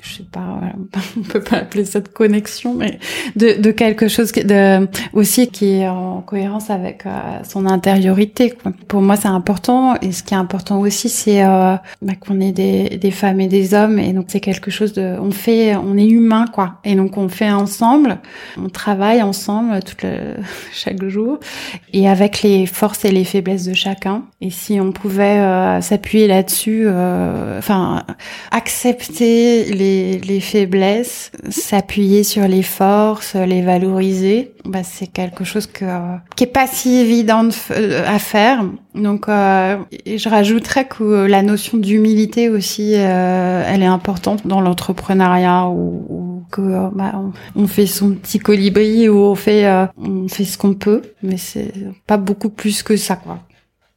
je 0.01 0.17
sais 0.17 0.23
pas, 0.23 0.59
on 1.17 1.21
peut 1.21 1.41
pas 1.41 1.57
appeler 1.57 1.85
ça 1.85 1.99
de 1.99 2.07
connexion, 2.07 2.73
mais 2.73 2.99
de, 3.35 3.61
de 3.61 3.71
quelque 3.71 4.07
chose 4.07 4.31
de, 4.31 4.87
aussi 5.13 5.47
qui 5.47 5.79
est 5.79 5.87
en 5.87 6.21
cohérence 6.21 6.69
avec 6.69 7.05
euh, 7.05 7.09
son 7.43 7.65
intériorité. 7.65 8.51
Quoi. 8.51 8.71
Pour 8.87 9.01
moi, 9.01 9.15
c'est 9.15 9.27
important. 9.27 9.95
Et 10.01 10.11
ce 10.11 10.23
qui 10.23 10.33
est 10.33 10.37
important 10.37 10.79
aussi, 10.79 11.09
c'est 11.09 11.43
euh, 11.43 11.75
bah, 12.01 12.13
qu'on 12.19 12.39
ait 12.39 12.51
des, 12.51 12.97
des 12.97 13.11
femmes 13.11 13.41
et 13.41 13.47
des 13.47 13.73
hommes. 13.73 13.99
Et 13.99 14.13
donc, 14.13 14.25
c'est 14.29 14.39
quelque 14.39 14.71
chose 14.71 14.93
de, 14.93 15.17
on 15.19 15.31
fait, 15.31 15.75
on 15.75 15.97
est 15.97 16.07
humain, 16.07 16.45
quoi. 16.51 16.75
Et 16.85 16.95
donc, 16.95 17.17
on 17.17 17.27
fait 17.27 17.51
ensemble, 17.51 18.19
on 18.57 18.69
travaille 18.69 19.21
ensemble 19.21 19.79
tout 19.83 19.95
le, 20.03 20.35
chaque 20.73 21.03
jour, 21.05 21.39
et 21.93 22.07
avec 22.07 22.41
les 22.41 22.65
forces 22.65 23.03
et 23.05 23.11
les 23.11 23.25
faiblesses 23.25 23.65
de 23.65 23.73
chacun. 23.73 24.23
Et 24.41 24.49
si 24.49 24.79
on 24.79 24.91
pouvait 24.91 25.39
euh, 25.39 25.81
s'appuyer 25.81 26.27
là-dessus, 26.27 26.87
enfin, 27.57 28.03
accepter 28.51 29.65
les 29.65 29.88
les, 30.23 30.39
faiblesses, 30.39 31.31
s'appuyer 31.49 32.23
sur 32.23 32.47
les 32.47 32.63
forces, 32.63 33.35
les 33.35 33.61
valoriser, 33.61 34.51
bah, 34.65 34.83
c'est 34.83 35.07
quelque 35.07 35.43
chose 35.43 35.65
que, 35.67 35.85
qui 36.35 36.43
est 36.43 36.47
pas 36.47 36.67
si 36.67 36.97
évident 36.97 37.49
euh, 37.71 38.03
à 38.07 38.19
faire. 38.19 38.63
Donc, 38.93 39.27
euh, 39.27 39.77
je 40.05 40.29
rajouterais 40.29 40.85
que 40.85 41.25
la 41.25 41.41
notion 41.41 41.77
d'humilité 41.77 42.49
aussi, 42.49 42.93
euh, 42.95 43.63
elle 43.65 43.81
est 43.81 43.87
importante 43.87 44.45
dans 44.45 44.61
l'entrepreneuriat 44.61 45.67
ou, 45.67 46.43
que 46.51 46.89
bah, 46.95 47.13
on, 47.55 47.67
fait 47.67 47.85
son 47.85 48.11
petit 48.11 48.39
colibri 48.39 49.07
ou 49.07 49.17
on 49.17 49.35
fait 49.35 49.63
ce 49.97 50.57
qu'on 50.57 50.73
peut, 50.73 51.03
mais 51.21 51.37
c'est 51.37 51.71
pas 52.07 52.17
beaucoup 52.17 52.49
plus 52.49 52.81
que 52.81 52.97
ça. 52.97 53.19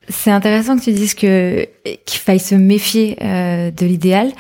C'est 0.09 0.31
intéressant 0.31 0.77
que 0.77 0.83
tu 0.83 0.93
dises 0.93 1.15
qu'il 1.15 1.69
faille 2.07 2.41
se 2.41 2.55
méfier 2.55 3.17
de 3.21 3.87
l'idéal. 3.87 4.33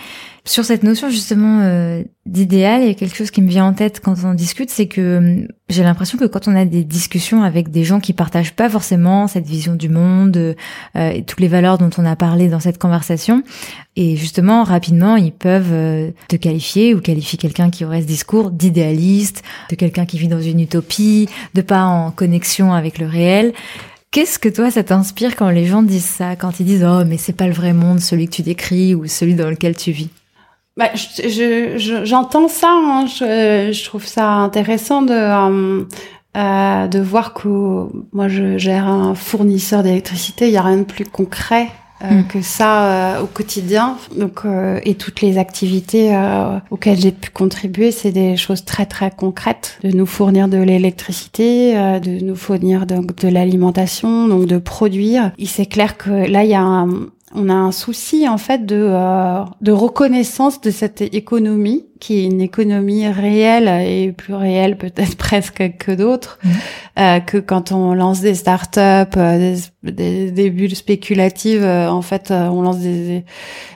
Sur 0.44 0.64
cette 0.64 0.82
notion 0.82 1.08
justement 1.08 1.60
euh, 1.62 2.02
d'idéal, 2.26 2.82
il 2.82 2.88
y 2.88 2.90
a 2.90 2.94
quelque 2.94 3.14
chose 3.14 3.30
qui 3.30 3.40
me 3.42 3.48
vient 3.48 3.64
en 3.64 3.74
tête 3.74 4.00
quand 4.00 4.16
on 4.24 4.34
discute, 4.34 4.70
c'est 4.70 4.88
que 4.88 5.00
euh, 5.00 5.46
j'ai 5.68 5.84
l'impression 5.84 6.18
que 6.18 6.24
quand 6.24 6.48
on 6.48 6.56
a 6.56 6.64
des 6.64 6.82
discussions 6.82 7.44
avec 7.44 7.70
des 7.70 7.84
gens 7.84 8.00
qui 8.00 8.12
partagent 8.12 8.52
pas 8.52 8.68
forcément 8.68 9.28
cette 9.28 9.46
vision 9.46 9.76
du 9.76 9.88
monde 9.88 10.36
euh, 10.36 10.54
et 10.96 11.22
toutes 11.22 11.38
les 11.38 11.46
valeurs 11.46 11.78
dont 11.78 11.90
on 11.96 12.04
a 12.04 12.16
parlé 12.16 12.48
dans 12.48 12.58
cette 12.58 12.78
conversation, 12.78 13.44
et 13.94 14.16
justement 14.16 14.64
rapidement 14.64 15.14
ils 15.14 15.30
peuvent 15.30 16.12
te 16.26 16.34
qualifier 16.34 16.92
ou 16.92 17.00
qualifier 17.00 17.38
quelqu'un 17.38 17.70
qui 17.70 17.84
aurait 17.84 18.02
ce 18.02 18.06
discours 18.08 18.50
d'idéaliste, 18.50 19.44
de 19.70 19.76
quelqu'un 19.76 20.06
qui 20.06 20.18
vit 20.18 20.28
dans 20.28 20.40
une 20.40 20.58
utopie, 20.58 21.28
de 21.54 21.62
pas 21.62 21.84
en 21.84 22.10
connexion 22.10 22.72
avec 22.72 22.98
le 22.98 23.06
réel. 23.06 23.52
Qu'est-ce 24.10 24.40
que 24.40 24.48
toi 24.48 24.72
ça 24.72 24.82
t'inspire 24.82 25.36
quand 25.36 25.50
les 25.50 25.66
gens 25.66 25.84
disent 25.84 26.04
ça, 26.04 26.34
quand 26.34 26.58
ils 26.58 26.66
disent 26.66 26.84
oh 26.84 27.04
mais 27.06 27.16
c'est 27.16 27.32
pas 27.32 27.46
le 27.46 27.54
vrai 27.54 27.72
monde 27.72 28.00
celui 28.00 28.26
que 28.26 28.34
tu 28.34 28.42
décris 28.42 28.96
ou 28.96 29.06
celui 29.06 29.36
dans 29.36 29.48
lequel 29.48 29.76
tu 29.76 29.92
vis? 29.92 30.10
Bah, 30.76 30.90
je, 30.94 32.02
j'entends 32.04 32.48
ça. 32.48 32.70
Hein. 32.70 33.06
Je, 33.06 33.70
je, 33.72 33.84
trouve 33.84 34.06
ça 34.06 34.28
intéressant 34.28 35.02
de. 35.02 35.12
Euh, 35.12 35.84
euh, 36.34 36.86
de 36.86 36.98
voir 36.98 37.34
que 37.34 37.88
moi 38.14 38.26
je 38.26 38.56
gère 38.56 38.86
un 38.86 39.14
fournisseur 39.14 39.82
d'électricité, 39.82 40.46
il 40.46 40.52
y 40.54 40.56
a 40.56 40.62
rien 40.62 40.78
de 40.78 40.84
plus 40.84 41.04
concret 41.04 41.68
euh, 42.04 42.20
mm. 42.20 42.26
que 42.26 42.42
ça 42.42 43.16
euh, 43.16 43.22
au 43.22 43.26
quotidien. 43.26 43.96
Donc 44.16 44.40
euh, 44.44 44.80
et 44.84 44.94
toutes 44.94 45.20
les 45.20 45.38
activités 45.38 46.16
auxquelles 46.70 46.98
j'ai 46.98 47.12
pu 47.12 47.30
contribuer, 47.30 47.90
c'est 47.90 48.12
des 48.12 48.36
choses 48.36 48.64
très 48.64 48.86
très 48.86 49.10
concrètes, 49.10 49.78
de 49.84 49.90
nous 49.90 50.06
fournir 50.06 50.48
de 50.48 50.58
l'électricité, 50.58 51.74
de 51.74 52.24
nous 52.24 52.36
fournir 52.36 52.86
donc 52.86 53.14
de 53.16 53.28
l'alimentation, 53.28 54.26
donc 54.26 54.46
de 54.46 54.58
produire. 54.58 55.32
Il 55.38 55.48
c'est 55.48 55.66
clair 55.66 55.96
que 55.96 56.10
là 56.10 56.44
il 56.44 56.50
y 56.50 56.54
a 56.54 56.62
un, 56.62 56.88
on 57.34 57.48
a 57.48 57.54
un 57.54 57.72
souci 57.72 58.28
en 58.28 58.38
fait 58.38 58.66
de 58.66 58.90
de 59.60 59.72
reconnaissance 59.72 60.60
de 60.60 60.70
cette 60.70 61.00
économie 61.00 61.86
qui 62.02 62.18
est 62.18 62.24
une 62.24 62.40
économie 62.40 63.06
réelle 63.06 63.68
et 63.68 64.10
plus 64.10 64.34
réelle 64.34 64.76
peut-être 64.76 65.16
presque 65.28 65.76
que 65.78 65.92
d'autres, 65.92 66.40
mmh. 66.42 66.50
euh, 66.98 67.20
que 67.20 67.38
quand 67.38 67.70
on 67.70 67.94
lance 67.94 68.20
des 68.20 68.34
startups, 68.34 68.80
euh, 69.16 69.56
des, 69.84 70.32
des, 70.32 70.50
bulles 70.50 70.74
spéculatives, 70.74 71.62
euh, 71.62 71.88
en 71.88 72.02
fait, 72.02 72.32
euh, 72.32 72.48
on 72.48 72.62
lance 72.62 72.80
des, 72.80 73.24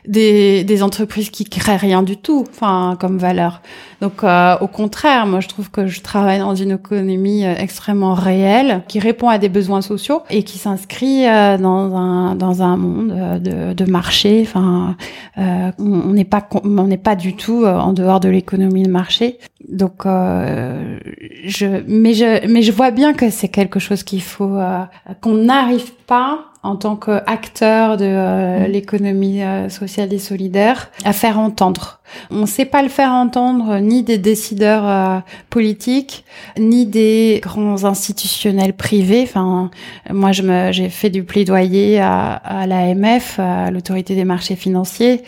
des, 0.09 0.65
des 0.65 0.83
entreprises 0.83 1.31
qui 1.31 1.45
créent 1.45 1.77
rien 1.77 2.03
du 2.03 2.17
tout, 2.17 2.45
enfin 2.51 2.97
comme 2.99 3.17
valeur. 3.19 3.63
Donc 4.01 4.23
au 4.25 4.67
contraire, 4.67 5.27
moi 5.27 5.41
je 5.41 5.49
trouve 5.49 5.71
que 5.71 5.87
je 5.87 6.01
travaille 6.01 6.39
dans 6.39 6.55
une 6.55 6.73
économie 6.73 7.45
extrêmement 7.45 8.15
réelle, 8.15 8.83
qui 8.89 8.99
répond 8.99 9.29
à 9.29 9.39
des 9.39 9.49
besoins 9.49 9.81
sociaux 9.81 10.23
et 10.31 10.43
qui 10.43 10.59
s'inscrit 10.59 11.25
dans 11.25 11.97
un 11.97 12.35
dans 12.35 12.63
un 12.63 12.77
monde 12.77 13.41
de, 13.43 13.73
de 13.73 13.91
marché. 13.91 14.43
Enfin, 14.43 14.97
on 15.37 16.13
n'est 16.13 16.25
pas 16.25 16.47
on 16.65 16.87
n'est 16.87 16.97
pas 16.97 17.17
du 17.17 17.37
tout 17.37 17.65
en 17.65 17.93
dehors 17.93 18.21
de 18.21 18.29
l'économie 18.29 18.83
de 18.83 18.91
marché. 18.91 19.39
Donc, 19.69 20.07
euh, 20.07 20.99
je, 21.45 21.67
mais 21.89 22.15
je, 22.15 22.47
mais 22.47 22.63
je 22.63 22.73
vois 22.73 22.91
bien 22.91 23.15
que 23.15 23.31
c'est 23.31 23.49
quelque 23.49 23.81
chose 23.81 24.03
qu'il 24.05 24.23
faut, 24.23 24.57
euh, 24.57 24.85
qu'on 25.21 25.35
n'arrive 25.35 25.93
pas 26.07 26.47
en 26.67 26.77
tant 26.77 26.97
qu'acteur 26.97 27.97
de 27.97 28.05
euh, 28.05 28.67
mm. 28.67 28.71
l'économie 28.71 29.43
euh, 29.43 29.69
sociale 29.69 30.13
et 30.13 30.19
solidaire 30.19 30.91
à 31.05 31.13
faire 31.13 31.39
entendre. 31.39 32.01
On 32.31 32.41
ne 32.41 32.47
sait 32.47 32.65
pas 32.65 32.83
le 32.83 32.89
faire 32.89 33.11
entendre 33.11 33.79
ni 33.79 34.03
des 34.03 34.19
décideurs 34.19 34.87
euh, 34.87 35.19
politiques, 35.51 36.25
ni 36.59 36.87
des 36.87 37.41
grands 37.43 37.85
institutionnels 37.85 38.75
privés. 38.75 39.23
Enfin, 39.23 39.71
moi, 40.11 40.33
je 40.33 40.43
me, 40.43 40.73
j'ai 40.73 40.89
fait 40.89 41.11
du 41.11 41.25
plaidoyer 41.25 42.01
à, 42.01 42.35
à 42.35 42.67
l'AMF, 42.67 43.39
à 43.39 43.71
l'autorité 43.71 44.15
des 44.15 44.25
marchés 44.25 44.57
financiers, 44.57 45.23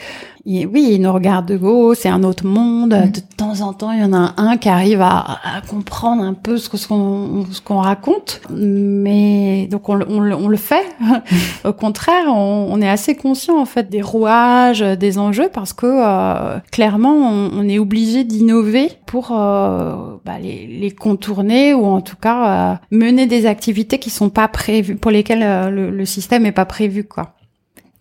oui, 0.50 0.92
ils 0.92 1.00
nous 1.02 1.12
regardent 1.12 1.46
de 1.46 1.58
gauche, 1.58 1.98
c'est 2.00 2.08
un 2.08 2.22
autre 2.24 2.46
monde. 2.46 2.94
Mm. 2.94 3.10
De 3.10 3.20
temps 3.36 3.60
en 3.60 3.74
temps, 3.74 3.92
il 3.92 4.00
y 4.00 4.04
en 4.04 4.14
a 4.14 4.32
un 4.38 4.56
qui 4.56 4.70
arrive 4.70 5.02
à, 5.02 5.38
comprendre 5.68 6.22
un 6.22 6.32
peu 6.32 6.56
ce 6.56 6.70
qu'on 6.70 7.44
ce 7.50 7.60
qu'on 7.60 7.78
raconte, 7.78 8.40
mais 8.50 9.66
donc 9.70 9.88
on, 9.90 10.00
on, 10.00 10.32
on 10.32 10.48
le 10.48 10.56
fait. 10.56 10.86
Au 11.64 11.72
contraire, 11.72 12.24
on, 12.28 12.80
est 12.80 12.88
assez 12.88 13.14
conscient 13.14 13.58
en 13.58 13.66
fait 13.66 13.90
des 13.90 14.00
rouages, 14.00 14.80
des 14.80 15.18
enjeux, 15.18 15.50
parce 15.52 15.74
que 15.74 15.86
euh, 15.86 16.58
clairement, 16.72 17.14
on, 17.14 17.68
est 17.68 17.78
obligé 17.78 18.24
d'innover 18.24 18.92
pour 19.04 19.32
euh, 19.32 20.16
bah, 20.24 20.38
les, 20.40 20.66
les, 20.66 20.90
contourner 20.90 21.74
ou 21.74 21.84
en 21.84 22.00
tout 22.00 22.16
cas 22.16 22.72
euh, 22.72 22.74
mener 22.90 23.26
des 23.26 23.44
activités 23.44 23.98
qui 23.98 24.08
sont 24.08 24.30
pas 24.30 24.48
prévues, 24.48 24.96
pour 24.96 25.10
lesquelles 25.10 25.70
le, 25.70 25.90
le 25.90 26.04
système 26.06 26.46
est 26.46 26.52
pas 26.52 26.64
prévu, 26.64 27.04
quoi. 27.04 27.34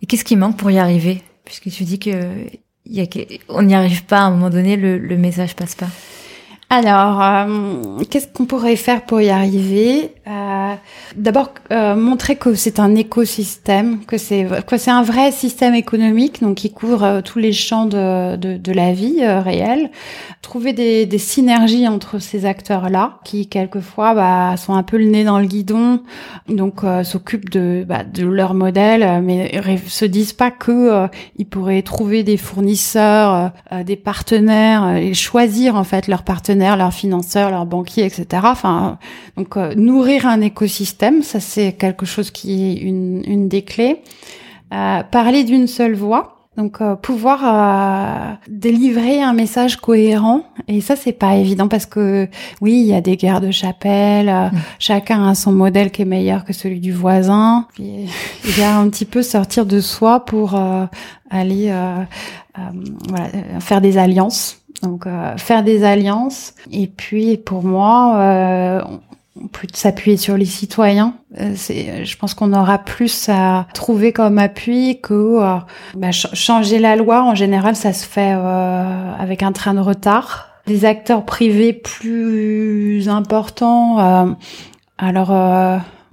Et 0.00 0.06
qu'est-ce 0.06 0.24
qui 0.24 0.36
manque 0.36 0.56
pour 0.56 0.70
y 0.70 0.78
arriver? 0.78 1.22
Puisque 1.48 1.70
tu 1.70 1.84
dis 1.84 1.98
que 1.98 2.34
y 2.84 3.00
a, 3.00 3.06
on 3.48 3.62
n'y 3.62 3.74
arrive 3.74 4.04
pas 4.04 4.18
à 4.18 4.24
un 4.24 4.30
moment 4.30 4.50
donné, 4.50 4.76
le, 4.76 4.98
le 4.98 5.16
message 5.16 5.56
passe 5.56 5.74
pas. 5.74 5.88
Alors, 6.70 7.22
euh, 7.22 8.04
qu'est-ce 8.10 8.28
qu'on 8.28 8.44
pourrait 8.44 8.76
faire 8.76 9.06
pour 9.06 9.22
y 9.22 9.30
arriver? 9.30 10.12
Euh, 10.26 10.74
D'abord, 11.16 11.54
euh, 11.72 11.96
montrer 11.96 12.36
que 12.36 12.54
c'est 12.54 12.78
un 12.78 12.94
écosystème, 12.94 14.04
que 14.04 14.18
c'est 14.18 14.46
c'est 14.76 14.90
un 14.90 15.02
vrai 15.02 15.32
système 15.32 15.74
économique, 15.74 16.42
donc 16.42 16.56
qui 16.56 16.70
couvre 16.70 17.22
tous 17.22 17.38
les 17.38 17.54
champs 17.54 17.86
de, 17.86 18.36
de, 18.36 18.58
de 18.58 18.72
la 18.72 18.92
vie 18.92 19.24
réelle. 19.24 19.90
Trouver 20.42 20.74
des, 20.74 21.06
des, 21.06 21.18
synergies 21.18 21.88
entre 21.88 22.18
ces 22.18 22.44
acteurs-là, 22.44 23.18
qui 23.24 23.48
quelquefois 23.48 24.14
bah, 24.14 24.56
sont 24.58 24.74
un 24.74 24.82
peu 24.82 24.98
le 24.98 25.06
nez 25.06 25.24
dans 25.24 25.38
le 25.38 25.46
guidon, 25.46 26.02
donc 26.48 26.82
s'occupent 27.02 27.50
de, 27.50 27.84
bah, 27.88 28.04
de 28.04 28.26
leur 28.26 28.52
modèle, 28.52 29.22
mais 29.22 29.60
se 29.86 30.04
disent 30.04 30.34
pas 30.34 30.50
que 30.50 31.08
ils 31.36 31.46
pourraient 31.46 31.82
trouver 31.82 32.22
des 32.22 32.36
fournisseurs, 32.36 33.52
des 33.84 33.96
partenaires 33.96 34.96
et 34.96 35.14
choisir 35.14 35.74
en 35.74 35.84
fait 35.84 36.06
leurs 36.06 36.22
partenaires 36.22 36.57
leurs 36.58 36.92
financeurs, 36.92 37.50
leurs 37.50 37.66
banquiers, 37.66 38.04
etc. 38.04 38.42
Enfin, 38.44 38.98
donc 39.36 39.56
euh, 39.56 39.74
nourrir 39.74 40.26
un 40.26 40.40
écosystème, 40.40 41.22
ça 41.22 41.40
c'est 41.40 41.72
quelque 41.72 42.06
chose 42.06 42.30
qui 42.30 42.70
est 42.70 42.74
une, 42.74 43.22
une 43.26 43.48
des 43.48 43.62
clés. 43.62 44.02
Euh, 44.72 45.02
parler 45.02 45.44
d'une 45.44 45.66
seule 45.66 45.94
voix. 45.94 46.34
Donc 46.56 46.80
euh, 46.80 46.96
pouvoir 46.96 48.38
délivrer 48.48 49.22
un 49.22 49.32
message 49.32 49.76
cohérent 49.76 50.42
et 50.66 50.80
ça 50.80 50.96
c'est 50.96 51.12
pas 51.12 51.36
évident 51.36 51.68
parce 51.68 51.86
que 51.86 52.28
oui 52.60 52.80
il 52.80 52.86
y 52.86 52.94
a 52.94 53.00
des 53.00 53.16
guerres 53.16 53.40
de 53.40 53.52
chapelle, 53.52 54.26
mm. 54.26 54.50
chacun 54.80 55.28
a 55.28 55.36
son 55.36 55.52
modèle 55.52 55.92
qui 55.92 56.02
est 56.02 56.04
meilleur 56.04 56.44
que 56.44 56.52
celui 56.52 56.80
du 56.80 56.90
voisin. 56.90 57.68
il 57.78 58.08
y 58.58 58.62
a 58.62 58.76
un 58.76 58.88
petit 58.88 59.04
peu 59.04 59.22
sortir 59.22 59.66
de 59.66 59.80
soi 59.80 60.24
pour 60.24 60.60
aller 61.30 61.72
voilà, 63.08 63.28
faire 63.60 63.80
des 63.80 63.96
alliances 63.96 64.58
donc 64.82 65.06
euh, 65.06 65.36
faire 65.36 65.64
des 65.64 65.84
alliances 65.84 66.54
et 66.70 66.86
puis 66.86 67.36
pour 67.36 67.62
moi 67.62 68.16
euh, 68.18 68.80
plus 69.52 69.68
s'appuyer 69.72 70.16
sur 70.16 70.36
les 70.36 70.44
citoyens. 70.44 71.14
Euh, 71.40 71.54
je 71.54 72.16
pense 72.16 72.34
qu'on 72.34 72.52
aura 72.52 72.78
plus 72.78 73.28
à 73.28 73.66
trouver 73.74 74.12
comme 74.12 74.38
appui 74.38 75.00
que 75.00 75.14
euh, 75.14 75.56
bah, 75.94 76.10
changer 76.10 76.78
la 76.78 76.96
loi. 76.96 77.22
En 77.22 77.34
général, 77.34 77.76
ça 77.76 77.92
se 77.92 78.04
fait 78.04 78.32
avec 78.32 79.42
un 79.42 79.52
train 79.52 79.74
de 79.74 79.80
retard. 79.80 80.48
Les 80.66 80.84
acteurs 80.84 81.24
privés 81.24 81.72
plus 81.72 83.08
importants, 83.08 84.36
alors 84.98 85.28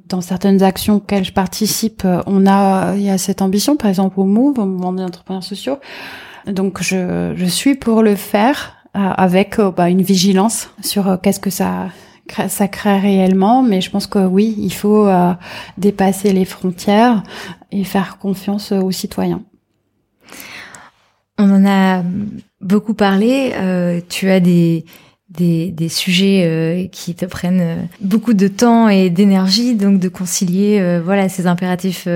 dans 0.08 0.22
certaines 0.22 0.64
actions 0.64 0.96
auxquelles 0.96 1.26
je 1.26 1.34
participe, 1.34 2.08
on 2.26 2.48
a 2.48 2.96
il 2.96 3.02
y 3.02 3.10
a 3.10 3.18
cette 3.18 3.42
ambition, 3.42 3.76
par 3.76 3.90
exemple 3.90 4.18
au 4.18 4.24
MOVE, 4.24 4.60
au 4.60 4.66
mouvement 4.66 4.94
des 4.94 5.04
entrepreneurs 5.04 5.44
sociaux, 5.44 5.78
donc 6.48 6.82
je, 6.82 7.34
je 7.36 7.46
suis 7.46 7.76
pour 7.76 8.04
le 8.04 8.16
faire 8.16 8.76
euh, 8.96 9.00
avec 9.00 9.60
euh, 9.60 9.72
bah, 9.72 9.90
une 9.90 10.04
vigilance 10.04 10.70
sur 10.82 11.10
euh, 11.10 11.18
qu'est-ce 11.18 11.42
que 11.42 11.50
ça 11.50 11.90
ça 12.48 12.68
crée 12.68 12.98
réellement, 12.98 13.62
mais 13.62 13.82
je 13.82 13.92
pense 13.92 14.08
que 14.08 14.18
oui, 14.18 14.56
il 14.58 14.74
faut 14.74 15.08
dépasser 15.78 16.34
les 16.34 16.44
frontières 16.44 17.22
et 17.72 17.84
faire 17.84 18.18
confiance 18.18 18.72
aux 18.72 18.90
citoyens. 18.90 19.44
On 21.38 21.52
en 21.52 21.68
a 21.68 22.02
beaucoup 22.62 22.96
parlé. 22.96 23.54
tu 24.10 24.32
as 24.32 24.40
des 24.40 24.86
des, 25.36 25.72
des 25.72 25.90
sujets 25.90 26.44
euh, 26.46 26.88
qui 26.92 27.16
te 27.16 27.26
prennent 27.26 27.62
euh, 27.62 27.76
beaucoup 28.02 28.34
de 28.34 28.48
temps 28.48 28.90
et 28.90 29.10
d'énergie, 29.10 29.76
donc 29.76 30.00
de 30.00 30.10
concilier 30.10 30.80
euh, 30.80 31.02
voilà 31.04 31.30
ces 31.30 31.48
impératifs 31.48 32.08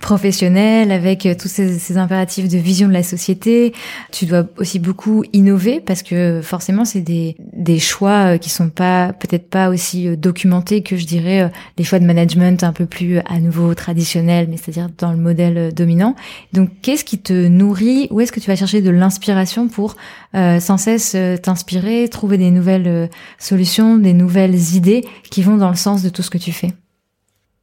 professionnels 0.00 0.90
avec 0.90 1.28
tous 1.38 1.48
ces, 1.48 1.78
ces, 1.78 1.96
impératifs 1.96 2.48
de 2.48 2.58
vision 2.58 2.88
de 2.88 2.92
la 2.92 3.02
société. 3.02 3.72
Tu 4.10 4.26
dois 4.26 4.44
aussi 4.56 4.78
beaucoup 4.78 5.24
innover 5.32 5.80
parce 5.80 6.02
que 6.02 6.40
forcément 6.42 6.84
c'est 6.84 7.00
des, 7.00 7.36
des 7.52 7.78
choix 7.78 8.38
qui 8.38 8.50
sont 8.50 8.70
pas 8.70 9.12
peut-être 9.12 9.48
pas 9.48 9.68
aussi 9.68 10.16
documentés 10.16 10.82
que 10.82 10.96
je 10.96 11.06
dirais 11.06 11.50
les 11.78 11.84
choix 11.84 11.98
de 11.98 12.06
management 12.06 12.62
un 12.64 12.72
peu 12.72 12.86
plus 12.86 13.18
à 13.18 13.38
nouveau 13.40 13.74
traditionnels, 13.74 14.48
mais 14.50 14.56
c'est-à-dire 14.56 14.88
dans 14.98 15.12
le 15.12 15.18
modèle 15.18 15.72
dominant. 15.74 16.16
Donc 16.52 16.70
qu'est-ce 16.82 17.04
qui 17.04 17.18
te 17.18 17.32
nourrit? 17.46 18.08
Où 18.10 18.20
est-ce 18.20 18.32
que 18.32 18.40
tu 18.40 18.48
vas 18.48 18.56
chercher 18.56 18.80
de 18.80 18.90
l'inspiration 18.90 19.68
pour 19.68 19.96
sans 20.34 20.78
cesse 20.78 21.16
t'inspirer, 21.42 22.08
trouver 22.08 22.38
des 22.38 22.50
nouvelles 22.62 22.88
euh, 22.88 23.06
solutions, 23.38 23.98
des 23.98 24.12
nouvelles 24.12 24.74
idées 24.74 25.04
qui 25.30 25.42
vont 25.42 25.56
dans 25.56 25.70
le 25.70 25.76
sens 25.76 26.02
de 26.02 26.08
tout 26.08 26.22
ce 26.22 26.30
que 26.30 26.38
tu 26.38 26.52
fais 26.52 26.72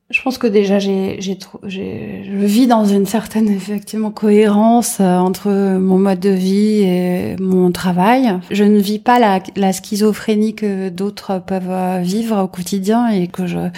je 0.10 0.24
pense 0.24 0.40
que 0.40 0.48
déjà 0.48 0.80
j'ai 0.80 1.22
j'ai 1.22 1.38
je 1.68 2.46
vis 2.46 2.66
dans 2.66 2.84
une 2.84 3.06
certaine 3.06 3.48
effectivement 3.48 4.10
cohérence 4.10 4.98
euh, 5.00 5.18
entre 5.18 5.52
mon 5.78 6.00
mode 6.00 6.20
de 6.20 6.32
vie 6.32 6.82
et 6.82 7.36
mon 7.40 7.72
travail. 7.72 8.40
Je 8.50 8.64
ne 8.64 8.80
vis 8.80 8.98
pas 8.98 9.20
la, 9.20 9.40
la 9.56 9.72
schizophrénie 9.72 10.56
que 10.56 10.90
d'autres 10.90 11.40
peuvent 11.46 11.70
euh, 11.70 12.00
vivre 12.02 12.42
au 12.42 12.48
quotidien 12.48 13.08
et 13.10 13.28
que 13.28 13.46
je 13.46 13.70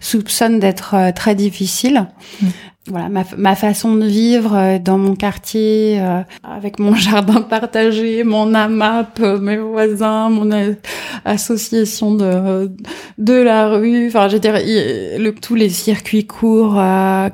soupçonne 0.00 0.60
d'être 0.60 1.12
très 1.14 1.34
difficile. 1.34 2.06
Mm 2.40 2.46
voilà 2.88 3.08
ma, 3.08 3.24
ma, 3.36 3.54
façon 3.54 3.94
de 3.94 4.06
vivre 4.06 4.54
euh, 4.54 4.78
dans 4.78 4.98
mon 4.98 5.14
quartier 5.14 5.98
euh, 6.00 6.22
avec 6.44 6.78
mon 6.78 6.94
jardin 7.06 7.42
partagé, 7.42 8.24
mon 8.24 8.54
AMAP, 8.54 9.20
euh, 9.20 9.38
mes 9.38 9.56
voisins, 9.56 10.28
mon 10.30 10.50
association 11.24 12.14
de 12.14 12.70
de 13.18 13.32
la 13.34 13.68
rue, 13.68 14.08
enfin 14.08 14.28
je 14.28 14.34
veux 14.34 14.40
dire 14.40 14.54
le, 14.54 15.30
tous 15.30 15.54
les 15.54 15.70
circuits 15.70 16.26
courts 16.26 16.80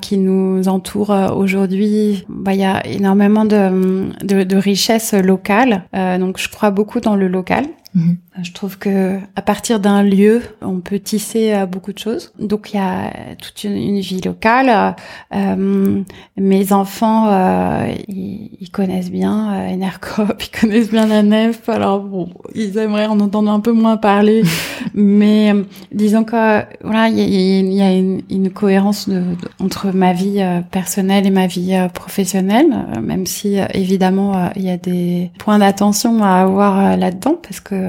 qui 0.00 0.18
nous 0.18 0.68
entourent 0.68 1.14
aujourd'hui, 1.36 2.24
bah 2.28 2.55
il 2.55 2.61
y 2.61 2.64
a 2.64 2.86
énormément 2.86 3.44
de 3.44 4.09
de, 4.24 4.44
de 4.44 4.57
richesses 4.57 5.14
locales. 5.14 5.84
donc 5.92 6.38
je 6.38 6.48
crois 6.48 6.70
beaucoup 6.70 7.00
dans 7.00 7.16
le 7.16 7.28
local 7.28 7.66
Mhm. 7.95 8.16
Je 8.43 8.53
trouve 8.53 8.78
que 8.78 9.18
à 9.36 9.43
partir 9.43 9.78
d'un 9.78 10.03
lieu, 10.03 10.40
on 10.62 10.80
peut 10.80 10.99
tisser 10.99 11.53
euh, 11.53 11.66
beaucoup 11.66 11.93
de 11.93 11.99
choses. 11.99 12.32
Donc 12.38 12.72
il 12.72 12.76
y 12.76 12.80
a 12.80 13.12
toute 13.36 13.64
une, 13.64 14.01
vie 14.01 14.22
locale. 14.22 14.97
Euh, 15.34 16.03
mes 16.38 16.72
enfants, 16.72 17.28
euh, 17.28 17.93
ils, 18.09 18.70
connaissent 18.72 19.11
bien 19.11 19.53
euh, 19.53 19.74
Enercop, 19.74 20.43
ils 20.43 20.61
connaissent 20.61 20.90
bien 20.90 21.07
la 21.07 21.22
nef. 21.22 21.68
Alors 21.68 22.01
bon, 22.01 22.30
ils 22.55 22.78
aimeraient 22.78 23.07
en 23.07 23.20
entendre 23.20 23.51
un 23.51 23.61
peu 23.61 23.72
moins 23.72 23.99
parler, 23.99 24.43
mais 24.95 25.53
disons 25.93 26.24
que 26.24 26.62
voilà, 26.82 27.09
il 27.11 27.72
y 27.72 27.82
a, 27.82 27.93
une, 27.93 28.51
cohérence 28.51 29.11
de, 29.11 29.22
entre 29.61 29.93
ma 29.93 30.14
vie 30.14 30.43
personnelle 30.70 31.26
et 31.26 31.30
ma 31.30 31.47
vie 31.47 31.76
professionnelle, 31.93 32.68
même 33.03 33.26
si 33.26 33.57
évidemment 33.74 34.51
il 34.57 34.62
y 34.62 34.70
a 34.70 34.78
des 34.78 35.30
points 35.38 35.59
d'attention 35.59 36.22
à 36.22 36.40
avoir 36.40 36.97
là-dedans 36.97 37.36
parce 37.43 37.61
que 37.61 37.81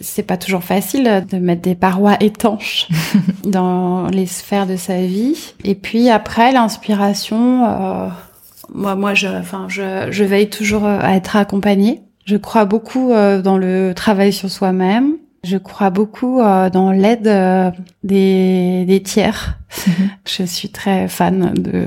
c'est 0.00 0.22
pas 0.22 0.36
toujours 0.36 0.62
facile 0.62 1.24
de 1.30 1.38
mettre 1.38 1.62
des 1.62 1.74
parois 1.74 2.16
étanches 2.20 2.88
dans 3.44 4.06
les 4.08 4.26
sphères 4.26 4.66
de 4.66 4.76
sa 4.76 4.98
vie. 4.98 5.54
Et 5.64 5.74
puis 5.74 6.10
après, 6.10 6.52
l'inspiration, 6.52 7.64
euh, 7.66 8.08
moi, 8.74 8.94
moi, 8.94 9.14
je, 9.14 9.28
enfin, 9.28 9.66
je, 9.68 10.08
je 10.10 10.24
veille 10.24 10.50
toujours 10.50 10.86
à 10.86 11.14
être 11.16 11.36
accompagnée. 11.36 12.02
Je 12.24 12.36
crois 12.36 12.64
beaucoup 12.64 13.12
euh, 13.12 13.40
dans 13.40 13.58
le 13.58 13.92
travail 13.94 14.32
sur 14.32 14.50
soi-même. 14.50 15.14
Je 15.44 15.58
crois 15.58 15.90
beaucoup 15.90 16.40
euh, 16.40 16.70
dans 16.70 16.90
l'aide 16.90 17.30
des, 18.02 18.84
des 18.86 19.02
tiers. 19.02 19.58
Mhm. 19.86 20.10
je 20.26 20.42
suis 20.44 20.70
très 20.70 21.08
fan 21.08 21.52
de 21.54 21.84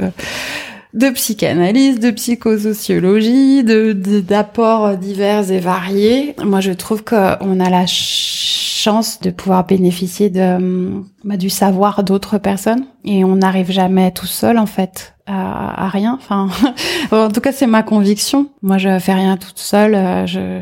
de 0.93 1.09
psychanalyse, 1.09 1.99
de 1.99 2.11
psychosociologie, 2.11 3.63
de 3.63 3.93
d'apports 3.93 4.97
divers 4.97 5.51
et 5.51 5.59
variés. 5.59 6.35
Moi, 6.43 6.61
je 6.61 6.71
trouve 6.71 7.03
qu'on 7.03 7.59
a 7.59 7.69
la 7.69 7.85
chance 7.87 9.19
de 9.19 9.29
pouvoir 9.29 9.65
bénéficier 9.65 10.29
de 10.29 11.03
bah, 11.23 11.37
du 11.37 11.49
savoir 11.49 12.03
d'autres 12.03 12.37
personnes 12.37 12.85
et 13.03 13.23
on 13.23 13.35
n'arrive 13.35 13.71
jamais 13.71 14.11
tout 14.11 14.25
seul 14.25 14.57
en 14.57 14.65
fait 14.65 15.15
à, 15.29 15.85
à 15.85 15.87
rien. 15.89 16.17
Enfin, 16.19 16.49
en 17.11 17.29
tout 17.29 17.41
cas, 17.41 17.51
c'est 17.51 17.67
ma 17.67 17.83
conviction. 17.83 18.47
Moi, 18.61 18.77
je 18.77 18.99
fais 18.99 19.13
rien 19.13 19.37
toute 19.37 19.59
seule. 19.59 19.95
Euh, 19.95 20.25
je 20.25 20.61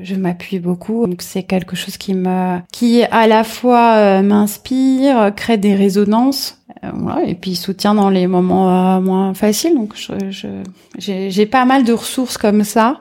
je 0.00 0.14
m'appuie 0.14 0.58
beaucoup. 0.58 1.06
Donc, 1.06 1.22
c'est 1.22 1.42
quelque 1.42 1.76
chose 1.76 1.96
qui 1.96 2.14
me 2.14 2.58
qui 2.72 3.02
à 3.04 3.26
la 3.26 3.44
fois 3.44 3.94
euh, 3.94 4.22
m'inspire, 4.22 5.32
crée 5.36 5.58
des 5.58 5.74
résonances 5.74 6.56
euh, 6.84 7.24
et 7.24 7.34
puis 7.34 7.56
soutien 7.56 7.94
dans 7.94 8.10
les 8.10 8.26
moments 8.26 8.96
euh, 8.96 9.00
moins 9.00 9.34
faciles. 9.34 9.74
Donc 9.74 9.94
je, 9.94 10.12
j'ai, 10.98 11.46
pas 11.46 11.64
mal 11.64 11.84
de 11.84 11.92
ressources 11.92 12.38
comme 12.38 12.64
ça. 12.64 13.00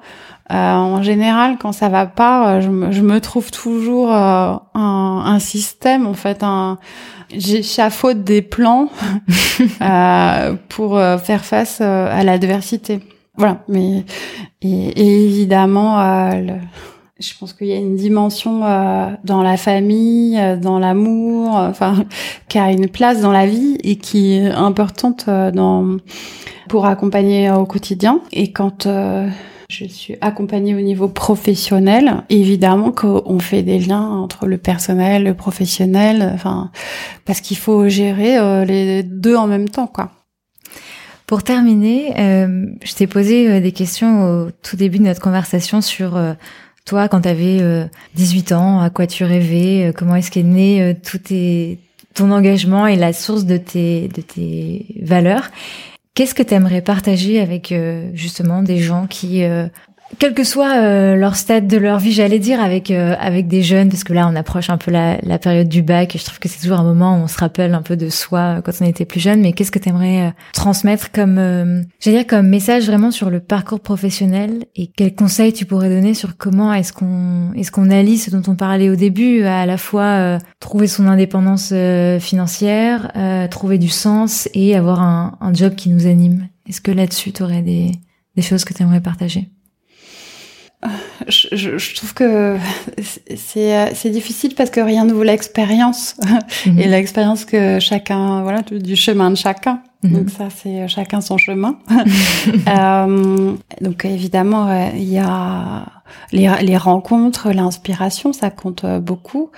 Euh, 0.51 0.55
en 0.55 1.01
général, 1.01 1.57
quand 1.59 1.72
ça 1.72 1.89
va 1.89 2.05
pas, 2.05 2.61
je 2.61 2.70
me, 2.70 2.91
je 2.91 3.01
me 3.01 3.20
trouve 3.20 3.49
toujours 3.49 4.11
un, 4.13 4.61
un, 4.76 5.39
système, 5.39 6.05
en 6.05 6.13
fait, 6.13 6.43
un, 6.43 6.78
j'échafaude 7.38 8.24
des 8.24 8.42
plans 8.42 8.90
pour 10.70 11.00
faire 11.20 11.46
face 11.46 11.82
à 11.82 12.24
l'adversité. 12.24 13.00
Voilà, 13.38 13.64
mais 13.68 14.06
et, 14.62 15.26
évidemment, 15.26 16.32
le, 16.32 16.54
je 17.20 17.34
pense 17.40 17.54
qu'il 17.54 17.68
y 17.68 17.74
a 17.74 17.78
une 17.78 17.96
dimension 17.96 18.66
euh, 18.66 19.08
dans 19.24 19.42
la 19.42 19.56
famille, 19.56 20.38
euh, 20.38 20.58
dans 20.58 20.80
l'amour, 20.80 21.58
euh, 21.58 21.70
enfin, 21.70 22.06
qui 22.50 22.60
a 22.60 22.72
une 22.72 22.90
place 22.90 23.22
dans 23.22 23.32
la 23.32 23.46
vie 23.46 23.78
et 23.84 23.96
qui 23.96 24.34
est 24.34 24.52
importante 24.52 25.28
dans 25.28 25.98
pour 26.68 26.86
accompagner 26.88 27.52
au 27.52 27.66
quotidien. 27.66 28.20
Et 28.34 28.52
quand 28.52 28.88
je 29.70 29.86
suis 29.86 30.16
accompagnée 30.22 30.76
au 30.76 30.82
niveau 30.82 31.07
professionnel, 31.07 32.24
évidemment 32.30 32.91
qu'on 32.91 33.39
fait 33.39 33.63
des 33.63 33.80
liens 33.80 34.07
entre 34.07 34.45
le 34.45 34.57
personnel, 34.57 35.24
le 35.24 35.34
professionnel, 35.34 36.32
enfin, 36.34 36.72
parce 37.26 37.41
qu'il 37.41 37.57
faut 37.57 37.88
gérer 37.89 38.66
les 38.66 39.03
deux 39.03 39.36
en 39.36 39.47
même 39.47 39.70
temps, 39.70 39.88
quoi. 39.88 40.11
Pour 41.28 41.41
terminer, 41.41 42.13
je 42.16 42.93
t'ai 42.93 43.07
posé 43.07 43.59
des 43.59 43.72
questions 43.72 44.24
au 44.24 44.51
tout 44.61 44.76
début 44.76 44.99
de 44.99 45.03
notre 45.03 45.22
conversation 45.22 45.82
sur 45.82 46.16
toi, 46.86 47.07
quand 47.07 47.22
tu 47.22 47.30
avais 47.30 47.89
18 48.13 48.51
ans, 48.51 48.80
à 48.80 48.91
quoi 48.91 49.07
tu 49.07 49.24
rêvais 49.24 49.88
euh, 49.88 49.91
Comment 49.91 50.16
est-ce 50.16 50.30
qu'est 50.30 50.43
né 50.43 50.82
euh, 50.82 50.93
tout 50.93 51.20
ton 52.13 52.32
engagement 52.32 52.86
et 52.88 52.95
la 52.95 53.11
source 53.11 53.45
de 53.45 53.57
tes 53.57 54.07
valeurs 55.01 55.49
Qu'est-ce 56.16 56.34
que 56.34 56.43
tu 56.43 56.53
aimerais 56.53 56.82
partager 56.82 57.41
avec 57.41 57.72
euh, 57.72 58.09
justement 58.13 58.63
des 58.63 58.80
gens 58.80 59.05
qui 59.05 59.43
quel 60.20 60.34
que 60.34 60.43
soit 60.43 60.78
euh, 60.78 61.16
leur 61.16 61.36
stade 61.36 61.68
de 61.68 61.78
leur 61.78 61.99
vie, 61.99 62.11
j'allais 62.11 62.39
dire 62.39 62.61
avec 62.61 62.91
euh, 62.91 63.16
avec 63.20 63.47
des 63.47 63.61
jeunes, 63.61 63.89
parce 63.89 64.03
que 64.03 64.13
là 64.13 64.28
on 64.32 64.36
approche 64.36 64.70
un 64.70 64.78
peu 64.78 64.91
la, 64.91 65.18
la 65.22 65.39
période 65.39 65.68
du 65.68 65.82
bac, 65.82 66.16
et 66.16 66.20
je 66.20 66.26
trouve 66.26 66.39
que 66.39 66.49
c'est 66.49 66.59
toujours 66.59 66.80
un 66.80 66.84
moment 66.84 67.18
où 67.18 67.24
on 67.24 67.28
se 67.28 67.38
rappelle 67.38 67.74
un 67.74 67.82
peu 67.82 67.95
de 67.97 68.09
soi 68.09 68.39
euh, 68.39 68.61
quand 68.61 68.72
on 68.82 68.86
était 68.86 69.05
plus 69.05 69.20
jeune. 69.20 69.41
Mais 69.41 69.53
qu'est-ce 69.53 69.72
que 69.72 69.80
tu 69.80 69.89
aimerais 69.89 70.34
transmettre 70.53 71.11
comme, 71.11 71.36
j'allais 71.99 72.18
dire 72.18 72.28
comme 72.28 72.47
message 72.47 72.86
vraiment 72.86 73.11
sur 73.11 73.30
le 73.30 73.39
parcours 73.39 73.80
professionnel 73.80 74.66
et 74.76 74.88
quels 74.88 75.16
conseils 75.16 75.53
tu 75.53 75.66
pourrais 75.66 75.89
donner 75.89 76.13
sur 76.13 76.38
comment 76.38 76.74
est-ce 76.74 76.93
qu'on 76.93 77.53
est-ce 77.53 77.72
qu'on 77.72 77.89
allie 77.89 78.18
ce 78.18 78.32
dont 78.32 78.43
on 78.47 78.55
parlait 78.55 78.89
au 78.89 78.95
début, 78.95 79.43
à 79.43 79.66
la 79.66 79.78
fois 79.78 80.39
trouver 80.59 80.88
son 80.88 81.07
indépendance 81.07 81.74
financière, 82.20 83.11
trouver 83.49 83.78
du 83.78 83.89
sens 83.89 84.49
et 84.53 84.76
avoir 84.76 85.01
un, 85.01 85.38
un 85.41 85.53
job 85.53 85.76
qui 85.76 85.89
nous 85.89 86.07
anime? 86.07 86.47
Est-ce 86.68 86.82
que 86.82 86.91
là-dessus 86.91 87.32
tu 87.32 87.43
aurais 87.43 87.61
des 87.61 87.91
des 88.36 88.41
choses 88.41 88.66
que 88.66 88.74
tu 88.74 88.84
aimerais 88.84 89.01
partager? 89.01 89.49
Je, 91.28 91.78
je, 91.78 91.96
trouve 91.96 92.14
que 92.14 92.58
c'est 93.36 93.94
c'est 93.94 94.10
difficile 94.10 94.56
parce 94.56 94.70
que 94.70 94.80
rien 94.80 95.06
ne 95.06 95.14
vaut 95.14 95.24
l'expérience 95.24 96.16
mhm. 96.66 96.80
et 96.80 96.88
l'expérience 96.88 97.46
que 97.46 97.80
chacun 97.80 98.42
voilà 98.44 98.62
du, 98.62 98.96
chemin 98.96 99.32
de 99.32 99.36
chacun. 99.36 99.82
Mhm. 100.04 100.12
Donc 100.12 100.30
ça 100.30 100.48
c'est 100.56 100.88
chacun 100.88 101.22
son 101.22 101.38
chemin. 101.38 101.78
euh, 102.68 103.54
donc 103.82 104.06
évidemment 104.06 104.68
euh, 104.70 104.90
il 104.96 105.12
y 105.12 105.20
a 105.20 105.86
les, 106.32 106.50
les 106.62 106.78
rencontres, 106.78 107.52
l'inspiration, 107.52 108.34
ça 108.34 108.50
compte 108.50 108.86
beaucoup. 109.02 109.52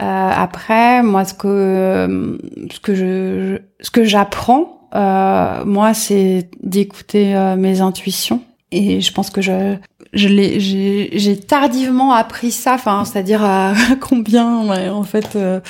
Euh, 0.00 0.04
après 0.04 1.02
moi 1.02 1.24
ce 1.24 1.34
que 1.34 2.38
ce 2.70 2.78
que 2.78 2.94
je 2.94 3.58
ce 3.80 3.90
que 3.90 4.04
j'apprends 4.04 4.78
euh, 4.94 5.64
moi 5.64 5.92
c'est 5.92 6.48
d'écouter 6.62 7.34
euh, 7.34 7.56
mes 7.56 7.80
intuitions 7.80 8.40
et 8.70 9.00
je 9.00 9.12
pense 9.12 9.30
que 9.30 9.42
je 9.42 9.74
je 10.12 10.28
l'ai 10.28 10.58
j'ai 10.60 11.36
tardivement 11.38 12.12
appris 12.12 12.50
ça 12.50 12.74
enfin 12.74 13.04
c'est-à-dire 13.04 13.44
à 13.44 13.74
combien 14.00 14.46
en 14.90 15.02
fait 15.02 15.36
euh, 15.36 15.60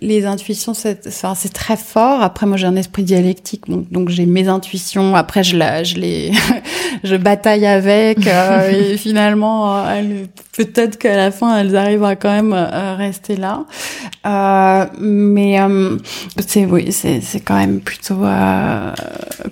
les 0.00 0.26
intuitions 0.26 0.74
c'est 0.74 1.06
enfin, 1.06 1.34
c'est 1.34 1.52
très 1.52 1.76
fort. 1.76 2.20
Après 2.20 2.46
moi 2.46 2.56
j'ai 2.56 2.66
un 2.66 2.76
esprit 2.76 3.04
dialectique 3.04 3.68
donc, 3.68 3.90
donc 3.90 4.08
j'ai 4.10 4.26
mes 4.26 4.48
intuitions. 4.48 5.16
Après 5.16 5.42
je 5.42 5.56
la 5.56 5.82
je 5.82 5.96
les 5.96 6.32
je 7.04 7.16
bataille 7.16 7.66
avec 7.66 8.26
euh, 8.26 8.70
et 8.92 8.96
finalement 8.98 9.78
euh, 9.78 10.24
peut-être 10.56 10.98
qu'à 10.98 11.16
la 11.16 11.30
fin 11.30 11.56
elles 11.58 11.74
arrivent 11.74 12.04
à 12.04 12.16
quand 12.16 12.30
même 12.30 12.52
rester 12.52 13.36
là. 13.36 13.64
Mais 15.00 15.58
c'est 16.46 16.66
oui 16.66 16.92
c'est 16.92 17.22
c'est 17.22 17.40
quand 17.40 17.56
même 17.56 17.80
plutôt 17.80 18.24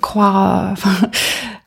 croire 0.01 0.73
enfin 0.73 1.09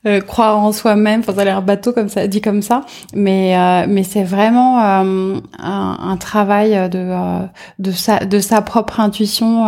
euh, 0.05 0.21
croire 0.21 0.59
en 0.59 0.71
soi-même. 0.71 1.21
Enfin, 1.21 1.33
ça 1.33 1.41
a 1.41 1.45
l'air 1.45 1.61
bateau 1.61 1.91
comme 1.91 2.09
ça, 2.09 2.27
dit 2.27 2.41
comme 2.41 2.61
ça, 2.61 2.85
mais 3.13 3.57
euh, 3.57 3.85
mais 3.89 4.03
c'est 4.03 4.23
vraiment 4.23 4.79
euh, 4.79 5.39
un, 5.59 5.97
un, 5.99 6.17
travail 6.17 6.89
de 6.89 7.13
de 7.79 7.91
sa 7.91 8.25
de 8.25 8.39
sa 8.39 8.61
propre 8.61 8.99
intuition, 8.99 9.65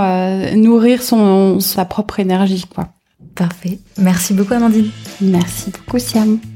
nourrir 0.55 1.01
son 1.01 1.59
sa 1.59 1.85
propre 1.85 2.19
énergie, 2.19 2.65
quoi. 2.73 2.89
Parfait. 3.35 3.79
Merci 3.97 4.33
beaucoup, 4.33 4.53
Amandine. 4.53 4.89
Merci 5.21 5.71
beaucoup, 5.71 5.99
Siam. 5.99 6.39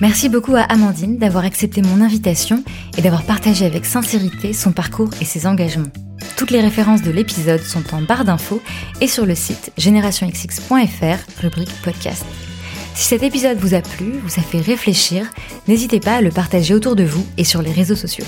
Merci 0.00 0.28
beaucoup 0.28 0.54
à 0.56 0.62
Amandine 0.62 1.18
d'avoir 1.18 1.44
accepté 1.44 1.80
mon 1.80 2.00
invitation 2.00 2.62
et 2.98 3.02
d'avoir 3.02 3.22
partagé 3.22 3.64
avec 3.64 3.86
sincérité 3.86 4.52
son 4.52 4.72
parcours 4.72 5.08
et 5.20 5.24
ses 5.24 5.46
engagements. 5.46 6.03
Toutes 6.36 6.50
les 6.50 6.60
références 6.60 7.02
de 7.02 7.10
l'épisode 7.10 7.62
sont 7.62 7.94
en 7.94 8.02
barre 8.02 8.24
d'infos 8.24 8.62
et 9.00 9.08
sur 9.08 9.26
le 9.26 9.34
site 9.34 9.72
générationxx.fr, 9.76 11.40
rubrique 11.40 11.82
podcast. 11.82 12.24
Si 12.94 13.04
cet 13.04 13.22
épisode 13.22 13.58
vous 13.58 13.74
a 13.74 13.80
plu, 13.80 14.12
vous 14.22 14.40
a 14.40 14.42
fait 14.42 14.60
réfléchir, 14.60 15.30
n'hésitez 15.66 16.00
pas 16.00 16.16
à 16.16 16.20
le 16.20 16.30
partager 16.30 16.74
autour 16.74 16.96
de 16.96 17.04
vous 17.04 17.26
et 17.36 17.44
sur 17.44 17.62
les 17.62 17.72
réseaux 17.72 17.96
sociaux. 17.96 18.26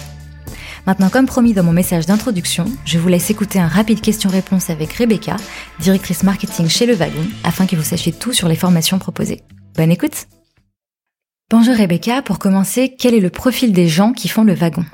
Maintenant, 0.87 1.09
comme 1.09 1.27
promis 1.27 1.53
dans 1.53 1.65
mon 1.65 1.73
message 1.73 2.07
d'introduction, 2.07 2.67
je 2.85 2.99
vous 2.99 3.09
laisse 3.09 3.31
écouter 3.31 3.59
un 3.59 3.67
rapide 3.67 4.01
question-réponse 4.01 4.71
avec 4.71 4.93
Rebecca, 4.93 5.37
directrice 5.81 6.23
marketing 6.23 6.69
chez 6.69 6.87
Le 6.87 6.95
Wagon, 6.95 7.27
afin 7.43 7.67
que 7.67 7.75
vous 7.75 7.83
sachiez 7.83 8.13
tout 8.13 8.33
sur 8.33 8.49
les 8.49 8.55
formations 8.55 8.99
proposées. 8.99 9.43
Bonne 9.77 9.91
écoute 9.91 10.27
Bonjour 11.51 11.77
Rebecca, 11.77 12.23
pour 12.23 12.39
commencer, 12.39 12.95
quel 12.99 13.15
est 13.15 13.21
le 13.21 13.31
profil 13.31 13.73
des 13.73 13.89
gens 13.89 14.13
qui 14.13 14.29
font 14.29 14.43
le 14.43 14.55
wagon? 14.55 14.85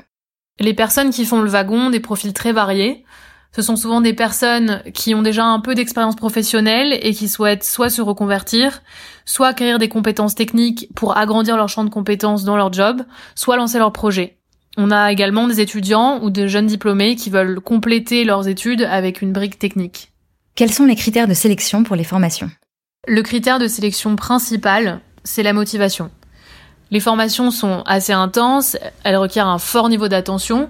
Les 0.59 0.73
personnes 0.73 1.09
qui 1.09 1.25
font 1.25 1.41
le 1.41 1.49
wagon, 1.49 1.89
des 1.89 1.99
profils 1.99 2.33
très 2.33 2.51
variés. 2.51 3.03
Ce 3.55 3.61
sont 3.61 3.75
souvent 3.75 4.01
des 4.01 4.13
personnes 4.13 4.81
qui 4.93 5.13
ont 5.13 5.21
déjà 5.21 5.45
un 5.45 5.59
peu 5.59 5.75
d'expérience 5.75 6.15
professionnelle 6.15 6.97
et 7.01 7.13
qui 7.13 7.27
souhaitent 7.27 7.63
soit 7.63 7.89
se 7.89 8.01
reconvertir, 8.01 8.81
soit 9.25 9.49
acquérir 9.49 9.77
des 9.77 9.89
compétences 9.89 10.33
techniques 10.33 10.89
pour 10.95 11.17
agrandir 11.17 11.55
leur 11.55 11.69
champ 11.69 11.83
de 11.83 11.89
compétences 11.89 12.45
dans 12.45 12.57
leur 12.57 12.73
job, 12.73 13.03
soit 13.35 13.57
lancer 13.57 13.77
leur 13.77 13.93
projet. 13.93 14.37
On 14.75 14.89
a 14.89 15.11
également 15.11 15.47
des 15.47 15.61
étudiants 15.61 16.19
ou 16.23 16.31
de 16.31 16.47
jeunes 16.47 16.65
diplômés 16.65 17.15
qui 17.15 17.29
veulent 17.29 17.59
compléter 17.59 18.23
leurs 18.23 18.47
études 18.47 18.81
avec 18.81 19.21
une 19.21 19.31
brique 19.31 19.59
technique. 19.59 20.11
Quels 20.55 20.73
sont 20.73 20.85
les 20.85 20.95
critères 20.95 21.27
de 21.27 21.35
sélection 21.35 21.83
pour 21.83 21.95
les 21.95 22.03
formations? 22.03 22.49
Le 23.07 23.21
critère 23.21 23.59
de 23.59 23.67
sélection 23.67 24.15
principal, 24.15 25.01
c'est 25.23 25.43
la 25.43 25.53
motivation. 25.53 26.09
Les 26.93 26.99
formations 26.99 27.49
sont 27.49 27.81
assez 27.87 28.13
intenses, 28.13 28.77
elles 29.03 29.17
requièrent 29.17 29.47
un 29.47 29.57
fort 29.57 29.89
niveau 29.89 30.07
d'attention, 30.09 30.69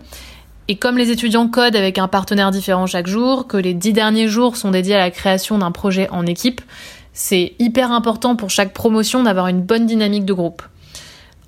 et 0.70 0.78
comme 0.78 0.98
les 0.98 1.12
étudiants 1.12 1.50
codent 1.50 1.76
avec 1.76 1.98
un 1.98 2.08
partenaire 2.08 2.50
différent 2.50 2.86
chaque 2.86 3.08
jour, 3.08 3.46
que 3.46 3.58
les 3.58 3.74
dix 3.74 3.92
derniers 3.92 4.30
jours 4.30 4.56
sont 4.56 4.72
dédiés 4.72 4.96
à 4.96 5.00
la 5.00 5.12
création 5.12 5.58
d'un 5.58 5.72
projet 5.72 6.08
en 6.12 6.26
équipe, 6.26 6.62
c'est 7.12 7.56
hyper 7.60 7.92
important 7.92 8.38
pour 8.38 8.52
chaque 8.52 8.72
promotion 8.72 9.24
d'avoir 9.24 9.48
une 9.48 9.62
bonne 9.62 9.86
dynamique 9.86 10.24
de 10.24 10.32
groupe. 10.32 10.62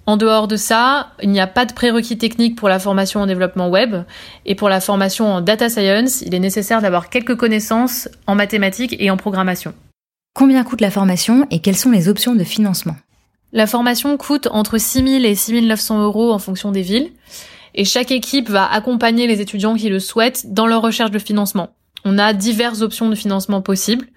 En 0.08 0.18
dehors 0.18 0.50
de 0.50 0.58
ça, 0.58 1.12
il 1.24 1.30
n'y 1.30 1.40
a 1.40 1.48
pas 1.48 1.64
de 1.64 1.72
prérequis 1.72 2.18
technique 2.18 2.58
pour 2.58 2.68
la 2.68 2.78
formation 2.78 3.22
en 3.22 3.28
développement 3.28 3.70
web 3.70 4.04
et 4.46 4.56
pour 4.56 4.68
la 4.68 4.82
formation 4.82 5.32
en 5.36 5.40
data 5.40 5.70
science, 5.70 6.20
il 6.20 6.36
est 6.36 6.40
nécessaire 6.40 6.82
d'avoir 6.82 7.10
quelques 7.10 7.38
connaissances 7.38 8.10
en 8.28 8.36
mathématiques 8.36 8.98
et 9.00 9.10
en 9.10 9.16
programmation. 9.16 9.74
Combien 10.34 10.66
coûte 10.66 10.82
la 10.82 10.92
formation 10.92 11.48
et 11.50 11.60
quelles 11.60 11.78
sont 11.78 11.92
les 11.92 12.10
options 12.10 12.36
de 12.36 12.44
financement? 12.44 12.98
La 13.56 13.68
formation 13.68 14.18
coûte 14.18 14.50
entre 14.52 14.78
6 14.78 15.22
000 15.22 15.24
et 15.24 15.34
6 15.34 15.62
900 15.62 16.04
euros 16.04 16.34
en 16.34 16.40
fonction 16.40 16.74
des 16.74 16.82
villes 16.82 17.12
et 17.74 17.86
chaque 17.86 18.12
équipe 18.12 18.50
va 18.50 18.70
accompagner 18.70 19.28
les 19.28 19.40
étudiants 19.40 19.76
qui 19.76 19.88
le 19.88 20.02
souhaitent 20.02 20.54
dans 20.54 20.68
leur 20.68 20.82
recherche 20.82 21.10
de 21.10 21.20
financement. 21.20 21.70
On 22.04 22.18
a 22.18 22.34
diverses 22.34 22.82
options 22.82 23.10
de 23.10 23.16
financement 23.16 23.62
possibles. 23.62 24.08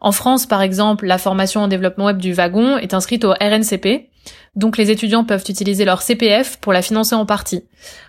En 0.00 0.12
France, 0.12 0.46
par 0.46 0.62
exemple, 0.62 1.06
la 1.06 1.18
formation 1.18 1.62
en 1.62 1.66
développement 1.66 2.04
web 2.04 2.18
du 2.18 2.34
wagon 2.34 2.78
est 2.78 2.94
inscrite 2.94 3.24
au 3.24 3.32
RNCP, 3.32 4.10
donc 4.54 4.78
les 4.78 4.92
étudiants 4.92 5.24
peuvent 5.24 5.44
utiliser 5.48 5.84
leur 5.84 6.00
CPF 6.00 6.58
pour 6.58 6.72
la 6.72 6.80
financer 6.80 7.16
en 7.16 7.26
partie. 7.26 7.64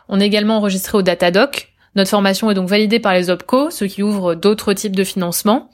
On 0.08 0.20
est 0.20 0.28
également 0.28 0.58
enregistré 0.58 1.00
au 1.00 1.02
Datadoc. 1.02 1.74
Notre 1.96 2.12
formation 2.12 2.52
est 2.52 2.56
donc 2.56 2.70
validée 2.70 3.00
par 3.00 3.16
les 3.16 3.32
OPCO, 3.32 3.72
ce 3.72 3.86
qui 3.86 4.04
ouvre 4.04 4.36
d'autres 4.36 4.74
types 4.74 4.96
de 4.96 5.04
financement. 5.04 5.72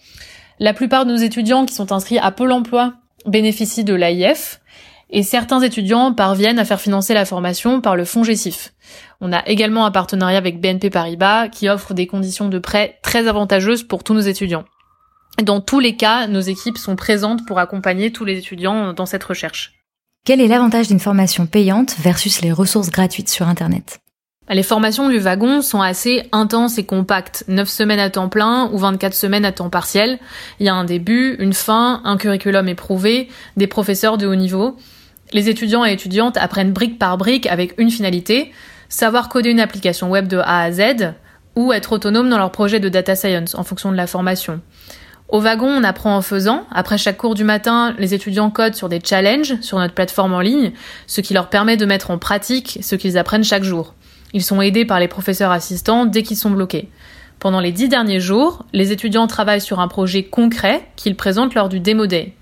La 0.57 0.73
plupart 0.73 1.05
de 1.05 1.11
nos 1.11 1.17
étudiants 1.17 1.65
qui 1.65 1.75
sont 1.75 1.91
inscrits 1.91 2.17
à 2.17 2.31
Pôle 2.31 2.53
emploi 2.53 2.93
bénéficient 3.25 3.83
de 3.83 3.93
l'AIF 3.93 4.60
et 5.11 5.23
certains 5.23 5.61
étudiants 5.61 6.13
parviennent 6.13 6.59
à 6.59 6.65
faire 6.65 6.81
financer 6.81 7.13
la 7.13 7.25
formation 7.25 7.81
par 7.81 7.95
le 7.95 8.05
fonds 8.05 8.23
GESIF. 8.23 8.73
On 9.19 9.33
a 9.33 9.45
également 9.47 9.85
un 9.85 9.91
partenariat 9.91 10.37
avec 10.37 10.59
BNP 10.59 10.89
Paribas 10.89 11.49
qui 11.49 11.69
offre 11.69 11.93
des 11.93 12.07
conditions 12.07 12.47
de 12.47 12.59
prêt 12.59 12.99
très 13.03 13.27
avantageuses 13.27 13.83
pour 13.83 14.03
tous 14.03 14.13
nos 14.13 14.21
étudiants. 14.21 14.65
Dans 15.43 15.61
tous 15.61 15.79
les 15.79 15.95
cas, 15.95 16.27
nos 16.27 16.41
équipes 16.41 16.77
sont 16.77 16.95
présentes 16.95 17.45
pour 17.45 17.59
accompagner 17.59 18.11
tous 18.11 18.25
les 18.25 18.37
étudiants 18.37 18.93
dans 18.93 19.05
cette 19.05 19.23
recherche. 19.23 19.73
Quel 20.25 20.39
est 20.39 20.47
l'avantage 20.47 20.87
d'une 20.87 20.99
formation 20.99 21.45
payante 21.45 21.95
versus 21.99 22.41
les 22.41 22.51
ressources 22.51 22.91
gratuites 22.91 23.29
sur 23.29 23.47
Internet? 23.47 24.01
Les 24.49 24.63
formations 24.63 25.07
du 25.07 25.17
wagon 25.17 25.61
sont 25.61 25.81
assez 25.81 26.23
intenses 26.31 26.77
et 26.77 26.83
compactes, 26.83 27.45
9 27.47 27.69
semaines 27.69 27.99
à 27.99 28.09
temps 28.09 28.27
plein 28.27 28.69
ou 28.73 28.77
24 28.77 29.13
semaines 29.13 29.45
à 29.45 29.51
temps 29.51 29.69
partiel. 29.69 30.19
Il 30.59 30.65
y 30.65 30.69
a 30.69 30.73
un 30.73 30.83
début, 30.83 31.37
une 31.39 31.53
fin, 31.53 32.01
un 32.03 32.17
curriculum 32.17 32.67
éprouvé, 32.67 33.29
des 33.55 33.67
professeurs 33.67 34.17
de 34.17 34.27
haut 34.27 34.35
niveau. 34.35 34.77
Les 35.33 35.49
étudiants 35.49 35.85
et 35.85 35.93
étudiantes 35.93 36.37
apprennent 36.37 36.73
brique 36.73 36.99
par 36.99 37.17
brique 37.17 37.47
avec 37.47 37.73
une 37.77 37.89
finalité, 37.89 38.51
savoir 38.89 39.29
coder 39.29 39.49
une 39.49 39.59
application 39.59 40.09
web 40.09 40.27
de 40.27 40.37
A 40.37 40.63
à 40.63 40.71
Z 40.71 41.13
ou 41.55 41.71
être 41.71 41.93
autonome 41.93 42.29
dans 42.29 42.37
leur 42.37 42.51
projet 42.51 42.79
de 42.79 42.89
data 42.89 43.15
science 43.15 43.55
en 43.55 43.63
fonction 43.63 43.91
de 43.91 43.97
la 43.97 44.07
formation. 44.07 44.61
Au 45.29 45.39
wagon, 45.39 45.69
on 45.69 45.83
apprend 45.85 46.17
en 46.17 46.21
faisant. 46.21 46.65
Après 46.71 46.97
chaque 46.97 47.15
cours 47.15 47.35
du 47.35 47.45
matin, 47.45 47.95
les 47.97 48.13
étudiants 48.13 48.49
codent 48.49 48.75
sur 48.75 48.89
des 48.89 48.99
challenges 49.01 49.59
sur 49.61 49.79
notre 49.79 49.93
plateforme 49.93 50.33
en 50.33 50.41
ligne, 50.41 50.73
ce 51.07 51.21
qui 51.21 51.33
leur 51.33 51.49
permet 51.49 51.77
de 51.77 51.85
mettre 51.85 52.11
en 52.11 52.17
pratique 52.17 52.79
ce 52.81 52.95
qu'ils 52.95 53.17
apprennent 53.17 53.45
chaque 53.45 53.63
jour. 53.63 53.93
Ils 54.33 54.43
sont 54.43 54.61
aidés 54.61 54.83
par 54.83 54.99
les 54.99 55.07
professeurs 55.07 55.51
assistants 55.51 56.05
dès 56.05 56.23
qu'ils 56.23 56.37
sont 56.37 56.49
bloqués. 56.49 56.89
Pendant 57.39 57.61
les 57.61 57.71
dix 57.71 57.87
derniers 57.87 58.19
jours, 58.19 58.65
les 58.73 58.91
étudiants 58.91 59.25
travaillent 59.25 59.61
sur 59.61 59.79
un 59.79 59.87
projet 59.87 60.23
concret 60.23 60.87
qu'ils 60.97 61.15
présentent 61.15 61.55
lors 61.55 61.69
du 61.69 61.79
Demo 61.79 62.07
Day. 62.07 62.33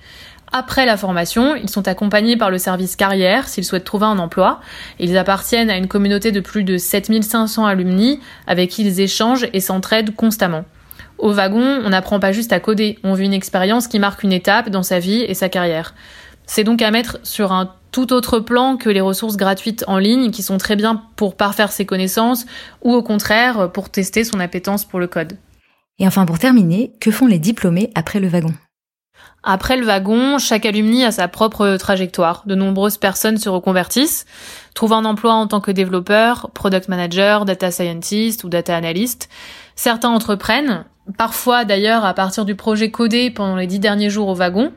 Après 0.51 0.85
la 0.87 0.97
formation, 0.97 1.55
ils 1.55 1.69
sont 1.69 1.87
accompagnés 1.87 2.35
par 2.35 2.49
le 2.49 2.57
service 2.57 2.95
carrière 2.95 3.47
s'ils 3.47 3.65
souhaitent 3.65 3.83
trouver 3.83 4.05
un 4.05 4.17
emploi. 4.17 4.61
Ils 4.99 5.17
appartiennent 5.17 5.69
à 5.69 5.77
une 5.77 5.87
communauté 5.87 6.31
de 6.31 6.39
plus 6.39 6.63
de 6.63 6.77
7500 6.77 7.65
alumni 7.65 8.19
avec 8.47 8.71
qui 8.71 8.83
ils 8.83 8.99
échangent 8.99 9.47
et 9.53 9.59
s'entraident 9.59 10.15
constamment. 10.15 10.65
Au 11.19 11.33
wagon, 11.33 11.81
on 11.85 11.89
n'apprend 11.89 12.19
pas 12.19 12.31
juste 12.31 12.53
à 12.53 12.59
coder, 12.59 12.97
on 13.03 13.13
vit 13.13 13.25
une 13.25 13.33
expérience 13.33 13.87
qui 13.87 13.99
marque 13.99 14.23
une 14.23 14.31
étape 14.31 14.69
dans 14.69 14.83
sa 14.83 14.99
vie 14.99 15.21
et 15.21 15.33
sa 15.33 15.49
carrière. 15.49 15.93
C'est 16.47 16.63
donc 16.63 16.81
à 16.81 16.89
mettre 16.89 17.19
sur 17.23 17.51
un 17.51 17.75
tout 17.91 18.11
autre 18.13 18.39
plan 18.39 18.77
que 18.77 18.89
les 18.89 19.01
ressources 19.01 19.37
gratuites 19.37 19.83
en 19.87 19.97
ligne 19.97 20.31
qui 20.31 20.41
sont 20.41 20.57
très 20.57 20.75
bien 20.75 21.03
pour 21.15 21.35
parfaire 21.35 21.71
ses 21.71 21.85
connaissances 21.85 22.45
ou 22.81 22.93
au 22.93 23.03
contraire 23.03 23.71
pour 23.71 23.89
tester 23.89 24.23
son 24.23 24.39
appétence 24.39 24.85
pour 24.85 24.99
le 24.99 25.07
code. 25.07 25.37
Et 25.99 26.07
enfin 26.07 26.25
pour 26.25 26.39
terminer, 26.39 26.93
que 26.99 27.11
font 27.11 27.27
les 27.27 27.39
diplômés 27.39 27.91
après 27.93 28.19
le 28.19 28.29
wagon? 28.29 28.53
Après 29.43 29.77
le 29.77 29.85
wagon, 29.85 30.37
chaque 30.37 30.65
alumni 30.65 31.05
a 31.05 31.11
sa 31.11 31.27
propre 31.27 31.77
trajectoire. 31.77 32.43
De 32.45 32.55
nombreuses 32.55 32.97
personnes 32.97 33.37
se 33.37 33.47
reconvertissent, 33.47 34.25
trouvent 34.73 34.93
un 34.93 35.05
emploi 35.05 35.33
en 35.33 35.47
tant 35.47 35.61
que 35.61 35.71
développeur, 35.71 36.51
product 36.53 36.89
manager, 36.89 37.45
data 37.45 37.71
scientist 37.71 38.43
ou 38.43 38.49
data 38.49 38.75
analyst. 38.75 39.29
Certains 39.75 40.09
entreprennent, 40.09 40.83
parfois 41.17 41.63
d'ailleurs 41.63 42.03
à 42.03 42.13
partir 42.13 42.43
du 42.43 42.55
projet 42.55 42.91
codé 42.91 43.31
pendant 43.31 43.55
les 43.55 43.67
dix 43.67 43.79
derniers 43.79 44.09
jours 44.09 44.27
au 44.27 44.35
wagon. 44.35 44.73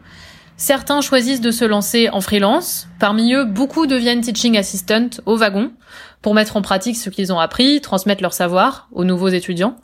Certains 0.56 1.00
choisissent 1.00 1.40
de 1.40 1.50
se 1.50 1.64
lancer 1.64 2.08
en 2.10 2.20
freelance. 2.20 2.86
Parmi 3.00 3.34
eux, 3.34 3.44
beaucoup 3.44 3.86
deviennent 3.86 4.20
teaching 4.20 4.56
assistant 4.56 5.08
au 5.26 5.36
wagon 5.36 5.72
pour 6.20 6.34
mettre 6.34 6.56
en 6.56 6.62
pratique 6.62 6.96
ce 6.96 7.10
qu'ils 7.10 7.32
ont 7.32 7.40
appris, 7.40 7.80
transmettre 7.80 8.22
leur 8.22 8.32
savoir 8.32 8.86
aux 8.92 9.02
nouveaux 9.02 9.28
étudiants. 9.28 9.76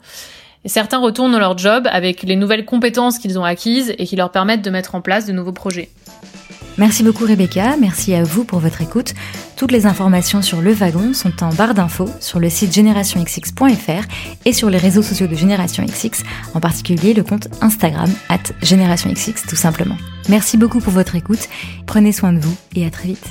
Et 0.65 0.69
certains 0.69 0.99
retournent 0.99 1.31
dans 1.31 1.39
leur 1.39 1.57
job 1.57 1.87
avec 1.91 2.23
les 2.23 2.35
nouvelles 2.35 2.65
compétences 2.65 3.17
qu'ils 3.17 3.39
ont 3.39 3.43
acquises 3.43 3.93
et 3.97 4.05
qui 4.05 4.15
leur 4.15 4.31
permettent 4.31 4.61
de 4.61 4.69
mettre 4.69 4.95
en 4.95 5.01
place 5.01 5.25
de 5.25 5.31
nouveaux 5.31 5.53
projets. 5.53 5.89
Merci 6.77 7.03
beaucoup 7.03 7.25
Rebecca, 7.25 7.75
merci 7.77 8.13
à 8.13 8.23
vous 8.23 8.45
pour 8.45 8.59
votre 8.59 8.81
écoute. 8.81 9.13
Toutes 9.57 9.73
les 9.73 9.85
informations 9.85 10.41
sur 10.41 10.61
le 10.61 10.71
wagon 10.71 11.13
sont 11.13 11.43
en 11.43 11.49
barre 11.49 11.73
d'infos 11.73 12.09
sur 12.21 12.39
le 12.39 12.49
site 12.49 12.73
générationxx.fr 12.73 14.07
et 14.45 14.53
sur 14.53 14.69
les 14.69 14.77
réseaux 14.77 15.01
sociaux 15.01 15.27
de 15.27 15.35
Génération 15.35 15.83
XX, 15.83 16.23
en 16.53 16.61
particulier 16.61 17.13
le 17.13 17.23
compte 17.23 17.49
Instagram 17.61 18.09
at 18.29 18.53
GénérationXX 18.61 19.45
tout 19.45 19.57
simplement. 19.57 19.97
Merci 20.29 20.55
beaucoup 20.55 20.79
pour 20.79 20.93
votre 20.93 21.15
écoute, 21.15 21.49
prenez 21.85 22.13
soin 22.13 22.31
de 22.31 22.39
vous 22.39 22.55
et 22.75 22.85
à 22.85 22.89
très 22.89 23.09
vite. 23.09 23.27